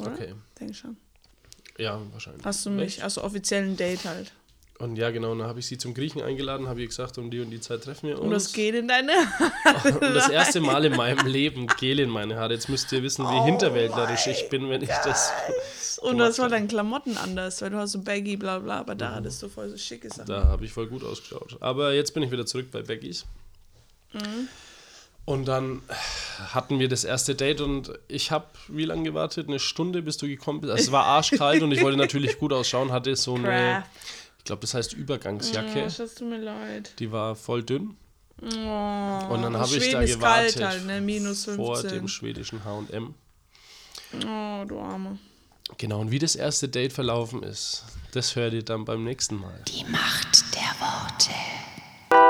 oder? 0.00 0.12
Okay. 0.12 0.34
Denk 0.58 0.74
schon. 0.74 0.96
Ja, 1.78 2.00
wahrscheinlich. 2.12 2.44
Hast 2.44 2.64
du 2.66 2.70
mich, 2.70 3.02
also 3.02 3.22
offiziellen 3.22 3.76
Date 3.76 4.04
halt. 4.04 4.32
Und 4.78 4.96
ja, 4.96 5.10
genau, 5.10 5.34
dann 5.36 5.46
habe 5.46 5.60
ich 5.60 5.66
sie 5.66 5.78
zum 5.78 5.94
Griechen 5.94 6.20
eingeladen, 6.20 6.66
habe 6.68 6.80
ihr 6.80 6.88
gesagt, 6.88 7.16
um 7.18 7.30
die 7.30 7.40
und 7.40 7.50
die 7.50 7.60
Zeit 7.60 7.84
treffen 7.84 8.08
wir 8.08 8.16
uns. 8.16 8.24
Und 8.24 8.30
das 8.32 8.52
geht 8.52 8.74
in 8.74 8.88
deine. 8.88 9.12
Und 9.84 10.14
das 10.14 10.28
erste 10.28 10.60
Mal 10.60 10.84
in 10.84 10.96
meinem 10.96 11.26
Leben 11.26 11.68
Gel 11.78 12.00
in 12.00 12.10
meine 12.10 12.36
Haare. 12.36 12.54
Jetzt 12.54 12.68
müsst 12.68 12.90
ihr 12.92 13.02
wissen, 13.02 13.24
wie 13.24 13.36
Oh 13.36 13.44
hinterwäldlerisch 13.44 14.26
ich 14.26 14.48
bin, 14.48 14.68
wenn 14.68 14.82
ich 14.82 14.88
das. 14.88 15.32
Und 15.98 16.12
gemacht 16.12 16.28
das 16.28 16.38
war 16.38 16.48
deine 16.48 16.66
Klamotten 16.66 17.16
anders, 17.16 17.60
weil 17.62 17.70
du 17.70 17.76
hast 17.76 17.92
so 17.92 18.00
baggy, 18.00 18.36
bla 18.36 18.58
bla, 18.58 18.80
aber 18.80 18.94
da 18.94 19.14
hattest 19.14 19.42
du 19.42 19.48
voll 19.48 19.68
so 19.68 19.76
schicke 19.76 20.08
Sachen. 20.08 20.26
Da 20.26 20.44
habe 20.44 20.64
ich 20.64 20.72
voll 20.72 20.86
gut 20.86 21.04
ausgeschaut. 21.04 21.56
Aber 21.60 21.92
jetzt 21.92 22.14
bin 22.14 22.22
ich 22.22 22.30
wieder 22.30 22.46
zurück 22.46 22.70
bei 22.70 22.82
Beckys. 22.82 23.24
Und 25.24 25.48
dann 25.48 25.82
hatten 26.52 26.78
wir 26.78 26.88
das 26.88 27.04
erste 27.04 27.34
Date 27.34 27.60
und 27.60 27.92
ich 28.08 28.30
habe 28.30 28.46
wie 28.68 28.84
lange 28.84 29.04
gewartet? 29.04 29.48
Eine 29.48 29.58
Stunde, 29.58 30.02
bis 30.02 30.18
du 30.18 30.26
gekommen 30.26 30.60
bist. 30.60 30.70
Also 30.72 30.84
es 30.84 30.92
war 30.92 31.04
arschkalt 31.04 31.62
und 31.62 31.72
ich 31.72 31.82
wollte 31.82 31.96
natürlich 31.96 32.38
gut 32.38 32.52
ausschauen, 32.52 32.92
hatte 32.92 33.16
so 33.16 33.34
eine, 33.34 33.46
Crap. 33.46 33.84
ich 34.38 34.44
glaube, 34.44 34.60
das 34.60 34.74
heißt 34.74 34.92
Übergangsjacke. 34.92 35.84
Oh, 35.86 35.92
das 35.96 36.14
tut 36.14 36.28
mir 36.28 36.38
leid. 36.38 36.92
Die 36.98 37.10
war 37.10 37.34
voll 37.34 37.62
dünn. 37.62 37.96
Oh, 38.42 38.46
Und 38.46 39.42
dann 39.42 39.56
habe 39.56 39.74
ich 39.74 39.90
da 39.90 40.04
gewartet 40.04 40.62
halt, 40.62 40.84
ne? 40.86 41.34
Vor 41.34 41.76
15. 41.76 41.98
dem 41.98 42.08
schwedischen 42.08 42.64
H&M. 42.64 43.14
Oh, 44.26 44.64
du 44.66 44.78
Arme. 44.78 45.18
Genau, 45.78 46.00
und 46.00 46.10
wie 46.10 46.18
das 46.18 46.36
erste 46.36 46.68
Date 46.68 46.92
verlaufen 46.92 47.42
ist, 47.42 47.84
das 48.12 48.36
hört 48.36 48.52
ihr 48.52 48.64
dann 48.64 48.84
beim 48.84 49.02
nächsten 49.02 49.36
Mal. 49.36 49.60
Die 49.68 49.84
Macht 49.90 50.44
der 50.54 50.70
Worte. 50.80 51.30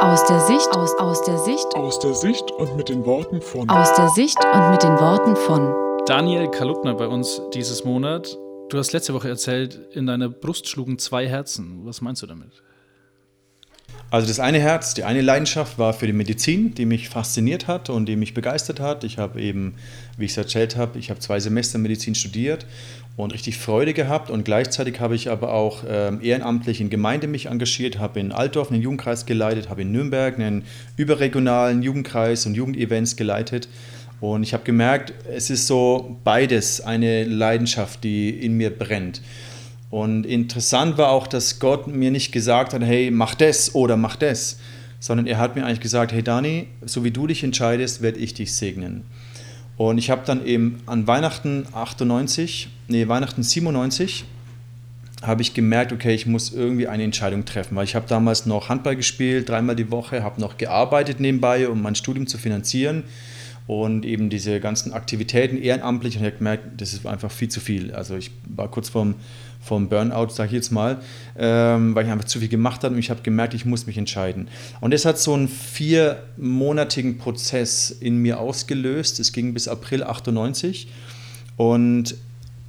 Aus 0.01 0.25
der 0.27 0.41
Sicht, 0.41 0.69
aus, 0.75 0.95
aus 0.99 1.23
der 1.23 1.39
Sicht, 1.39 1.67
Aus 1.75 1.99
der 1.99 2.15
Sicht 2.15 2.51
und 2.53 2.77
mit 2.77 2.89
den 2.89 3.05
Worten 3.05 3.43
von 3.43 3.69
aus 3.69 3.93
der 3.95 4.09
Sicht 4.11 4.39
und 4.45 4.71
mit 4.71 4.83
den 4.83 4.99
Worten 4.99 5.37
von 5.37 5.75
Daniel 6.07 6.49
Kalupner 6.51 6.95
bei 6.95 7.07
uns 7.07 7.41
dieses 7.53 7.85
Monat. 7.85 8.37
Du 8.71 8.79
hast 8.79 8.93
letzte 8.93 9.13
Woche 9.15 9.29
erzählt, 9.29 9.79
in 9.93 10.07
deiner 10.07 10.29
Brust 10.31 10.69
schlugen 10.69 10.99
zwei 10.99 11.29
Herzen. 11.29 11.85
Was 11.85 12.01
meinst 12.01 12.23
du 12.23 12.27
damit? 12.27 12.63
Also 14.15 14.29
das 14.29 14.39
eine 14.39 14.61
Herz, 14.61 14.95
die 14.95 15.03
eine 15.03 15.23
Leidenschaft 15.23 15.77
war 15.77 15.93
für 15.93 16.07
die 16.07 16.13
Medizin, 16.13 16.73
die 16.73 16.87
mich 16.87 17.09
fasziniert 17.09 17.67
hat 17.67 17.91
und 17.91 18.07
die 18.07 18.15
mich 18.15 18.33
begeistert 18.33 18.79
hat. 18.79 19.03
Ich 19.03 19.19
habe 19.19 19.43
eben, 19.43 19.75
wie 20.17 20.27
ich 20.27 20.31
es 20.31 20.37
erzählt 20.37 20.77
habe, 20.77 21.01
ich 21.01 21.11
habe 21.11 21.19
zwei 21.19 21.41
Semester 21.41 21.79
Medizin 21.79 22.15
studiert 22.15 22.65
und 23.17 23.35
richtig 23.35 23.59
Freude 23.59 23.93
gehabt 23.93 24.31
und 24.31 24.45
gleichzeitig 24.45 25.01
habe 25.01 25.17
ich 25.17 25.33
aber 25.33 25.53
auch 25.53 25.83
ähm, 25.89 26.21
ehrenamtlich 26.23 26.81
in 26.81 26.91
Gemeinde 26.91 27.27
mich 27.27 27.47
engagiert, 27.47 27.99
habe 27.99 28.21
in 28.21 28.31
Altdorf 28.31 28.71
einen 28.71 28.83
Jugendkreis 28.83 29.27
geleitet, 29.27 29.69
habe 29.69 29.83
in 29.83 29.91
Nürnberg 29.91 30.39
einen 30.39 30.63
überregionalen 30.97 31.83
Jugendkreis 31.83 32.47
und 32.47 32.55
Jugendevents 32.55 33.17
geleitet 33.17 33.67
und 34.21 34.45
ich 34.45 34.55
habe 34.55 34.63
gemerkt, 34.63 35.13
es 35.29 35.51
ist 35.51 35.67
so 35.67 36.19
beides 36.23 36.81
eine 36.81 37.25
Leidenschaft, 37.25 38.05
die 38.05 38.31
in 38.31 38.57
mir 38.57 38.71
brennt. 38.71 39.21
Und 39.95 40.27
interessant 40.27 40.99
war 40.99 41.11
auch, 41.11 41.29
dass 41.29 41.61
Gott 41.61 41.87
mir 41.87 42.11
nicht 42.11 42.33
gesagt 42.33 42.75
hat, 42.75 42.83
hey, 42.83 43.13
mach 43.13 43.37
das 43.37 43.77
oder 43.77 43.97
mach 43.97 44.17
das, 44.17 44.59
sondern 44.99 45.29
er 45.29 45.39
hat 45.39 45.55
mir 45.55 45.65
eigentlich 45.65 45.79
gesagt, 45.79 46.11
hey 46.11 46.21
Dani, 46.21 46.67
so 46.85 47.05
wie 47.05 47.13
du 47.13 47.29
dich 47.29 47.45
entscheidest, 47.45 48.03
werde 48.03 48.19
ich 48.19 48.35
dich 48.35 48.55
segnen. 48.55 49.05
Und 49.77 49.99
ich 49.99 50.11
habe 50.11 50.23
dann 50.27 50.45
eben 50.45 50.81
an 50.87 51.07
Weihnachten 51.07 51.69
98, 51.73 52.71
nee, 52.89 53.07
Weihnachten 53.07 53.45
97, 53.45 54.25
habe 55.23 55.43
ich 55.43 55.55
gemerkt, 55.55 55.93
okay, 55.93 56.13
ich 56.13 56.27
muss 56.27 56.53
irgendwie 56.53 56.89
eine 56.89 57.05
Entscheidung 57.05 57.45
treffen, 57.45 57.77
weil 57.77 57.85
ich 57.85 57.95
habe 57.95 58.09
damals 58.09 58.47
noch 58.47 58.71
Handball 58.71 58.97
gespielt, 58.97 59.49
dreimal 59.49 59.77
die 59.77 59.93
Woche, 59.93 60.25
habe 60.25 60.41
noch 60.41 60.57
gearbeitet 60.57 61.21
nebenbei, 61.21 61.69
um 61.69 61.81
mein 61.81 61.95
Studium 61.95 62.27
zu 62.27 62.37
finanzieren 62.37 63.05
und 63.69 64.05
eben 64.05 64.29
diese 64.29 64.59
ganzen 64.59 64.93
Aktivitäten 64.93 65.57
ehrenamtlich 65.57 66.17
und 66.17 66.23
ich 66.23 66.27
habe 66.27 66.39
gemerkt, 66.39 66.81
das 66.81 66.93
ist 66.93 67.07
einfach 67.07 67.31
viel 67.31 67.49
zu 67.49 67.61
viel. 67.61 67.95
Also 67.95 68.17
ich 68.17 68.31
war 68.49 68.69
kurz 68.71 68.89
vorm, 68.89 69.15
vorm 69.65 69.89
Burnout, 69.89 70.29
sage 70.29 70.49
ich 70.49 70.55
jetzt 70.55 70.71
mal, 70.71 70.99
ähm, 71.39 71.95
weil 71.95 72.05
ich 72.05 72.13
einfach 72.13 72.27
zu 72.27 72.41
viel 72.41 72.49
gemacht 72.49 72.85
habe 72.85 72.95
und 72.95 73.01
ich 73.01 73.11
habe 73.11 73.23
gemerkt, 73.23 73.55
ich 73.55 73.65
muss 73.65 73.87
mich 73.87 73.99
entscheiden. 73.99 74.49
Und 74.81 74.93
das 74.93 75.05
hat 75.05 75.19
so 75.19 75.35
einen 75.35 75.49
viermonatigen 75.49 77.19
Prozess 77.19 77.91
in 77.91 78.19
mir 78.19 78.39
ausgelöst. 78.39 79.21
Es 79.21 79.33
ging 79.33 79.55
bis 79.55 79.69
April 79.69 80.03
98 80.03 80.89
und 81.57 82.17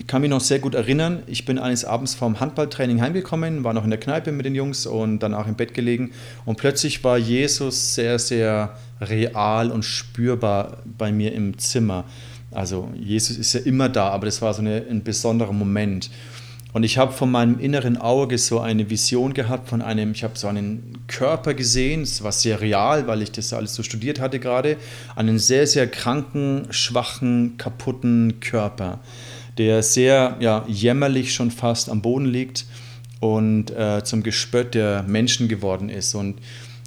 kann 0.08 0.22
mich 0.22 0.30
noch 0.30 0.42
sehr 0.42 0.60
gut 0.60 0.76
erinnern, 0.76 1.24
ich 1.26 1.46
bin 1.46 1.58
eines 1.58 1.86
Abends 1.86 2.16
vom 2.16 2.40
Handballtraining 2.40 3.02
heimgekommen, 3.02 3.64
war 3.64 3.74
noch 3.74 3.86
in 3.86 3.90
der 3.90 4.00
Kneipe 4.00 4.32
mit 4.32 4.46
den 4.46 4.54
Jungs 4.54 4.86
und 4.86 5.20
danach 5.20 5.48
im 5.48 5.56
Bett 5.56 5.74
gelegen 5.74 6.12
und 6.46 6.58
plötzlich 6.58 7.04
war 7.04 7.18
Jesus 7.18 7.96
sehr, 7.96 8.20
sehr 8.20 8.78
real 9.02 9.72
und 9.72 9.84
spürbar 9.84 10.84
bei 10.98 11.12
mir 11.12 11.34
im 11.34 11.58
Zimmer. 11.58 12.04
Also 12.52 12.90
Jesus 12.96 13.38
ist 13.38 13.54
ja 13.54 13.62
immer 13.62 13.90
da, 13.90 14.10
aber 14.10 14.26
das 14.26 14.42
war 14.42 14.54
so 14.54 14.62
eine, 14.62 14.86
ein 14.90 15.04
besonderer 15.04 15.54
Moment. 15.54 16.10
Und 16.76 16.84
ich 16.84 16.98
habe 16.98 17.14
von 17.14 17.32
meinem 17.32 17.58
inneren 17.58 17.96
Auge 17.96 18.38
so 18.38 18.60
eine 18.60 18.90
Vision 18.90 19.34
gehabt 19.34 19.70
von 19.70 19.82
einem, 19.82 20.12
ich 20.12 20.26
habe 20.26 20.38
so 20.38 20.50
einen 20.50 20.98
Körper 21.08 21.54
gesehen, 21.54 22.02
es 22.02 22.22
war 22.22 22.34
sehr 22.34 22.60
real, 22.60 23.08
weil 23.08 23.22
ich 23.22 23.32
das 23.32 23.54
alles 23.54 23.76
so 23.76 23.82
studiert 23.82 24.20
hatte 24.20 24.42
gerade, 24.42 24.76
einen 25.16 25.40
sehr, 25.40 25.68
sehr 25.68 25.88
kranken, 25.88 26.68
schwachen, 26.72 27.56
kaputten 27.58 28.42
Körper, 28.42 29.00
der 29.58 29.84
sehr 29.84 30.36
ja, 30.42 30.66
jämmerlich 30.68 31.34
schon 31.34 31.50
fast 31.50 31.90
am 31.90 32.02
Boden 32.02 32.26
liegt 32.26 32.66
und 33.22 33.72
äh, 33.72 34.04
zum 34.04 34.22
Gespött 34.22 34.76
der 34.76 35.04
Menschen 35.04 35.48
geworden 35.48 35.88
ist. 35.88 36.14
Und, 36.14 36.42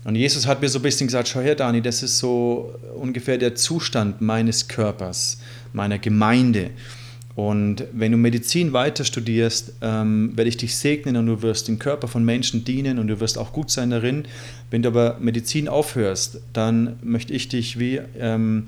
und 0.04 0.16
Jesus 0.16 0.46
hat 0.46 0.60
mir 0.60 0.68
so 0.68 0.80
ein 0.80 0.82
bisschen 0.82 1.06
gesagt, 1.06 1.28
schau 1.28 1.40
her 1.40 1.54
Dani, 1.54 1.80
das 1.80 2.02
ist 2.02 2.18
so 2.18 2.74
ungefähr 2.94 3.38
der 3.38 3.54
Zustand 3.54 4.20
meines 4.20 4.68
Körpers, 4.68 5.38
meiner 5.72 5.98
Gemeinde. 5.98 6.72
Und 7.38 7.84
wenn 7.92 8.10
du 8.10 8.18
Medizin 8.18 8.72
weiter 8.72 9.04
studierst, 9.04 9.74
ähm, 9.80 10.36
werde 10.36 10.48
ich 10.48 10.56
dich 10.56 10.76
segnen 10.76 11.16
und 11.16 11.26
du 11.26 11.40
wirst 11.40 11.68
dem 11.68 11.78
Körper 11.78 12.08
von 12.08 12.24
Menschen 12.24 12.64
dienen 12.64 12.98
und 12.98 13.06
du 13.06 13.20
wirst 13.20 13.38
auch 13.38 13.52
gut 13.52 13.70
sein 13.70 13.90
darin. 13.90 14.24
Wenn 14.72 14.82
du 14.82 14.88
aber 14.88 15.18
Medizin 15.20 15.68
aufhörst, 15.68 16.40
dann 16.52 16.98
möchte 17.00 17.32
ich 17.32 17.46
dich 17.46 17.78
wie 17.78 18.00
ähm, 18.18 18.66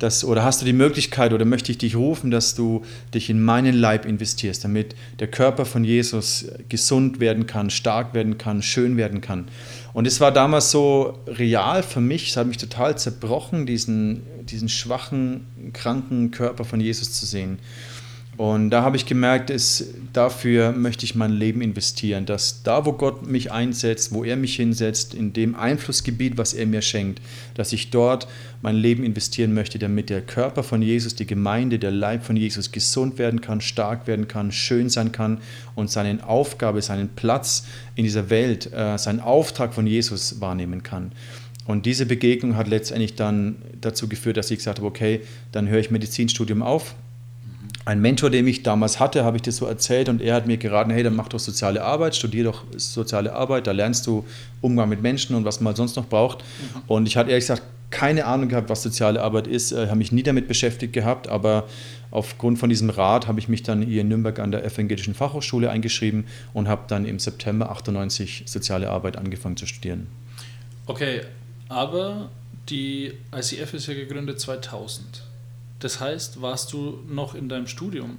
das, 0.00 0.24
oder 0.24 0.42
hast 0.42 0.60
du 0.60 0.64
die 0.64 0.72
Möglichkeit 0.72 1.32
oder 1.32 1.44
möchte 1.44 1.70
ich 1.70 1.78
dich 1.78 1.94
rufen, 1.94 2.32
dass 2.32 2.56
du 2.56 2.82
dich 3.14 3.30
in 3.30 3.40
meinen 3.40 3.76
Leib 3.76 4.04
investierst, 4.06 4.64
damit 4.64 4.96
der 5.20 5.28
Körper 5.28 5.64
von 5.64 5.84
Jesus 5.84 6.46
gesund 6.68 7.20
werden 7.20 7.46
kann, 7.46 7.70
stark 7.70 8.12
werden 8.12 8.38
kann, 8.38 8.60
schön 8.60 8.96
werden 8.96 9.20
kann. 9.20 9.46
Und 9.92 10.08
es 10.08 10.20
war 10.20 10.32
damals 10.32 10.72
so 10.72 11.16
real 11.28 11.84
für 11.84 12.00
mich, 12.00 12.30
es 12.30 12.36
hat 12.36 12.48
mich 12.48 12.58
total 12.58 12.98
zerbrochen, 12.98 13.66
diesen, 13.66 14.22
diesen 14.46 14.68
schwachen, 14.68 15.46
kranken 15.74 16.32
Körper 16.32 16.64
von 16.64 16.80
Jesus 16.80 17.12
zu 17.12 17.24
sehen. 17.24 17.60
Und 18.40 18.70
da 18.70 18.80
habe 18.80 18.96
ich 18.96 19.04
gemerkt, 19.04 19.50
es, 19.50 19.92
dafür 20.14 20.72
möchte 20.72 21.04
ich 21.04 21.14
mein 21.14 21.30
Leben 21.30 21.60
investieren, 21.60 22.24
dass 22.24 22.62
da, 22.62 22.86
wo 22.86 22.94
Gott 22.94 23.26
mich 23.26 23.52
einsetzt, 23.52 24.14
wo 24.14 24.24
er 24.24 24.36
mich 24.36 24.56
hinsetzt, 24.56 25.12
in 25.12 25.34
dem 25.34 25.54
Einflussgebiet, 25.54 26.38
was 26.38 26.54
er 26.54 26.66
mir 26.66 26.80
schenkt, 26.80 27.20
dass 27.52 27.74
ich 27.74 27.90
dort 27.90 28.26
mein 28.62 28.76
Leben 28.76 29.04
investieren 29.04 29.52
möchte, 29.52 29.78
damit 29.78 30.08
der 30.08 30.22
Körper 30.22 30.62
von 30.62 30.80
Jesus, 30.80 31.14
die 31.14 31.26
Gemeinde, 31.26 31.78
der 31.78 31.90
Leib 31.90 32.24
von 32.24 32.34
Jesus 32.34 32.72
gesund 32.72 33.18
werden 33.18 33.42
kann, 33.42 33.60
stark 33.60 34.06
werden 34.06 34.26
kann, 34.26 34.52
schön 34.52 34.88
sein 34.88 35.12
kann 35.12 35.42
und 35.74 35.90
seine 35.90 36.26
Aufgabe, 36.26 36.80
seinen 36.80 37.10
Platz 37.10 37.66
in 37.94 38.04
dieser 38.04 38.30
Welt, 38.30 38.72
äh, 38.72 38.96
seinen 38.96 39.20
Auftrag 39.20 39.74
von 39.74 39.86
Jesus 39.86 40.40
wahrnehmen 40.40 40.82
kann. 40.82 41.12
Und 41.66 41.84
diese 41.84 42.06
Begegnung 42.06 42.56
hat 42.56 42.68
letztendlich 42.68 43.16
dann 43.16 43.56
dazu 43.78 44.08
geführt, 44.08 44.38
dass 44.38 44.50
ich 44.50 44.56
gesagt 44.56 44.78
habe, 44.78 44.88
okay, 44.88 45.20
dann 45.52 45.68
höre 45.68 45.80
ich 45.80 45.90
Medizinstudium 45.90 46.62
auf, 46.62 46.94
ein 47.84 48.00
Mentor, 48.00 48.30
den 48.30 48.46
ich 48.46 48.62
damals 48.62 49.00
hatte, 49.00 49.24
habe 49.24 49.36
ich 49.36 49.42
das 49.42 49.56
so 49.56 49.66
erzählt 49.66 50.08
und 50.08 50.20
er 50.20 50.34
hat 50.34 50.46
mir 50.46 50.58
geraten, 50.58 50.90
hey, 50.90 51.02
dann 51.02 51.16
mach 51.16 51.28
doch 51.28 51.38
soziale 51.38 51.82
Arbeit, 51.82 52.14
studier 52.14 52.44
doch 52.44 52.64
soziale 52.76 53.32
Arbeit, 53.32 53.66
da 53.66 53.72
lernst 53.72 54.06
du 54.06 54.24
Umgang 54.60 54.88
mit 54.88 55.02
Menschen 55.02 55.34
und 55.34 55.44
was 55.44 55.60
man 55.60 55.74
sonst 55.74 55.96
noch 55.96 56.06
braucht. 56.06 56.40
Mhm. 56.40 56.82
Und 56.86 57.06
ich 57.06 57.16
hatte 57.16 57.30
ehrlich 57.30 57.44
gesagt 57.44 57.62
keine 57.90 58.26
Ahnung 58.26 58.48
gehabt, 58.48 58.68
was 58.70 58.82
soziale 58.82 59.20
Arbeit 59.22 59.46
ist, 59.46 59.72
äh, 59.72 59.86
habe 59.86 59.96
mich 59.96 60.12
nie 60.12 60.22
damit 60.22 60.46
beschäftigt 60.46 60.92
gehabt, 60.92 61.28
aber 61.28 61.66
aufgrund 62.10 62.58
von 62.58 62.68
diesem 62.68 62.90
Rat 62.90 63.26
habe 63.26 63.40
ich 63.40 63.48
mich 63.48 63.62
dann 63.62 63.82
hier 63.82 64.02
in 64.02 64.08
Nürnberg 64.08 64.38
an 64.38 64.52
der 64.52 64.64
Evangelischen 64.64 65.14
Fachhochschule 65.14 65.70
eingeschrieben 65.70 66.26
und 66.54 66.68
habe 66.68 66.82
dann 66.86 67.04
im 67.04 67.18
September 67.18 67.70
98 67.70 68.44
soziale 68.46 68.90
Arbeit 68.90 69.16
angefangen 69.16 69.56
zu 69.56 69.66
studieren. 69.66 70.06
Okay, 70.86 71.22
aber 71.68 72.30
die 72.68 73.12
ICF 73.34 73.74
ist 73.74 73.86
ja 73.88 73.94
gegründet 73.94 74.38
2000. 74.38 75.24
Das 75.80 76.00
heißt, 76.00 76.40
warst 76.40 76.72
du 76.72 77.00
noch 77.08 77.34
in 77.34 77.48
deinem 77.48 77.66
Studium, 77.66 78.18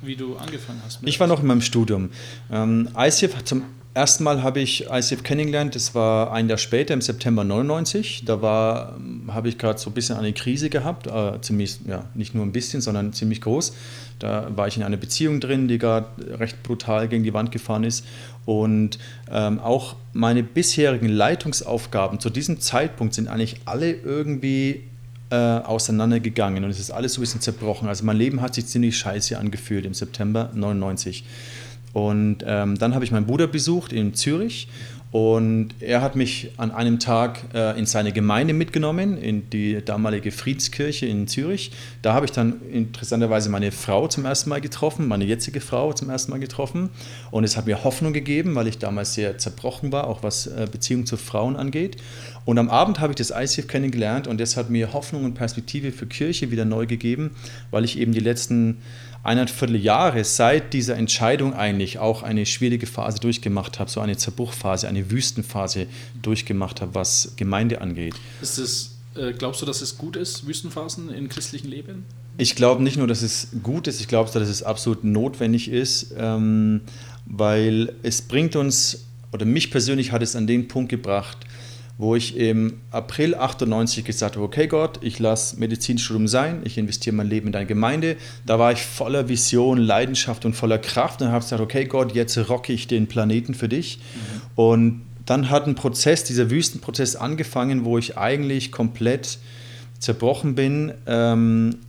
wie 0.00 0.16
du 0.16 0.36
angefangen 0.36 0.80
hast? 0.84 1.00
ich 1.02 1.20
war 1.20 1.26
noch 1.26 1.40
in 1.40 1.46
meinem 1.46 1.60
Studium. 1.60 2.10
Ähm, 2.50 2.88
ICF 2.96 3.44
zum 3.44 3.64
ersten 3.92 4.22
Mal 4.22 4.42
habe 4.44 4.60
ich 4.60 4.86
ICF 4.88 5.24
kennengelernt, 5.24 5.74
das 5.74 5.94
war 5.94 6.32
ein 6.32 6.48
Jahr 6.48 6.58
später, 6.58 6.94
im 6.94 7.00
September 7.00 7.42
99. 7.42 8.24
Da 8.24 8.40
war, 8.40 8.96
ähm, 8.96 9.34
habe 9.34 9.48
ich 9.48 9.58
gerade 9.58 9.78
so 9.78 9.90
ein 9.90 9.94
bisschen 9.94 10.16
eine 10.16 10.32
Krise 10.32 10.70
gehabt, 10.70 11.08
äh, 11.08 11.40
ziemlich, 11.40 11.80
ja, 11.86 12.04
nicht 12.14 12.34
nur 12.34 12.44
ein 12.44 12.52
bisschen, 12.52 12.80
sondern 12.80 13.12
ziemlich 13.12 13.40
groß. 13.40 13.74
Da 14.20 14.50
war 14.54 14.68
ich 14.68 14.76
in 14.76 14.82
einer 14.82 14.98
Beziehung 14.98 15.40
drin, 15.40 15.66
die 15.66 15.78
gerade 15.78 16.06
recht 16.38 16.62
brutal 16.62 17.08
gegen 17.08 17.24
die 17.24 17.34
Wand 17.34 17.50
gefahren 17.50 17.84
ist. 17.84 18.06
Und 18.44 18.98
ähm, 19.30 19.58
auch 19.58 19.96
meine 20.12 20.42
bisherigen 20.42 21.08
Leitungsaufgaben 21.08 22.20
zu 22.20 22.30
diesem 22.30 22.60
Zeitpunkt 22.60 23.14
sind 23.14 23.28
eigentlich 23.28 23.56
alle 23.64 23.92
irgendwie 23.92 24.84
äh, 25.30 25.36
auseinandergegangen 25.36 26.64
und 26.64 26.70
es 26.70 26.80
ist 26.80 26.90
alles 26.90 27.14
so 27.14 27.20
ein 27.20 27.22
bisschen 27.22 27.40
zerbrochen. 27.40 27.88
Also 27.88 28.04
mein 28.04 28.16
Leben 28.16 28.40
hat 28.40 28.54
sich 28.54 28.66
ziemlich 28.66 28.98
scheiße 28.98 29.38
angefühlt 29.38 29.86
im 29.86 29.94
September 29.94 30.50
99. 30.54 31.24
Und 31.92 32.38
ähm, 32.46 32.78
dann 32.78 32.94
habe 32.94 33.04
ich 33.04 33.10
meinen 33.10 33.26
Bruder 33.26 33.46
besucht 33.46 33.92
in 33.92 34.14
Zürich 34.14 34.68
und 35.12 35.70
er 35.80 36.02
hat 36.02 36.14
mich 36.14 36.52
an 36.56 36.70
einem 36.70 37.00
Tag 37.00 37.40
äh, 37.52 37.76
in 37.76 37.84
seine 37.84 38.12
Gemeinde 38.12 38.54
mitgenommen, 38.54 39.18
in 39.18 39.50
die 39.50 39.84
damalige 39.84 40.30
Friedskirche 40.30 41.06
in 41.06 41.26
Zürich. 41.26 41.72
Da 42.02 42.14
habe 42.14 42.26
ich 42.26 42.32
dann 42.32 42.62
interessanterweise 42.70 43.50
meine 43.50 43.72
Frau 43.72 44.06
zum 44.06 44.24
ersten 44.24 44.50
Mal 44.50 44.60
getroffen, 44.60 45.08
meine 45.08 45.24
jetzige 45.24 45.60
Frau 45.60 45.92
zum 45.92 46.10
ersten 46.10 46.30
Mal 46.30 46.38
getroffen. 46.38 46.90
Und 47.32 47.42
es 47.42 47.56
hat 47.56 47.66
mir 47.66 47.82
Hoffnung 47.82 48.12
gegeben, 48.12 48.54
weil 48.54 48.68
ich 48.68 48.78
damals 48.78 49.14
sehr 49.14 49.36
zerbrochen 49.36 49.90
war, 49.90 50.06
auch 50.06 50.22
was 50.22 50.46
äh, 50.46 50.68
Beziehungen 50.70 51.06
zu 51.06 51.16
Frauen 51.16 51.56
angeht. 51.56 51.96
Und 52.44 52.58
am 52.58 52.70
Abend 52.70 53.00
habe 53.00 53.12
ich 53.12 53.16
das 53.16 53.30
ICF 53.30 53.66
kennengelernt 53.66 54.28
und 54.28 54.40
das 54.40 54.56
hat 54.56 54.70
mir 54.70 54.92
Hoffnung 54.92 55.24
und 55.24 55.34
Perspektive 55.34 55.90
für 55.90 56.06
Kirche 56.06 56.52
wieder 56.52 56.64
neu 56.64 56.86
gegeben, 56.86 57.32
weil 57.72 57.84
ich 57.84 57.98
eben 57.98 58.12
die 58.12 58.20
letzten 58.20 58.78
eineinviertel 59.22 59.76
Jahre 59.76 60.24
seit 60.24 60.72
dieser 60.72 60.96
Entscheidung 60.96 61.54
eigentlich 61.54 61.98
auch 61.98 62.22
eine 62.22 62.46
schwierige 62.46 62.86
Phase 62.86 63.18
durchgemacht 63.18 63.78
habe, 63.78 63.90
so 63.90 64.00
eine 64.00 64.16
Zerbruchphase, 64.16 64.88
eine 64.88 65.10
Wüstenphase 65.10 65.86
durchgemacht 66.22 66.80
habe, 66.80 66.94
was 66.94 67.34
Gemeinde 67.36 67.80
angeht. 67.80 68.14
Ist 68.40 68.58
es, 68.58 68.96
äh, 69.14 69.32
glaubst 69.32 69.60
du, 69.62 69.66
dass 69.66 69.82
es 69.82 69.98
gut 69.98 70.16
ist, 70.16 70.46
Wüstenphasen 70.46 71.10
in 71.10 71.28
christlichen 71.28 71.68
Leben? 71.68 72.04
Ich 72.38 72.54
glaube 72.54 72.82
nicht 72.82 72.96
nur, 72.96 73.06
dass 73.06 73.22
es 73.22 73.48
gut 73.62 73.86
ist, 73.86 74.00
ich 74.00 74.08
glaube, 74.08 74.30
dass 74.32 74.48
es 74.48 74.62
absolut 74.62 75.04
notwendig 75.04 75.68
ist, 75.68 76.14
ähm, 76.16 76.80
weil 77.26 77.92
es 78.02 78.22
bringt 78.22 78.56
uns, 78.56 79.04
oder 79.32 79.44
mich 79.44 79.70
persönlich 79.70 80.12
hat 80.12 80.22
es 80.22 80.34
an 80.34 80.46
den 80.46 80.66
Punkt 80.66 80.88
gebracht, 80.88 81.36
wo 82.00 82.16
ich 82.16 82.34
im 82.34 82.80
April 82.90 83.34
98 83.34 84.06
gesagt 84.06 84.36
habe, 84.36 84.44
okay 84.46 84.66
Gott, 84.68 85.00
ich 85.02 85.18
lasse 85.18 85.60
Medizinstudium 85.60 86.28
sein, 86.28 86.62
ich 86.64 86.78
investiere 86.78 87.14
mein 87.14 87.28
Leben 87.28 87.48
in 87.48 87.52
deine 87.52 87.66
Gemeinde. 87.66 88.16
Da 88.46 88.58
war 88.58 88.72
ich 88.72 88.80
voller 88.80 89.28
Vision, 89.28 89.76
Leidenschaft 89.76 90.46
und 90.46 90.54
voller 90.54 90.78
Kraft 90.78 91.20
und 91.20 91.28
habe 91.28 91.44
gesagt, 91.44 91.60
okay 91.60 91.84
Gott, 91.84 92.14
jetzt 92.14 92.38
rocke 92.48 92.72
ich 92.72 92.86
den 92.86 93.06
Planeten 93.06 93.52
für 93.52 93.68
dich. 93.68 93.98
Mhm. 93.98 94.40
Und 94.54 95.02
dann 95.26 95.50
hat 95.50 95.66
ein 95.66 95.74
Prozess, 95.74 96.24
dieser 96.24 96.48
Wüstenprozess 96.48 97.16
angefangen, 97.16 97.84
wo 97.84 97.98
ich 97.98 98.16
eigentlich 98.16 98.72
komplett 98.72 99.38
zerbrochen 99.98 100.54
bin. 100.54 100.94
Ähm, 101.06 101.80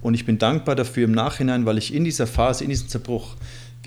und 0.00 0.14
ich 0.14 0.26
bin 0.26 0.38
dankbar 0.38 0.76
dafür 0.76 1.06
im 1.06 1.12
Nachhinein, 1.12 1.66
weil 1.66 1.76
ich 1.76 1.92
in 1.92 2.04
dieser 2.04 2.28
Phase, 2.28 2.62
in 2.62 2.70
diesem 2.70 2.86
Zerbruch, 2.86 3.34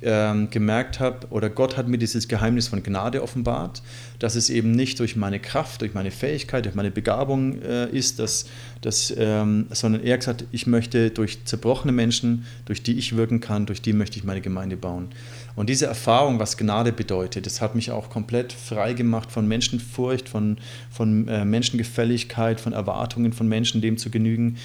ähm, 0.04 0.50
gemerkt 0.50 1.00
habe, 1.00 1.28
oder 1.30 1.50
Gott 1.50 1.78
hat 1.78 1.88
mir 1.88 1.98
dieses 1.98 2.28
Geheimnis 2.28 2.68
von 2.68 2.84
Gnade 2.84 3.24
offenbart, 3.24 3.82
dass 4.20 4.36
es 4.36 4.50
eben 4.50 4.72
nicht 4.72 5.00
durch 5.00 5.16
meine 5.16 5.40
Kraft, 5.40 5.82
durch 5.82 5.94
meine 5.94 6.12
Fähigkeit, 6.12 6.66
durch 6.66 6.76
meine 6.76 6.92
Begabung 6.92 7.62
äh, 7.62 7.90
ist, 7.90 8.20
dass, 8.20 8.46
dass, 8.82 9.14
ähm, 9.18 9.68
sondern 9.72 10.04
er 10.04 10.18
gesagt, 10.18 10.46
ich 10.52 10.68
möchte 10.68 11.10
durch 11.10 11.46
zerbrochene 11.46 11.92
Menschen, 11.92 12.46
durch 12.66 12.84
die 12.84 12.98
ich 12.98 13.16
wirken 13.16 13.40
kann, 13.40 13.66
durch 13.66 13.82
die 13.82 13.94
möchte 13.94 14.18
ich 14.18 14.24
meine 14.24 14.42
Gemeinde 14.42 14.78
bauen. 14.78 15.10
Und 15.56 15.70
diese 15.70 15.86
Erfahrung, 15.86 16.40
was 16.40 16.58
Gnade 16.58 16.92
bedeutet, 16.92 17.46
das 17.46 17.62
hat 17.62 17.76
mich 17.76 17.92
auch 17.92 18.10
komplett 18.10 18.54
frei 18.54 18.94
gemacht 18.94 19.32
von 19.32 19.48
Menschenfurcht, 19.48 20.28
von, 20.28 20.58
von 20.90 21.28
äh, 21.28 21.46
Menschengefälligkeit, 21.46 22.60
von 22.60 22.74
Erwartungen 22.74 23.34
von 23.34 23.48
Menschen, 23.48 23.82
dem 23.82 23.98
zu 23.98 24.10
genügen 24.10 24.58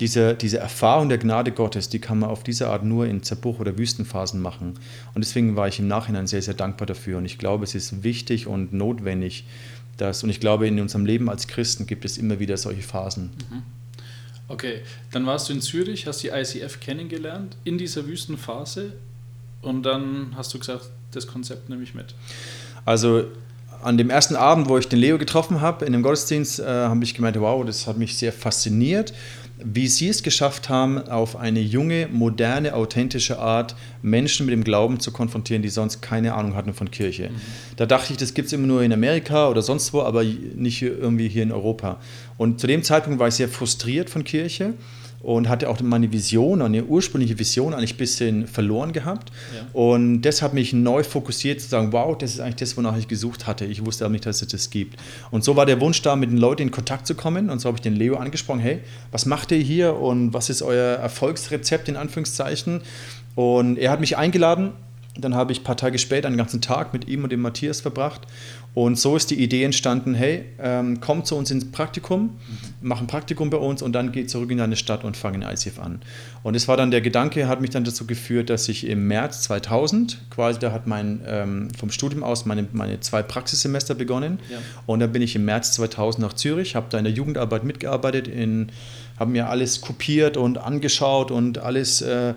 diese, 0.00 0.34
diese 0.34 0.58
Erfahrung 0.58 1.08
der 1.08 1.18
Gnade 1.18 1.52
Gottes, 1.52 1.88
die 1.88 2.00
kann 2.00 2.18
man 2.18 2.30
auf 2.30 2.42
diese 2.42 2.68
Art 2.68 2.84
nur 2.84 3.06
in 3.06 3.22
Zerbruch- 3.22 3.60
oder 3.60 3.78
Wüstenphasen 3.78 4.40
machen. 4.40 4.74
Und 5.14 5.24
deswegen 5.24 5.54
war 5.54 5.68
ich 5.68 5.78
im 5.78 5.88
Nachhinein 5.88 6.26
sehr, 6.26 6.42
sehr 6.42 6.54
dankbar 6.54 6.86
dafür. 6.86 7.18
Und 7.18 7.24
ich 7.24 7.38
glaube, 7.38 7.64
es 7.64 7.74
ist 7.74 8.02
wichtig 8.02 8.46
und 8.46 8.72
notwendig, 8.72 9.44
dass, 9.98 10.24
und 10.24 10.30
ich 10.30 10.40
glaube, 10.40 10.66
in 10.66 10.80
unserem 10.80 11.06
Leben 11.06 11.28
als 11.28 11.46
Christen 11.46 11.86
gibt 11.86 12.04
es 12.04 12.18
immer 12.18 12.40
wieder 12.40 12.56
solche 12.56 12.82
Phasen. 12.82 13.30
Mhm. 13.50 13.62
Okay, 14.48 14.80
dann 15.12 15.24
warst 15.24 15.48
du 15.48 15.52
in 15.52 15.60
Zürich, 15.60 16.06
hast 16.06 16.22
die 16.22 16.28
ICF 16.28 16.80
kennengelernt 16.80 17.56
in 17.64 17.78
dieser 17.78 18.06
Wüstenphase 18.06 18.92
und 19.62 19.84
dann 19.84 20.32
hast 20.36 20.52
du 20.52 20.58
gesagt, 20.58 20.90
das 21.12 21.26
Konzept 21.26 21.68
nehme 21.68 21.82
ich 21.82 21.94
mit. 21.94 22.14
Also 22.84 23.24
an 23.82 23.98
dem 23.98 24.10
ersten 24.10 24.36
Abend, 24.36 24.68
wo 24.68 24.78
ich 24.78 24.88
den 24.88 24.98
Leo 24.98 25.18
getroffen 25.18 25.60
habe 25.60 25.84
in 25.84 25.92
dem 25.92 26.02
Gottesdienst, 26.02 26.60
äh, 26.60 26.64
habe 26.64 27.02
ich 27.02 27.14
gemeint, 27.14 27.38
wow, 27.40 27.64
das 27.64 27.86
hat 27.86 27.98
mich 27.98 28.16
sehr 28.16 28.32
fasziniert 28.32 29.12
wie 29.64 29.88
sie 29.88 30.08
es 30.08 30.22
geschafft 30.22 30.68
haben, 30.68 30.98
auf 31.08 31.36
eine 31.36 31.60
junge, 31.60 32.08
moderne, 32.10 32.74
authentische 32.74 33.38
Art 33.38 33.74
Menschen 34.02 34.46
mit 34.46 34.52
dem 34.52 34.64
Glauben 34.64 35.00
zu 35.00 35.12
konfrontieren, 35.12 35.62
die 35.62 35.68
sonst 35.68 36.00
keine 36.02 36.34
Ahnung 36.34 36.54
hatten 36.54 36.74
von 36.74 36.90
Kirche. 36.90 37.30
Mhm. 37.30 37.40
Da 37.76 37.86
dachte 37.86 38.12
ich, 38.12 38.18
das 38.18 38.34
gibt 38.34 38.46
es 38.46 38.52
immer 38.52 38.66
nur 38.66 38.82
in 38.82 38.92
Amerika 38.92 39.48
oder 39.48 39.62
sonst 39.62 39.92
wo, 39.92 40.02
aber 40.02 40.24
nicht 40.24 40.82
irgendwie 40.82 41.28
hier 41.28 41.42
in 41.42 41.52
Europa. 41.52 42.00
Und 42.36 42.60
zu 42.60 42.66
dem 42.66 42.82
Zeitpunkt 42.82 43.18
war 43.18 43.28
ich 43.28 43.34
sehr 43.34 43.48
frustriert 43.48 44.10
von 44.10 44.24
Kirche 44.24 44.74
und 45.22 45.48
hatte 45.48 45.68
auch 45.68 45.80
meine 45.80 46.10
Vision, 46.12 46.62
eine 46.62 46.84
ursprüngliche 46.84 47.38
Vision 47.38 47.74
eigentlich 47.74 47.94
ein 47.94 47.98
bisschen 47.98 48.46
verloren 48.46 48.92
gehabt. 48.92 49.30
Ja. 49.54 49.66
Und 49.72 50.22
das 50.22 50.42
hat 50.42 50.52
mich 50.52 50.72
neu 50.72 51.04
fokussiert, 51.04 51.60
zu 51.60 51.68
sagen, 51.68 51.92
wow, 51.92 52.16
das 52.18 52.34
ist 52.34 52.40
eigentlich 52.40 52.56
das, 52.56 52.76
wonach 52.76 52.96
ich 52.96 53.06
gesucht 53.06 53.46
hatte. 53.46 53.64
Ich 53.64 53.84
wusste 53.84 54.04
aber 54.04 54.12
nicht, 54.12 54.26
dass 54.26 54.42
es 54.42 54.48
das 54.48 54.70
gibt. 54.70 54.98
Und 55.30 55.44
so 55.44 55.54
war 55.54 55.64
der 55.64 55.80
Wunsch 55.80 56.02
da, 56.02 56.16
mit 56.16 56.30
den 56.30 56.38
Leuten 56.38 56.62
in 56.62 56.70
Kontakt 56.72 57.06
zu 57.06 57.14
kommen. 57.14 57.50
Und 57.50 57.60
so 57.60 57.68
habe 57.68 57.78
ich 57.78 57.82
den 57.82 57.94
Leo 57.94 58.16
angesprochen, 58.16 58.60
hey, 58.60 58.80
was 59.12 59.24
macht 59.26 59.52
ihr 59.52 59.58
hier 59.58 59.96
und 59.96 60.34
was 60.34 60.50
ist 60.50 60.62
euer 60.62 60.96
Erfolgsrezept 60.96 61.88
in 61.88 61.96
Anführungszeichen? 61.96 62.80
Und 63.36 63.78
er 63.78 63.92
hat 63.92 64.00
mich 64.00 64.16
eingeladen. 64.16 64.72
Dann 65.14 65.34
habe 65.34 65.52
ich 65.52 65.60
ein 65.60 65.64
paar 65.64 65.76
Tage 65.76 65.98
später 65.98 66.28
einen 66.28 66.38
ganzen 66.38 66.60
Tag 66.60 66.92
mit 66.92 67.06
ihm 67.06 67.24
und 67.24 67.32
dem 67.32 67.42
Matthias 67.42 67.80
verbracht 67.80 68.26
und 68.74 68.98
so 68.98 69.16
ist 69.16 69.30
die 69.30 69.34
Idee 69.34 69.64
entstanden, 69.64 70.14
hey, 70.14 70.46
ähm, 70.58 71.00
komm 71.00 71.26
zu 71.26 71.36
uns 71.36 71.50
ins 71.50 71.70
Praktikum, 71.70 72.22
mhm. 72.22 72.38
mach 72.80 73.02
ein 73.02 73.06
Praktikum 73.06 73.50
bei 73.50 73.58
uns 73.58 73.82
und 73.82 73.92
dann 73.92 74.12
geh 74.12 74.24
zurück 74.24 74.50
in 74.50 74.58
deine 74.58 74.76
Stadt 74.76 75.04
und 75.04 75.14
fang 75.14 75.34
in 75.34 75.42
ICF 75.42 75.78
an. 75.78 76.00
Und 76.42 76.54
es 76.54 76.68
war 76.68 76.78
dann 76.78 76.90
der 76.90 77.02
Gedanke, 77.02 77.48
hat 77.48 77.60
mich 77.60 77.68
dann 77.68 77.84
dazu 77.84 78.06
geführt, 78.06 78.48
dass 78.48 78.70
ich 78.70 78.86
im 78.86 79.06
März 79.08 79.42
2000, 79.42 80.22
quasi 80.30 80.58
da 80.58 80.72
hat 80.72 80.86
mein, 80.86 81.20
ähm, 81.26 81.68
vom 81.78 81.90
Studium 81.90 82.24
aus 82.24 82.46
meine, 82.46 82.66
meine 82.72 82.98
zwei 83.00 83.22
Praxissemester 83.22 83.94
begonnen. 83.94 84.38
Ja. 84.50 84.56
Und 84.86 85.00
dann 85.00 85.12
bin 85.12 85.20
ich 85.20 85.36
im 85.36 85.44
März 85.44 85.72
2000 85.72 86.22
nach 86.22 86.32
Zürich, 86.32 86.74
habe 86.74 86.86
da 86.88 86.96
in 86.96 87.04
der 87.04 87.12
Jugendarbeit 87.12 87.64
mitgearbeitet, 87.64 88.30
habe 89.18 89.30
mir 89.30 89.50
alles 89.50 89.82
kopiert 89.82 90.38
und 90.38 90.56
angeschaut 90.56 91.30
und 91.30 91.58
alles... 91.58 92.00
Äh, 92.00 92.30
äh, 92.30 92.34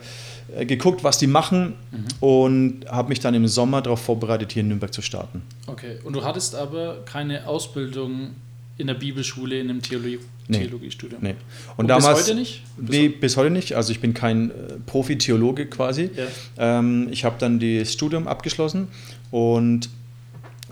geguckt, 0.66 1.04
was 1.04 1.18
die 1.18 1.28
machen 1.28 1.74
mhm. 1.92 2.06
und 2.20 2.86
habe 2.88 3.10
mich 3.10 3.20
dann 3.20 3.34
im 3.34 3.48
Sommer 3.48 3.82
darauf 3.82 4.02
vorbereitet, 4.02 4.52
hier 4.54 4.62
in 4.62 4.70
Nürnberg 4.70 4.94
zu 4.94 5.02
starten. 5.02 5.42
Okay, 5.68 5.98
und 6.04 6.14
du 6.14 6.24
hattest 6.24 6.56
aber 6.56 7.04
keine 7.06 7.48
Ausbildung 7.48 8.32
in 8.78 8.88
der 8.88 8.94
Bibelschule, 8.94 9.60
in 9.60 9.70
einem 9.70 9.82
Theologie 9.82 10.20
nee. 10.48 10.60
Theologiestudium? 10.60 11.22
Nee. 11.22 11.32
Und, 11.32 11.38
und 11.78 11.88
damals, 11.88 12.20
bis 12.20 12.28
heute 12.28 12.36
nicht? 12.36 12.64
Bis, 12.78 12.90
nee, 12.90 13.08
bis 13.10 13.38
heute 13.38 13.52
nicht. 13.52 13.74
Also 13.74 13.92
ich 13.92 14.00
bin 14.00 14.14
kein 14.14 14.52
äh, 14.52 14.54
Profi-Theologe 14.86 15.68
quasi. 15.68 16.10
Ja. 16.16 16.80
Ähm, 16.80 17.08
ich 17.12 17.26
habe 17.26 17.36
dann 17.40 17.60
das 17.60 17.94
Studium 17.94 18.28
abgeschlossen 18.28 18.88
und 19.32 19.90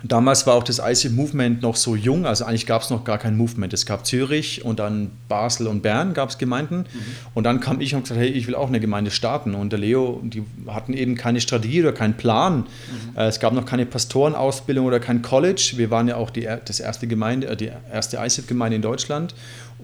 Damals 0.06 0.46
war 0.46 0.54
auch 0.54 0.62
das 0.62 0.80
ICF-Movement 0.80 1.62
noch 1.62 1.76
so 1.76 1.96
jung, 1.96 2.26
also 2.26 2.44
eigentlich 2.44 2.66
gab 2.66 2.82
es 2.82 2.90
noch 2.90 3.04
gar 3.04 3.16
kein 3.16 3.38
Movement. 3.38 3.72
Es 3.72 3.86
gab 3.86 4.04
Zürich 4.04 4.62
und 4.62 4.78
dann 4.78 5.10
Basel 5.28 5.66
und 5.66 5.82
Bern 5.82 6.12
gab 6.12 6.28
es 6.28 6.36
Gemeinden. 6.36 6.80
Mhm. 6.80 7.00
Und 7.32 7.44
dann 7.44 7.60
kam 7.60 7.80
ich 7.80 7.94
und 7.94 8.02
gesagt, 8.02 8.20
hey, 8.20 8.28
ich 8.28 8.46
will 8.46 8.54
auch 8.54 8.68
eine 8.68 8.80
Gemeinde 8.80 9.10
starten. 9.10 9.54
Und 9.54 9.72
der 9.72 9.78
Leo, 9.78 10.20
die 10.22 10.42
hatten 10.66 10.92
eben 10.92 11.14
keine 11.14 11.40
Strategie 11.40 11.80
oder 11.80 11.92
keinen 11.92 12.18
Plan. 12.18 12.58
Mhm. 12.58 13.16
Äh, 13.18 13.28
es 13.28 13.40
gab 13.40 13.54
noch 13.54 13.64
keine 13.64 13.86
Pastorenausbildung 13.86 14.84
oder 14.84 15.00
kein 15.00 15.22
College. 15.22 15.72
Wir 15.76 15.90
waren 15.90 16.06
ja 16.06 16.16
auch 16.16 16.28
die, 16.28 16.46
das 16.64 16.80
erste 16.80 17.06
Gemeinde, 17.06 17.46
äh, 17.48 17.56
die 17.56 17.70
erste 17.90 18.18
ICF-Gemeinde 18.18 18.76
in 18.76 18.82
Deutschland. 18.82 19.34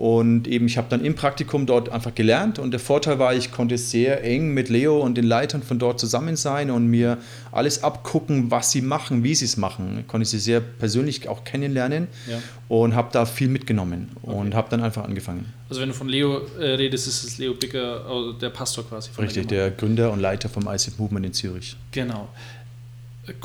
Und 0.00 0.48
eben, 0.48 0.64
ich 0.64 0.78
habe 0.78 0.86
dann 0.88 1.04
im 1.04 1.14
Praktikum 1.14 1.66
dort 1.66 1.90
einfach 1.90 2.14
gelernt 2.14 2.58
und 2.58 2.70
der 2.70 2.80
Vorteil 2.80 3.18
war, 3.18 3.34
ich 3.34 3.52
konnte 3.52 3.76
sehr 3.76 4.24
eng 4.24 4.54
mit 4.54 4.70
Leo 4.70 4.98
und 4.98 5.14
den 5.14 5.26
Leitern 5.26 5.62
von 5.62 5.78
dort 5.78 6.00
zusammen 6.00 6.36
sein 6.36 6.70
und 6.70 6.86
mir 6.86 7.18
alles 7.52 7.84
abgucken, 7.84 8.50
was 8.50 8.70
sie 8.70 8.80
machen, 8.80 9.24
wie 9.24 9.34
sie 9.34 9.44
es 9.44 9.58
machen. 9.58 9.98
Ich 10.00 10.08
konnte 10.08 10.26
sie 10.26 10.38
sehr 10.38 10.62
persönlich 10.62 11.28
auch 11.28 11.44
kennenlernen 11.44 12.08
ja. 12.26 12.38
und 12.68 12.94
habe 12.94 13.10
da 13.12 13.26
viel 13.26 13.48
mitgenommen 13.48 14.08
okay. 14.22 14.36
und 14.36 14.54
habe 14.54 14.70
dann 14.70 14.82
einfach 14.82 15.04
angefangen. 15.04 15.52
Also 15.68 15.82
wenn 15.82 15.90
du 15.90 15.94
von 15.94 16.08
Leo 16.08 16.46
äh, 16.58 16.76
redest, 16.76 17.06
ist 17.06 17.22
es 17.22 17.36
Leo 17.36 17.52
Bicker, 17.52 18.06
also 18.06 18.32
der 18.32 18.48
Pastor 18.48 18.88
quasi. 18.88 19.10
Richtig, 19.18 19.48
der, 19.48 19.68
der 19.68 19.76
Gründer 19.76 20.12
und 20.12 20.20
Leiter 20.20 20.48
vom 20.48 20.66
ICF 20.66 20.98
Movement 20.98 21.26
in 21.26 21.34
Zürich. 21.34 21.76
Genau. 21.92 22.30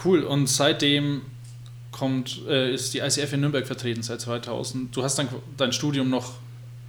Cool. 0.06 0.24
Und 0.24 0.48
seitdem 0.48 1.24
kommt, 1.92 2.44
äh, 2.48 2.74
ist 2.74 2.94
die 2.94 3.00
ICF 3.00 3.34
in 3.34 3.42
Nürnberg 3.42 3.68
vertreten 3.68 4.04
seit 4.04 4.22
2000. 4.22 4.96
Du 4.96 5.04
hast 5.04 5.20
dann 5.20 5.28
dein 5.58 5.74
Studium 5.74 6.10
noch 6.10 6.45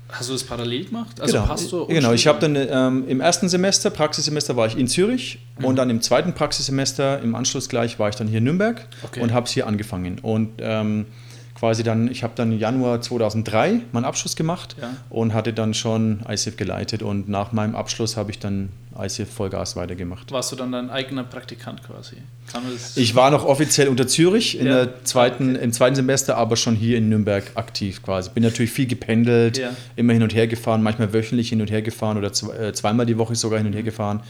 Hast 0.08 0.28
du 0.28 0.34
das 0.34 0.44
parallel 0.44 0.84
gemacht? 0.84 1.20
Also 1.20 1.34
genau, 1.34 1.46
Pastor 1.46 1.88
genau. 1.88 2.12
ich 2.12 2.26
habe 2.26 2.38
dann 2.38 2.54
ähm, 2.56 3.08
im 3.08 3.20
ersten 3.20 3.48
Semester, 3.48 3.90
Praxissemester, 3.90 4.56
war 4.56 4.66
ich 4.66 4.76
in 4.76 4.86
Zürich 4.86 5.38
mhm. 5.58 5.64
und 5.64 5.76
dann 5.76 5.90
im 5.90 6.00
zweiten 6.00 6.32
Praxissemester, 6.32 7.20
im 7.22 7.34
Anschluss 7.34 7.68
gleich, 7.68 7.98
war 7.98 8.08
ich 8.08 8.14
dann 8.14 8.28
hier 8.28 8.38
in 8.38 8.44
Nürnberg 8.44 8.86
okay. 9.02 9.20
und 9.20 9.32
habe 9.32 9.46
es 9.46 9.52
hier 9.52 9.66
angefangen. 9.66 10.18
Und 10.20 10.52
ähm, 10.58 11.06
quasi 11.56 11.82
dann, 11.82 12.10
ich 12.10 12.22
habe 12.22 12.34
dann 12.36 12.52
im 12.52 12.58
Januar 12.58 13.00
2003 13.00 13.80
meinen 13.92 14.04
Abschluss 14.04 14.36
gemacht 14.36 14.76
ja. 14.80 14.90
und 15.08 15.32
hatte 15.32 15.52
dann 15.52 15.72
schon 15.72 16.20
ICF 16.28 16.56
geleitet 16.56 17.02
und 17.02 17.28
nach 17.28 17.52
meinem 17.52 17.74
Abschluss 17.74 18.16
habe 18.16 18.30
ich 18.30 18.38
dann 18.38 18.68
ICF 18.98 19.30
Vollgas 19.30 19.74
weitergemacht. 19.74 20.30
Warst 20.32 20.52
du 20.52 20.56
dann 20.56 20.72
dein 20.72 20.90
eigener 20.90 21.24
Praktikant 21.24 21.82
quasi? 21.82 22.16
ich 22.94 23.14
war 23.14 23.30
noch 23.30 23.44
offiziell 23.44 23.88
unter 23.88 24.06
Zürich 24.06 24.58
in 24.58 24.66
ja. 24.66 24.84
der 24.84 25.04
zweiten, 25.04 25.56
okay. 25.56 25.64
im 25.64 25.72
zweiten 25.72 25.96
Semester, 25.96 26.36
aber 26.36 26.56
schon 26.56 26.76
hier 26.76 26.98
in 26.98 27.08
Nürnberg 27.08 27.44
aktiv 27.54 28.02
quasi. 28.02 28.30
Bin 28.30 28.42
natürlich 28.42 28.70
viel 28.70 28.86
gependelt, 28.86 29.58
ja. 29.58 29.70
immer 29.96 30.12
hin 30.12 30.22
und 30.22 30.34
her 30.34 30.46
gefahren, 30.46 30.82
manchmal 30.82 31.12
wöchentlich 31.12 31.48
hin 31.48 31.60
und 31.60 31.70
her 31.70 31.82
gefahren 31.82 32.18
oder 32.18 32.28
äh, 32.28 32.72
zweimal 32.72 33.06
die 33.06 33.16
Woche 33.16 33.34
sogar 33.34 33.58
hin 33.58 33.66
und 33.66 33.72
her 33.72 33.82
gefahren, 33.82 34.20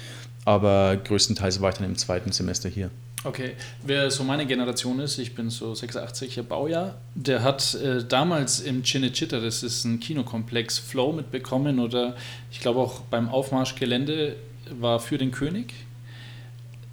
aber 0.45 0.97
größtenteils 0.97 1.61
war 1.61 1.71
ich 1.71 1.77
dann 1.77 1.87
im 1.87 1.97
zweiten 1.97 2.31
Semester 2.31 2.69
hier. 2.69 2.91
Okay, 3.27 3.57
wer 3.83 4.09
so 4.13 4.23
meine 4.23 4.47
Generation 4.47 5.01
ist, 5.01 5.19
ich 5.19 5.35
bin 5.35 5.51
so 5.51 5.73
86er 5.73 6.45
Baujahr, 6.45 6.95
der 7.17 7.43
hat 7.43 7.75
äh, 7.75 8.05
damals 8.05 8.61
im 8.61 8.85
Cinecittà, 8.85 9.41
das 9.41 9.65
ist 9.65 9.85
ein 9.85 9.99
Kinokomplex, 9.99 10.79
Flow 10.79 11.13
mitbekommen 11.13 11.81
oder 11.81 12.15
ich 12.53 12.61
glaube 12.61 12.79
auch 12.79 13.01
beim 13.01 13.29
Aufmarschgelände 13.29 14.37
war 14.79 15.01
für 15.01 15.19
den 15.19 15.33
König. 15.33 15.75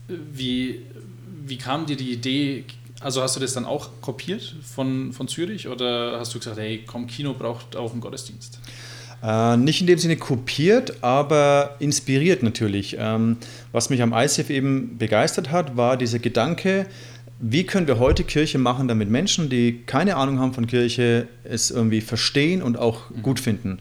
Wie, 0.07 0.81
wie 1.45 1.57
kam 1.57 1.85
dir 1.85 1.97
die 1.97 2.11
Idee, 2.11 2.65
also 2.99 3.21
hast 3.21 3.35
du 3.35 3.39
das 3.39 3.53
dann 3.53 3.65
auch 3.65 3.91
kopiert 4.01 4.55
von, 4.63 5.13
von 5.13 5.27
Zürich 5.27 5.67
oder 5.67 6.19
hast 6.19 6.33
du 6.33 6.39
gesagt, 6.39 6.57
hey, 6.57 6.83
komm, 6.87 7.05
Kino 7.05 7.35
braucht 7.35 7.75
auch 7.75 7.91
einen 7.91 8.01
Gottesdienst? 8.01 8.57
Äh, 9.23 9.55
nicht 9.57 9.79
in 9.79 9.87
dem 9.87 9.97
Sinne 9.97 10.17
kopiert, 10.17 11.01
aber 11.01 11.77
inspiriert 11.79 12.43
natürlich. 12.43 12.97
Ähm, 12.99 13.37
was 13.71 13.89
mich 13.89 14.01
am 14.01 14.13
ICF 14.13 14.49
eben 14.49 14.97
begeistert 14.97 15.49
hat, 15.49 15.77
war 15.77 15.95
dieser 15.95 16.19
Gedanke, 16.19 16.85
wie 17.39 17.65
können 17.65 17.87
wir 17.87 17.99
heute 17.99 18.23
Kirche 18.23 18.57
machen, 18.57 18.87
damit 18.87 19.09
Menschen, 19.09 19.49
die 19.49 19.83
keine 19.85 20.17
Ahnung 20.17 20.39
haben 20.39 20.53
von 20.53 20.67
Kirche, 20.67 21.27
es 21.43 21.71
irgendwie 21.71 22.01
verstehen 22.01 22.61
und 22.61 22.77
auch 22.77 23.09
mhm. 23.09 23.21
gut 23.21 23.39
finden. 23.39 23.79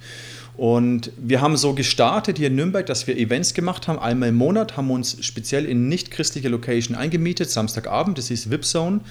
Und 0.56 1.12
wir 1.16 1.40
haben 1.40 1.56
so 1.56 1.72
gestartet 1.72 2.36
hier 2.36 2.48
in 2.48 2.56
Nürnberg, 2.56 2.84
dass 2.84 3.06
wir 3.06 3.16
Events 3.16 3.54
gemacht 3.54 3.88
haben. 3.88 3.98
Einmal 3.98 4.28
im 4.28 4.34
Monat 4.34 4.76
haben 4.76 4.88
wir 4.88 4.94
uns 4.94 5.16
speziell 5.24 5.64
in 5.64 5.88
nicht-christliche 5.88 6.50
Location 6.50 6.94
eingemietet, 6.94 7.50
Samstagabend, 7.50 8.18
das 8.18 8.28
hieß 8.28 8.50
VIP 8.50 8.64
Zone. 8.66 8.96
Mhm. 8.96 9.02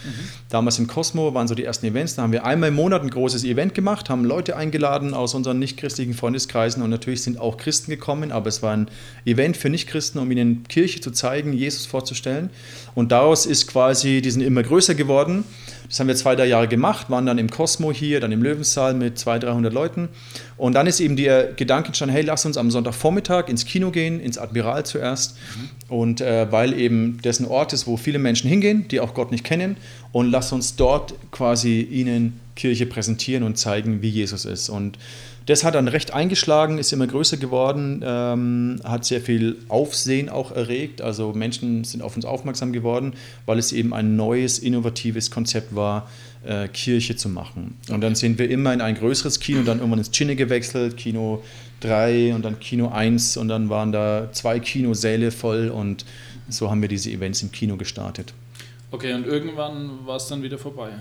Damals 0.50 0.78
im 0.78 0.86
Cosmo 0.86 1.34
waren 1.34 1.48
so 1.48 1.56
die 1.56 1.64
ersten 1.64 1.88
Events. 1.88 2.16
Da 2.16 2.22
haben 2.22 2.32
wir 2.32 2.46
einmal 2.46 2.70
im 2.70 2.76
Monat 2.76 3.02
ein 3.02 3.10
großes 3.10 3.44
Event 3.44 3.74
gemacht, 3.74 4.10
haben 4.10 4.24
Leute 4.24 4.56
eingeladen 4.56 5.16
aus 5.16 5.34
unseren 5.34 5.58
nicht-christlichen 5.58 6.14
Freundeskreisen 6.14 6.84
und 6.84 6.92
natürlich 6.92 7.24
sind 7.24 7.40
auch 7.40 7.58
Christen 7.58 7.90
gekommen, 7.90 8.32
aber 8.32 8.48
es 8.48 8.62
war 8.62 8.74
ein 8.74 8.88
Event 9.26 9.58
für 9.58 9.70
Nicht-Christen, 9.70 10.20
um 10.20 10.30
ihnen 10.30 10.68
Kirche 10.68 11.02
zu 11.02 11.10
zeigen, 11.10 11.54
Jesus 11.54 11.88
vorzustellen. 11.88 12.52
Und 12.94 13.12
daraus 13.12 13.48
ist 13.48 13.66
quasi, 13.66 14.22
die 14.22 14.30
sind 14.30 14.42
immer 14.42 14.62
größer 14.62 14.94
geworden. 14.94 15.44
Das 15.92 16.00
haben 16.00 16.08
wir 16.08 16.16
zwei, 16.16 16.38
drei 16.38 16.46
Jahre 16.46 16.70
gemacht, 16.70 17.10
waren 17.10 17.26
dann 17.26 17.38
im 17.38 17.50
Cosmo 17.50 17.92
hier, 17.92 18.22
dann 18.22 18.32
im 18.32 18.42
Löwensaal 18.42 18.94
mit 18.94 19.20
200, 19.20 19.50
300 19.50 19.74
Leuten. 19.74 20.08
Und 20.56 20.74
dann 20.74 20.88
ist 20.88 21.02
eben 21.02 21.18
der 21.18 21.52
Gedanke 21.52 21.88
entstanden, 21.88 22.16
hey, 22.16 22.24
lass 22.24 22.46
uns 22.46 22.56
am 22.56 22.72
Sonntagvormittag 22.72 23.50
ins 23.50 23.66
Kino 23.66 23.92
gehen, 23.92 24.22
ins 24.22 24.38
Admiral 24.38 24.86
zuerst. 24.86 25.36
Mhm. 25.36 25.94
Und 25.94 26.22
äh, 26.22 26.50
weil 26.50 26.80
eben 26.80 27.20
das 27.24 27.42
ein 27.42 27.46
Ort 27.46 27.74
ist, 27.74 27.88
wo 27.88 27.98
viele 27.98 28.20
Menschen 28.20 28.50
hingehen, 28.50 28.88
die 28.88 29.02
auch 29.02 29.14
Gott 29.14 29.32
nicht 29.32 29.44
kennen. 29.44 29.76
Und 30.14 30.32
lass 30.32 30.54
uns 30.54 30.78
dort 30.78 31.14
quasi 31.30 31.82
ihnen 31.82 32.40
Kirche 32.56 32.86
präsentieren 32.86 33.44
und 33.44 33.58
zeigen, 33.58 34.02
wie 34.02 34.10
Jesus 34.10 34.46
ist. 34.46 34.70
Und 34.70 34.98
das 35.52 35.66
hat 35.66 35.76
dann 35.76 35.90
recht 35.90 36.14
eingeschlagen, 36.14 36.78
ist 36.78 36.94
immer 36.94 37.08
größer 37.08 37.36
geworden, 37.36 38.02
ähm, 38.06 38.80
hat 38.86 39.04
sehr 39.04 39.20
viel 39.20 39.58
Aufsehen 39.68 40.30
auch 40.30 40.52
erregt. 40.52 41.02
Also 41.02 41.34
Menschen 41.34 41.84
sind 41.84 42.02
auf 42.02 42.16
uns 42.16 42.24
aufmerksam 42.24 42.72
geworden, 42.72 43.14
weil 43.46 43.60
es 43.60 43.74
eben 43.74 43.94
ein 43.94 44.16
neues, 44.16 44.60
innovatives 44.60 45.30
Konzept 45.30 45.76
war, 45.76 46.10
äh, 46.46 46.70
Kirche 46.70 47.18
zu 47.18 47.28
machen. 47.28 47.78
Und 47.90 48.00
dann 48.02 48.16
sind 48.16 48.40
wir 48.40 48.50
immer 48.50 48.74
in 48.74 48.80
ein 48.80 48.96
größeres 48.96 49.42
Kino, 49.42 49.64
dann 49.64 49.80
irgendwann 49.80 50.00
ins 50.00 50.12
Cine 50.12 50.38
gewechselt, 50.38 50.96
Kino 50.96 51.44
3 51.82 52.34
und 52.34 52.46
dann 52.46 52.60
Kino 52.62 52.88
1 52.88 53.36
und 53.36 53.50
dann 53.50 53.70
waren 53.70 53.92
da 53.92 54.30
zwei 54.32 54.60
Kinosäle 54.60 55.32
voll 55.32 55.68
und 55.70 56.06
so 56.48 56.72
haben 56.72 56.82
wir 56.82 56.90
diese 56.90 57.12
Events 57.12 57.42
im 57.42 57.52
Kino 57.52 57.76
gestartet. 57.76 58.34
Okay, 58.92 59.14
und 59.14 59.26
irgendwann 59.26 60.06
war 60.06 60.16
es 60.16 60.28
dann 60.28 60.44
wieder 60.44 60.58
vorbei. 60.58 60.92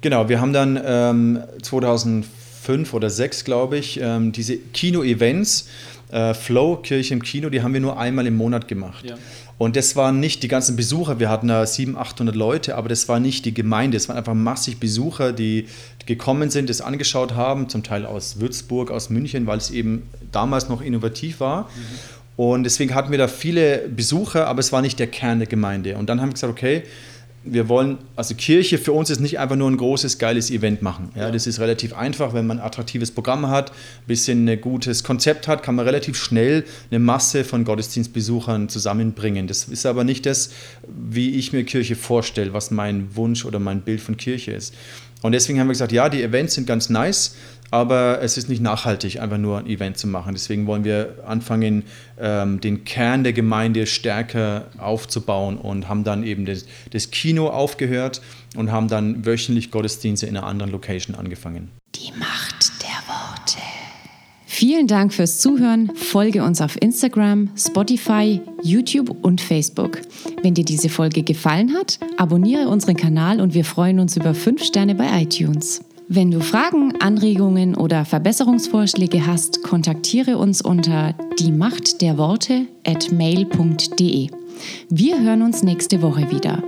Genau, 0.00 0.28
wir 0.28 0.40
haben 0.40 0.52
dann 0.52 0.80
ähm, 0.84 1.40
2004 1.62 2.37
fünf 2.68 2.92
oder 2.92 3.08
sechs, 3.08 3.44
glaube 3.44 3.78
ich, 3.78 3.98
ähm, 3.98 4.30
diese 4.30 4.58
Kino-Events, 4.58 5.68
äh, 6.12 6.34
Flow, 6.34 6.76
Kirche 6.76 7.14
im 7.14 7.22
Kino, 7.22 7.48
die 7.48 7.62
haben 7.62 7.72
wir 7.72 7.80
nur 7.80 7.98
einmal 7.98 8.26
im 8.26 8.36
Monat 8.36 8.68
gemacht. 8.68 9.06
Ja. 9.08 9.16
Und 9.56 9.74
das 9.74 9.96
waren 9.96 10.20
nicht 10.20 10.42
die 10.42 10.48
ganzen 10.48 10.76
Besucher, 10.76 11.18
wir 11.18 11.30
hatten 11.30 11.48
da 11.48 11.64
700, 11.64 12.02
800 12.12 12.36
Leute, 12.36 12.76
aber 12.76 12.90
das 12.90 13.08
war 13.08 13.20
nicht 13.20 13.46
die 13.46 13.54
Gemeinde, 13.54 13.96
es 13.96 14.10
waren 14.10 14.18
einfach 14.18 14.34
massig 14.34 14.78
Besucher, 14.78 15.32
die 15.32 15.66
gekommen 16.04 16.50
sind, 16.50 16.68
das 16.68 16.82
angeschaut 16.82 17.34
haben, 17.34 17.70
zum 17.70 17.82
Teil 17.82 18.04
aus 18.04 18.38
Würzburg, 18.38 18.90
aus 18.90 19.08
München, 19.08 19.46
weil 19.46 19.56
es 19.56 19.70
eben 19.70 20.02
damals 20.30 20.68
noch 20.68 20.82
innovativ 20.82 21.40
war. 21.40 21.62
Mhm. 21.62 22.44
Und 22.44 22.64
deswegen 22.64 22.94
hatten 22.94 23.10
wir 23.10 23.18
da 23.18 23.28
viele 23.28 23.88
Besucher, 23.88 24.46
aber 24.46 24.60
es 24.60 24.72
war 24.72 24.82
nicht 24.82 24.98
der 24.98 25.06
Kern 25.06 25.38
der 25.38 25.48
Gemeinde. 25.48 25.96
Und 25.96 26.10
dann 26.10 26.20
haben 26.20 26.28
wir 26.28 26.34
gesagt, 26.34 26.52
okay, 26.52 26.82
wir 27.52 27.68
wollen, 27.68 27.98
also 28.16 28.34
Kirche 28.34 28.78
für 28.78 28.92
uns 28.92 29.10
ist 29.10 29.20
nicht 29.20 29.38
einfach 29.38 29.56
nur 29.56 29.70
ein 29.70 29.76
großes, 29.76 30.18
geiles 30.18 30.50
Event 30.50 30.82
machen. 30.82 31.10
Ja, 31.14 31.30
das 31.30 31.46
ist 31.46 31.60
relativ 31.60 31.92
einfach, 31.92 32.34
wenn 32.34 32.46
man 32.46 32.58
ein 32.58 32.64
attraktives 32.64 33.10
Programm 33.10 33.48
hat, 33.48 33.70
ein 33.70 34.06
bisschen 34.06 34.48
ein 34.48 34.60
gutes 34.60 35.04
Konzept 35.04 35.48
hat, 35.48 35.62
kann 35.62 35.74
man 35.74 35.84
relativ 35.84 36.16
schnell 36.16 36.64
eine 36.90 36.98
Masse 36.98 37.44
von 37.44 37.64
Gottesdienstbesuchern 37.64 38.68
zusammenbringen. 38.68 39.46
Das 39.46 39.64
ist 39.64 39.86
aber 39.86 40.04
nicht 40.04 40.26
das, 40.26 40.50
wie 40.86 41.36
ich 41.36 41.52
mir 41.52 41.64
Kirche 41.64 41.96
vorstelle, 41.96 42.52
was 42.52 42.70
mein 42.70 43.14
Wunsch 43.16 43.44
oder 43.44 43.58
mein 43.58 43.82
Bild 43.82 44.00
von 44.00 44.16
Kirche 44.16 44.52
ist. 44.52 44.74
Und 45.20 45.32
deswegen 45.32 45.58
haben 45.58 45.66
wir 45.66 45.72
gesagt, 45.72 45.92
ja, 45.92 46.08
die 46.08 46.22
Events 46.22 46.54
sind 46.54 46.66
ganz 46.66 46.90
nice, 46.90 47.34
aber 47.70 48.22
es 48.22 48.38
ist 48.38 48.48
nicht 48.48 48.62
nachhaltig, 48.62 49.20
einfach 49.20 49.38
nur 49.38 49.58
ein 49.58 49.66
Event 49.66 49.98
zu 49.98 50.06
machen. 50.06 50.34
Deswegen 50.34 50.66
wollen 50.66 50.84
wir 50.84 51.16
anfangen, 51.26 51.84
ähm, 52.18 52.60
den 52.60 52.84
Kern 52.84 53.24
der 53.24 53.32
Gemeinde 53.32 53.86
stärker 53.86 54.66
aufzubauen 54.78 55.58
und 55.58 55.88
haben 55.88 56.04
dann 56.04 56.24
eben 56.24 56.46
das, 56.46 56.66
das 56.90 57.10
Kino 57.10 57.48
aufgehört 57.48 58.22
und 58.56 58.72
haben 58.72 58.88
dann 58.88 59.26
wöchentlich 59.26 59.70
Gottesdienste 59.70 60.26
in 60.26 60.36
einer 60.36 60.46
anderen 60.46 60.72
Location 60.72 61.14
angefangen. 61.14 61.70
Die 61.94 62.12
Macht 62.18 62.72
der 62.82 62.88
Worte. 63.06 63.58
Vielen 64.46 64.86
Dank 64.86 65.12
fürs 65.12 65.38
Zuhören. 65.38 65.94
Folge 65.94 66.42
uns 66.42 66.60
auf 66.60 66.80
Instagram, 66.80 67.50
Spotify, 67.56 68.40
YouTube 68.62 69.10
und 69.22 69.40
Facebook. 69.40 70.00
Wenn 70.42 70.54
dir 70.54 70.64
diese 70.64 70.88
Folge 70.88 71.22
gefallen 71.22 71.74
hat, 71.74 72.00
abonniere 72.16 72.68
unseren 72.68 72.96
Kanal 72.96 73.40
und 73.40 73.54
wir 73.54 73.64
freuen 73.64 74.00
uns 74.00 74.16
über 74.16 74.34
5 74.34 74.64
Sterne 74.64 74.94
bei 74.94 75.22
iTunes. 75.22 75.82
Wenn 76.10 76.30
du 76.30 76.40
Fragen, 76.40 76.94
Anregungen 77.02 77.74
oder 77.74 78.06
Verbesserungsvorschläge 78.06 79.26
hast, 79.26 79.62
kontaktiere 79.62 80.38
uns 80.38 80.62
unter 80.62 81.14
die 81.38 81.52
Macht 81.52 82.00
der 82.00 82.16
Worte 82.16 82.66
at 82.86 83.12
mail.de. 83.12 84.30
Wir 84.88 85.20
hören 85.20 85.42
uns 85.42 85.62
nächste 85.62 86.00
Woche 86.00 86.30
wieder. 86.30 86.62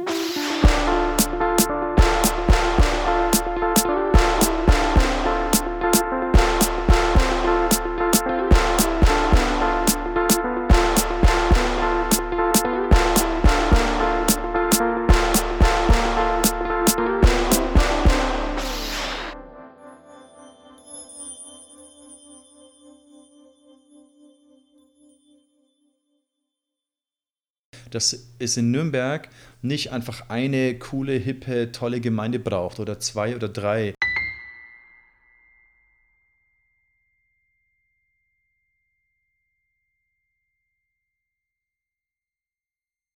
Dass 27.90 28.28
es 28.38 28.56
in 28.56 28.70
Nürnberg 28.70 29.28
nicht 29.62 29.92
einfach 29.92 30.28
eine 30.28 30.78
coole, 30.78 31.12
hippe, 31.12 31.72
tolle 31.72 32.00
Gemeinde 32.00 32.38
braucht 32.38 32.80
oder 32.80 32.98
zwei 32.98 33.36
oder 33.36 33.48
drei, 33.48 33.94